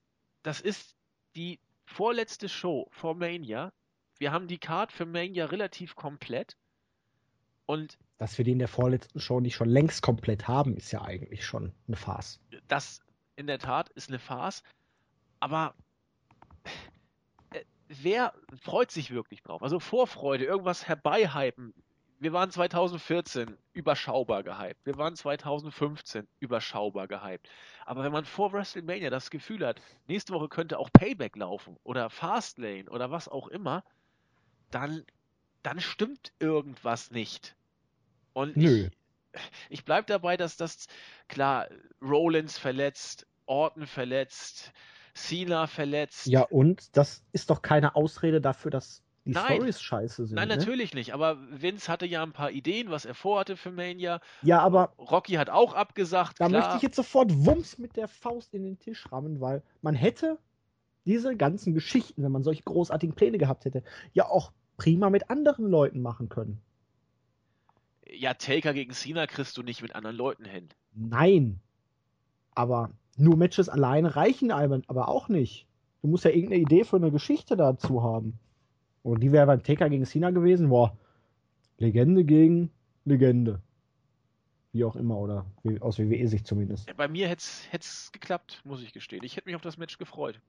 [0.42, 0.96] Das ist
[1.34, 3.72] die vorletzte Show vor Mania.
[4.18, 6.56] Wir haben die Card für Mania relativ komplett.
[7.70, 11.02] Und dass wir die in der vorletzten Show nicht schon längst komplett haben, ist ja
[11.02, 12.40] eigentlich schon eine Farce.
[12.66, 13.00] Das
[13.36, 14.64] in der Tat ist eine Farce.
[15.38, 15.76] Aber
[17.52, 19.62] äh, wer freut sich wirklich drauf?
[19.62, 21.72] Also Vorfreude, irgendwas herbeihypen.
[22.18, 24.84] Wir waren 2014 überschaubar gehypt.
[24.84, 27.48] Wir waren 2015 überschaubar gehypt.
[27.86, 32.10] Aber wenn man vor WrestleMania das Gefühl hat, nächste Woche könnte auch Payback laufen oder
[32.10, 33.84] Fastlane oder was auch immer,
[34.72, 35.04] dann,
[35.62, 37.54] dann stimmt irgendwas nicht.
[38.32, 38.88] Und Nö.
[39.32, 40.86] ich, ich bleibe dabei, dass das,
[41.28, 41.68] klar,
[42.02, 44.72] Rollins verletzt, Orton verletzt,
[45.14, 46.26] Cena verletzt.
[46.26, 49.56] Ja, und das ist doch keine Ausrede dafür, dass die Nein.
[49.56, 50.36] Stories scheiße sind.
[50.36, 50.56] Nein, ne?
[50.56, 51.12] natürlich nicht.
[51.12, 54.20] Aber Vince hatte ja ein paar Ideen, was er vorhatte für Mania.
[54.42, 54.94] Ja, aber.
[54.98, 56.40] Rocky hat auch abgesagt.
[56.40, 56.60] Da klar.
[56.60, 60.38] möchte ich jetzt sofort Wumms mit der Faust in den Tisch rammen, weil man hätte
[61.04, 65.66] diese ganzen Geschichten, wenn man solche großartigen Pläne gehabt hätte, ja auch prima mit anderen
[65.66, 66.62] Leuten machen können.
[68.12, 70.68] Ja, Taker gegen Cena kriegst du nicht mit anderen Leuten hin.
[70.92, 71.60] Nein.
[72.54, 75.66] Aber nur Matches alleine reichen aber auch nicht.
[76.02, 78.38] Du musst ja irgendeine Idee für eine Geschichte dazu haben.
[79.02, 80.68] Und die wäre beim Taker gegen Cena gewesen.
[80.68, 80.96] Boah,
[81.78, 82.70] Legende gegen
[83.04, 83.62] Legende.
[84.72, 85.46] Wie auch immer, oder
[85.80, 86.94] aus WWE-Sicht zumindest.
[86.96, 87.42] Bei mir hätte
[87.72, 89.24] es geklappt, muss ich gestehen.
[89.24, 90.40] Ich hätte mich auf das Match gefreut.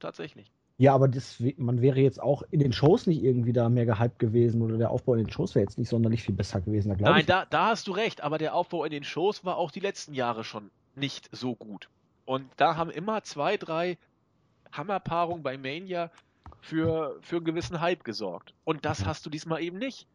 [0.00, 0.52] Tatsächlich.
[0.80, 4.18] Ja, aber das, man wäre jetzt auch in den Shows nicht irgendwie da mehr gehypt
[4.18, 6.96] gewesen oder der Aufbau in den Shows wäre jetzt nicht sonderlich viel besser gewesen.
[6.96, 9.70] Da Nein, da, da hast du recht, aber der Aufbau in den Shows war auch
[9.70, 11.90] die letzten Jahre schon nicht so gut.
[12.24, 13.98] Und da haben immer zwei, drei
[14.72, 16.10] Hammerpaarungen bei Mania
[16.62, 18.54] für, für einen gewissen Hype gesorgt.
[18.64, 20.06] Und das hast du diesmal eben nicht.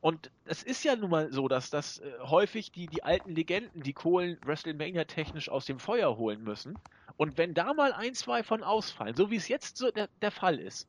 [0.00, 3.82] Und es ist ja nun mal so, dass das äh, häufig die, die alten Legenden,
[3.82, 6.78] die Kohlen WrestleMania technisch aus dem Feuer holen müssen.
[7.18, 10.30] Und wenn da mal ein, zwei von ausfallen, so wie es jetzt so der, der
[10.30, 10.88] Fall ist,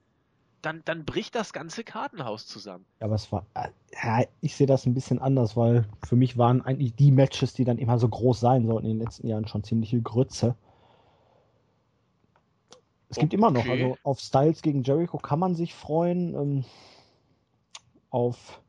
[0.62, 2.86] dann, dann bricht das ganze Kartenhaus zusammen.
[3.00, 3.70] Ja, aber es war, äh,
[4.04, 7.64] ja, ich sehe das ein bisschen anders, weil für mich waren eigentlich die Matches, die
[7.64, 10.56] dann immer so groß sein sollten in den letzten Jahren schon ziemliche Grütze.
[13.10, 13.38] Es gibt okay.
[13.38, 16.36] immer noch, also auf Styles gegen Jericho kann man sich freuen.
[16.36, 16.66] Ähm,
[18.12, 18.62] auf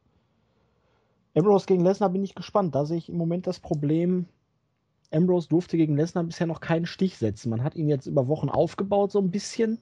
[1.37, 2.75] Ambrose gegen Lesnar bin ich gespannt.
[2.75, 4.27] Da sehe ich im Moment das Problem,
[5.13, 7.51] Ambrose durfte gegen Lesnar bisher noch keinen Stich setzen.
[7.51, 9.79] Man hat ihn jetzt über Wochen aufgebaut, so ein bisschen,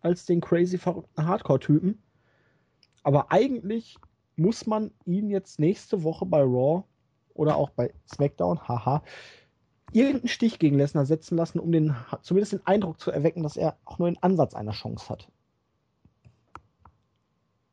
[0.00, 2.02] als den crazy verrückten Hardcore-Typen.
[3.02, 3.96] Aber eigentlich
[4.36, 6.84] muss man ihn jetzt nächste Woche bei Raw
[7.34, 9.02] oder auch bei SmackDown, haha,
[9.92, 13.76] irgendeinen Stich gegen Lesnar setzen lassen, um den zumindest den Eindruck zu erwecken, dass er
[13.84, 15.28] auch nur einen Ansatz einer Chance hat.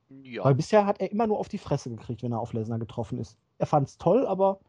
[0.10, 0.44] Ja.
[0.44, 3.20] Weil bisher hat er immer nur auf die Fresse gekriegt, wenn er auf Lesnar getroffen
[3.20, 3.38] ist.
[3.58, 4.60] Er fand es toll, aber.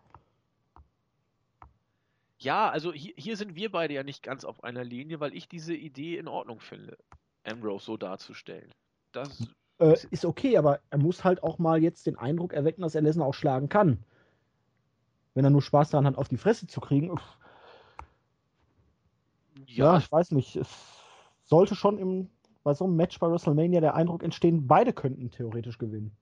[2.40, 5.46] Ja, also hier, hier sind wir beide ja nicht ganz auf einer Linie, weil ich
[5.46, 6.96] diese Idee in Ordnung finde,
[7.44, 8.72] Ambrose so darzustellen.
[9.12, 9.46] Das
[9.78, 13.02] äh, ist okay, aber er muss halt auch mal jetzt den Eindruck erwecken, dass er
[13.02, 14.02] Lesnar auch schlagen kann.
[15.34, 17.14] Wenn er nur Spaß daran hat, auf die Fresse zu kriegen,
[19.66, 19.92] ja.
[19.92, 20.56] ja, ich weiß nicht.
[20.56, 20.68] Es
[21.44, 22.30] sollte schon im,
[22.62, 26.16] bei so einem Match bei WrestleMania der Eindruck entstehen, beide könnten theoretisch gewinnen.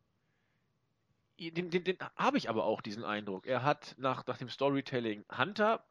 [1.39, 3.47] Den, den, den habe ich aber auch, diesen Eindruck.
[3.47, 5.85] Er hat nach, nach dem Storytelling Hunter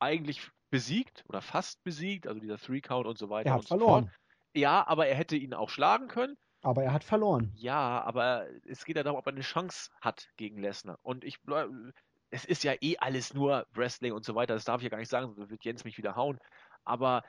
[0.00, 3.50] eigentlich besiegt oder fast besiegt, also dieser Three-Count und so weiter.
[3.50, 4.10] Er hat verloren.
[4.54, 6.36] So ja, aber er hätte ihn auch schlagen können.
[6.62, 7.52] Aber er hat verloren.
[7.54, 10.98] Ja, aber es geht ja darum, ob er eine Chance hat gegen Lesnar.
[11.02, 11.38] Und ich
[12.30, 14.98] es ist ja eh alles nur Wrestling und so weiter, das darf ich ja gar
[14.98, 16.38] nicht sagen, sonst wird Jens mich wieder hauen.
[16.84, 17.22] Aber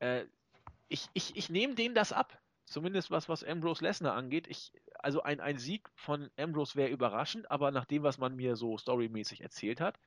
[0.00, 0.24] äh,
[0.88, 2.38] ich, ich, ich nehme denen das ab.
[2.64, 4.46] Zumindest was, was Ambrose Lesnar angeht.
[4.46, 8.56] Ich, also ein, ein Sieg von Ambrose wäre überraschend, aber nach dem, was man mir
[8.56, 9.98] so storymäßig erzählt hat,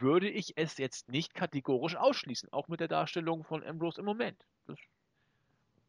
[0.00, 4.46] würde ich es jetzt nicht kategorisch ausschließen, auch mit der Darstellung von Ambrose im Moment.
[4.66, 4.78] Das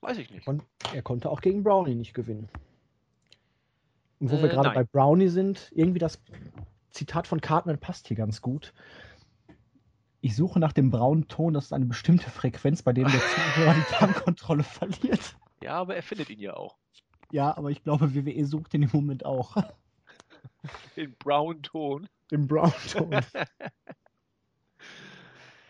[0.02, 0.48] weiß ich nicht.
[0.48, 0.64] Und
[0.94, 2.50] er konnte auch gegen Brownie nicht gewinnen.
[4.20, 6.22] Und wo Äh, wir gerade bei Brownie sind, irgendwie das
[6.92, 8.74] Zitat von Cartman passt hier ganz gut.
[10.22, 13.74] Ich suche nach dem braunen Ton, das ist eine bestimmte Frequenz, bei dem der Zuhörer
[13.76, 15.38] die Darmkontrolle verliert.
[15.62, 16.78] Ja, aber er findet ihn ja auch.
[17.32, 19.56] Ja, aber ich glaube, WWE sucht den im Moment auch.
[20.96, 22.08] Den braunen Ton.
[22.32, 23.20] Den braunen Ton.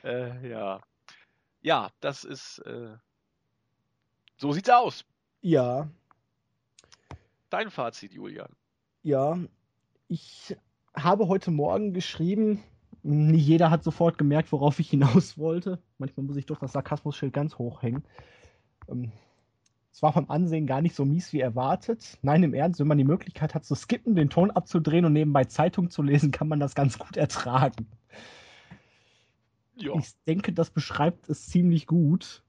[0.04, 0.82] Äh, ja.
[1.62, 2.60] Ja, das ist.
[2.60, 2.96] Äh,
[4.38, 5.04] so sieht's aus.
[5.42, 5.90] Ja,
[7.50, 8.50] Dein Fazit, Julian.
[9.04, 9.38] ja.
[10.08, 10.56] Ich
[10.96, 12.64] habe heute Morgen geschrieben,
[13.02, 15.82] nicht jeder hat sofort gemerkt, worauf ich hinaus wollte.
[15.98, 18.04] Manchmal muss ich doch das Sarkasmusschild ganz hoch hängen.
[18.88, 19.12] Ähm,
[19.96, 22.18] Es war beim Ansehen gar nicht so mies wie erwartet.
[22.22, 25.46] Nein, im Ernst, wenn man die Möglichkeit hat zu skippen, den Ton abzudrehen und nebenbei
[25.46, 27.88] Zeitung zu lesen, kann man das ganz gut ertragen.
[29.78, 29.96] Ja.
[29.96, 32.44] Ich denke, das beschreibt es ziemlich gut.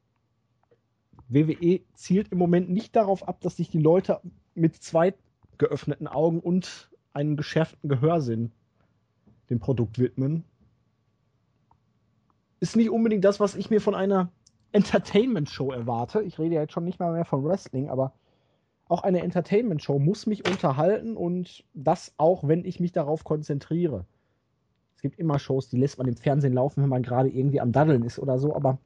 [1.28, 4.20] WWE zielt im Moment nicht darauf ab, dass sich die Leute
[4.56, 5.14] mit zwei
[5.56, 8.50] geöffneten Augen und einem geschärften Gehörsinn
[9.50, 10.42] dem Produkt widmen.
[12.58, 14.32] Ist nicht unbedingt das, was ich mir von einer
[14.76, 16.22] Entertainment-Show erwarte.
[16.22, 18.12] Ich rede ja jetzt schon nicht mal mehr von Wrestling, aber
[18.88, 24.04] auch eine Entertainment-Show muss mich unterhalten und das auch, wenn ich mich darauf konzentriere.
[24.94, 27.72] Es gibt immer Shows, die lässt man im Fernsehen laufen, wenn man gerade irgendwie am
[27.72, 28.78] Daddeln ist oder so, aber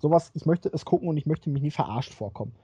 [0.00, 2.54] sowas, ich möchte es gucken und ich möchte mich nie verarscht vorkommen.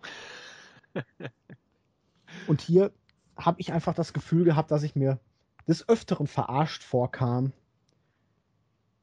[2.46, 2.92] und hier
[3.36, 5.18] habe ich einfach das Gefühl gehabt, dass ich mir
[5.66, 7.52] des Öfteren verarscht vorkam.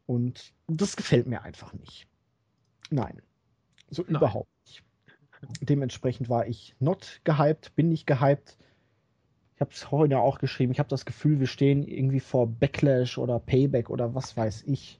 [0.05, 2.07] Und das gefällt mir einfach nicht.
[2.89, 3.21] Nein.
[3.93, 4.15] So Nein.
[4.15, 4.83] überhaupt nicht.
[5.61, 8.57] Dementsprechend war ich not gehypt, bin nicht gehypt.
[9.55, 10.71] Ich habe es heute auch geschrieben.
[10.71, 14.99] Ich habe das Gefühl, wir stehen irgendwie vor Backlash oder Payback oder was weiß ich.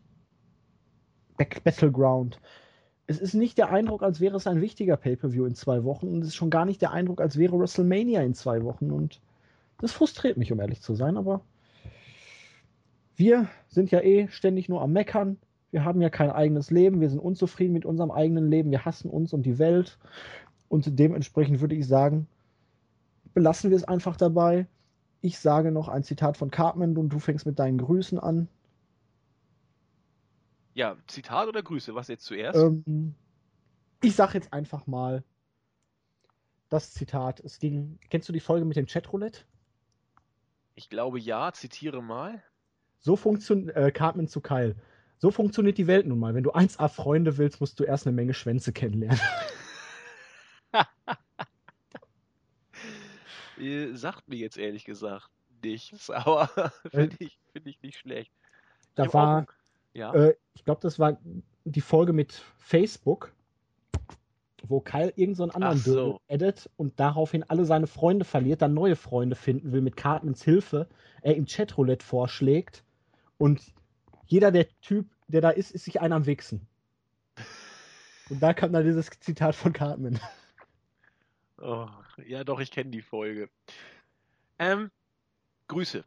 [1.38, 2.40] Back Battleground.
[3.08, 6.08] Es ist nicht der Eindruck, als wäre es ein wichtiger Pay-Per-View in zwei Wochen.
[6.08, 8.92] Und es ist schon gar nicht der Eindruck, als wäre WrestleMania in zwei Wochen.
[8.92, 9.22] Und
[9.80, 11.18] das frustriert mich, um ehrlich zu sein.
[11.18, 11.42] Aber
[13.16, 15.38] wir sind ja eh ständig nur am Meckern.
[15.74, 17.02] Wir haben ja kein eigenes Leben.
[17.02, 18.70] Wir sind unzufrieden mit unserem eigenen Leben.
[18.70, 19.98] Wir hassen uns und die Welt.
[20.70, 22.28] Und dementsprechend würde ich sagen,
[23.34, 24.68] belassen wir es einfach dabei.
[25.22, 28.48] Ich sage noch ein Zitat von Cartman und du fängst mit deinen Grüßen an.
[30.76, 31.96] Ja, Zitat oder Grüße?
[31.96, 32.60] Was jetzt zuerst?
[32.60, 33.16] Ähm,
[34.04, 35.24] ich sage jetzt einfach mal
[36.70, 37.40] das Zitat.
[37.40, 37.98] Es ging.
[38.12, 39.40] Kennst du die Folge mit dem Chatroulette?
[40.76, 42.44] Ich glaube ja, zitiere mal.
[43.00, 44.76] So funktioniert äh, Cartman zu Kyle.
[45.24, 46.36] So funktioniert die Welt nun mal.
[46.36, 49.22] Wenn du 1A Freunde willst, musst du erst eine Menge Schwänze kennenlernen.
[53.58, 55.30] Äh, sagt mir jetzt ehrlich gesagt
[55.64, 56.50] nichts, aber
[56.90, 58.34] finde ich, find ich nicht schlecht.
[58.82, 59.46] Ich Da hab war,
[59.94, 61.18] ja, äh, ich glaube, das war
[61.64, 63.32] die Folge mit Facebook,
[64.68, 66.22] wo Kyle irgendeinen so einen anderen Ach so.
[66.28, 70.90] Addet und daraufhin alle seine Freunde verliert, dann neue Freunde finden will mit Cartmans Hilfe,
[71.22, 72.84] er ihm Chatroulette vorschlägt
[73.38, 73.62] und
[74.34, 76.68] jeder der Typ, der da ist, ist sich einer am Wichsen.
[78.32, 80.20] Und da kam dann dieses Zitat von Cartman.
[81.60, 81.88] oh,
[82.26, 83.48] ja doch, ich kenne die Folge.
[84.58, 84.90] Ähm,
[85.68, 86.04] Grüße.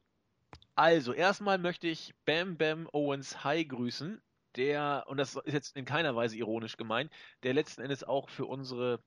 [0.75, 4.21] Also, erstmal möchte ich Bam Bam Owens High grüßen,
[4.57, 7.13] der, und das ist jetzt in keiner Weise ironisch gemeint,
[7.45, 8.99] der letzten Endes auch für unsere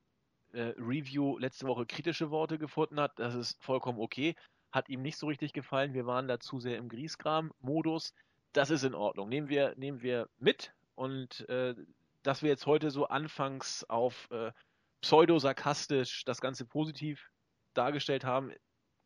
[0.53, 3.19] äh, Review letzte Woche kritische Worte gefunden hat.
[3.19, 4.35] Das ist vollkommen okay.
[4.71, 5.93] Hat ihm nicht so richtig gefallen.
[5.93, 8.13] Wir waren da zu sehr im Griesgram-Modus.
[8.53, 9.29] Das ist in Ordnung.
[9.29, 10.73] Nehmen wir, nehmen wir mit.
[10.95, 11.75] Und äh,
[12.23, 14.51] dass wir jetzt heute so anfangs auf äh,
[15.01, 17.29] pseudo-sarkastisch das Ganze positiv
[17.73, 18.51] dargestellt haben,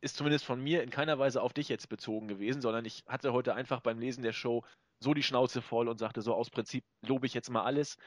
[0.01, 3.31] ist zumindest von mir in keiner Weise auf dich jetzt bezogen gewesen, sondern ich hatte
[3.31, 4.63] heute einfach beim Lesen der Show
[4.99, 7.97] so die Schnauze voll und sagte so aus Prinzip lobe ich jetzt mal alles.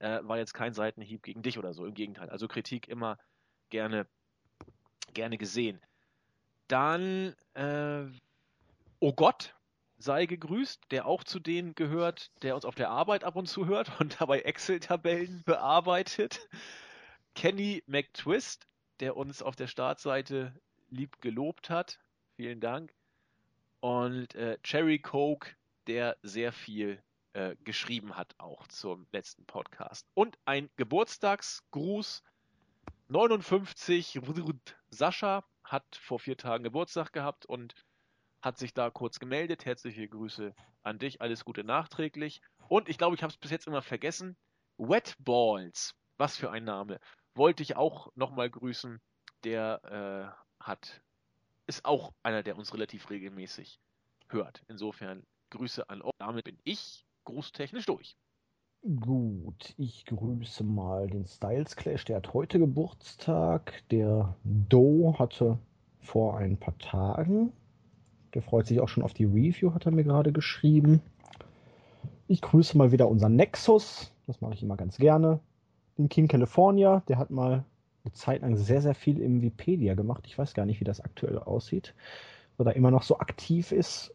[0.00, 2.30] Äh, war jetzt kein Seitenhieb gegen dich oder so, im Gegenteil.
[2.30, 3.18] Also Kritik immer
[3.68, 4.06] gerne,
[5.12, 5.80] gerne gesehen.
[6.68, 8.06] Dann, äh,
[8.98, 9.54] oh Gott,
[10.00, 13.66] sei gegrüßt, der auch zu denen gehört, der uns auf der Arbeit ab und zu
[13.66, 16.48] hört und dabei Excel-Tabellen bearbeitet.
[17.34, 18.66] Kenny McTwist,
[19.00, 20.58] der uns auf der Startseite
[20.88, 22.00] lieb gelobt hat.
[22.36, 22.92] Vielen Dank.
[23.80, 25.50] Und äh, Cherry Coke,
[25.86, 27.02] der sehr viel
[27.34, 30.06] äh, geschrieben hat, auch zum letzten Podcast.
[30.14, 32.22] Und ein Geburtstagsgruß.
[33.08, 34.20] 59
[34.90, 37.74] Sascha hat vor vier Tagen Geburtstag gehabt und
[38.42, 39.64] hat sich da kurz gemeldet.
[39.64, 42.40] Herzliche Grüße an dich, alles Gute nachträglich.
[42.68, 44.36] Und ich glaube, ich habe es bis jetzt immer vergessen.
[44.78, 47.00] Wet Balls, was für ein Name.
[47.34, 49.00] Wollte ich auch nochmal grüßen.
[49.44, 51.02] Der äh, hat,
[51.66, 53.80] ist auch einer, der uns relativ regelmäßig
[54.28, 54.62] hört.
[54.68, 56.12] Insofern Grüße an euch.
[56.18, 58.16] Damit bin ich grußtechnisch durch.
[58.82, 63.82] Gut, ich grüße mal den Styles Clash, der hat heute Geburtstag.
[63.90, 65.58] Der Doe hatte
[66.00, 67.52] vor ein paar Tagen.
[68.34, 71.00] Der freut sich auch schon auf die Review, hat er mir gerade geschrieben.
[72.28, 75.40] Ich grüße mal wieder unseren Nexus, das mache ich immer ganz gerne.
[75.98, 77.64] Den King California, der hat mal
[78.04, 80.24] eine Zeit lang sehr, sehr viel im Wikipedia gemacht.
[80.26, 81.94] Ich weiß gar nicht, wie das aktuell aussieht.
[82.56, 84.14] Weil er immer noch so aktiv ist.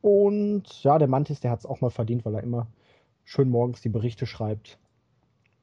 [0.00, 2.66] Und ja, der Mantis, der hat es auch mal verdient, weil er immer
[3.24, 4.78] schön morgens die Berichte schreibt.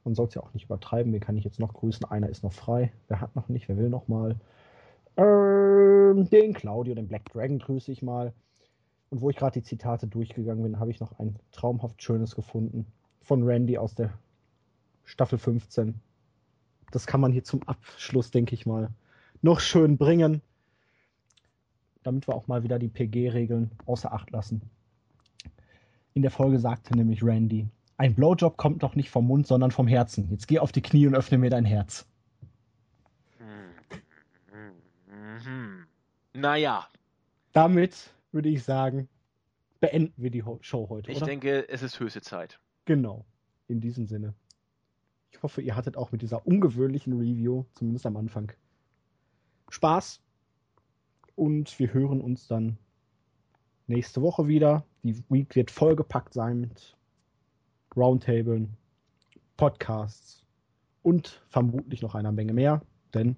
[0.03, 1.11] Man soll es ja auch nicht übertreiben.
[1.11, 2.05] Wen kann ich jetzt noch grüßen?
[2.05, 2.93] Einer ist noch frei.
[3.07, 3.67] Wer hat noch nicht?
[3.67, 4.35] Wer will noch mal?
[5.17, 8.33] Ähm, den Claudio, den Black Dragon grüße ich mal.
[9.09, 12.85] Und wo ich gerade die Zitate durchgegangen bin, habe ich noch ein traumhaft schönes gefunden.
[13.21, 14.13] Von Randy aus der
[15.03, 15.95] Staffel 15.
[16.91, 18.89] Das kann man hier zum Abschluss, denke ich mal,
[19.41, 20.41] noch schön bringen.
[22.03, 24.61] Damit wir auch mal wieder die PG-Regeln außer Acht lassen.
[26.13, 27.67] In der Folge sagte nämlich Randy,
[27.97, 30.29] ein Blowjob kommt doch nicht vom Mund, sondern vom Herzen.
[30.29, 32.05] Jetzt geh auf die Knie und öffne mir dein Herz.
[36.35, 36.87] Naja.
[37.53, 39.07] Damit würde ich sagen,
[39.79, 41.09] beenden wir die Show heute.
[41.11, 41.27] Ich oder?
[41.27, 42.59] denke, es ist höchste Zeit.
[42.83, 43.25] Genau.
[43.67, 44.33] In diesem Sinne.
[45.31, 48.51] Ich hoffe, ihr hattet auch mit dieser ungewöhnlichen Review, zumindest am Anfang,
[49.69, 50.21] Spaß.
[51.35, 52.77] Und wir hören uns dann
[53.87, 54.85] nächste Woche wieder.
[55.03, 56.97] Die Week wird vollgepackt sein mit
[57.95, 58.75] Roundtablen,
[59.55, 60.45] Podcasts
[61.01, 62.81] und vermutlich noch einer Menge mehr.
[63.13, 63.37] Denn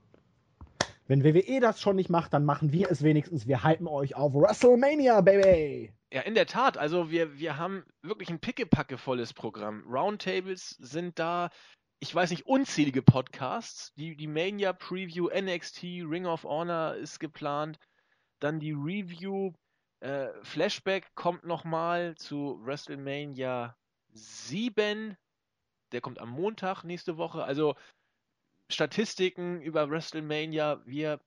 [1.07, 3.47] wenn WWE das schon nicht macht, dann machen wir es wenigstens.
[3.47, 5.93] Wir hypen euch auf WrestleMania, Baby!
[6.11, 6.77] Ja, in der Tat.
[6.77, 9.83] Also wir, wir haben wirklich ein pickepackevolles Programm.
[9.87, 11.49] Roundtables sind da,
[11.99, 13.93] ich weiß nicht, unzählige Podcasts.
[13.95, 17.77] Die, die Mania Preview, NXT, Ring of Honor ist geplant.
[18.39, 19.53] Dann die Review
[20.01, 23.75] äh, Flashback kommt nochmal zu WrestleMania
[24.13, 25.17] 7.
[25.91, 27.43] Der kommt am Montag nächste Woche.
[27.43, 27.75] Also
[28.69, 30.81] Statistiken über WrestleMania.
[30.85, 31.21] Wir,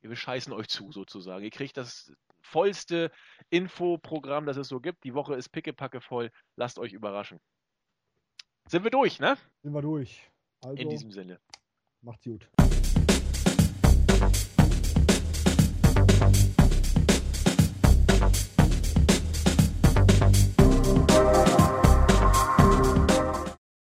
[0.00, 1.44] wir bescheißen euch zu, sozusagen.
[1.44, 3.10] Ihr kriegt das vollste
[3.50, 5.04] Infoprogramm, das es so gibt.
[5.04, 6.30] Die Woche ist pickepacke voll.
[6.56, 7.40] Lasst euch überraschen.
[8.68, 9.36] Sind wir durch, ne?
[9.62, 10.30] Sind wir durch.
[10.62, 11.40] Also, In diesem Sinne.
[12.02, 12.48] Macht's gut.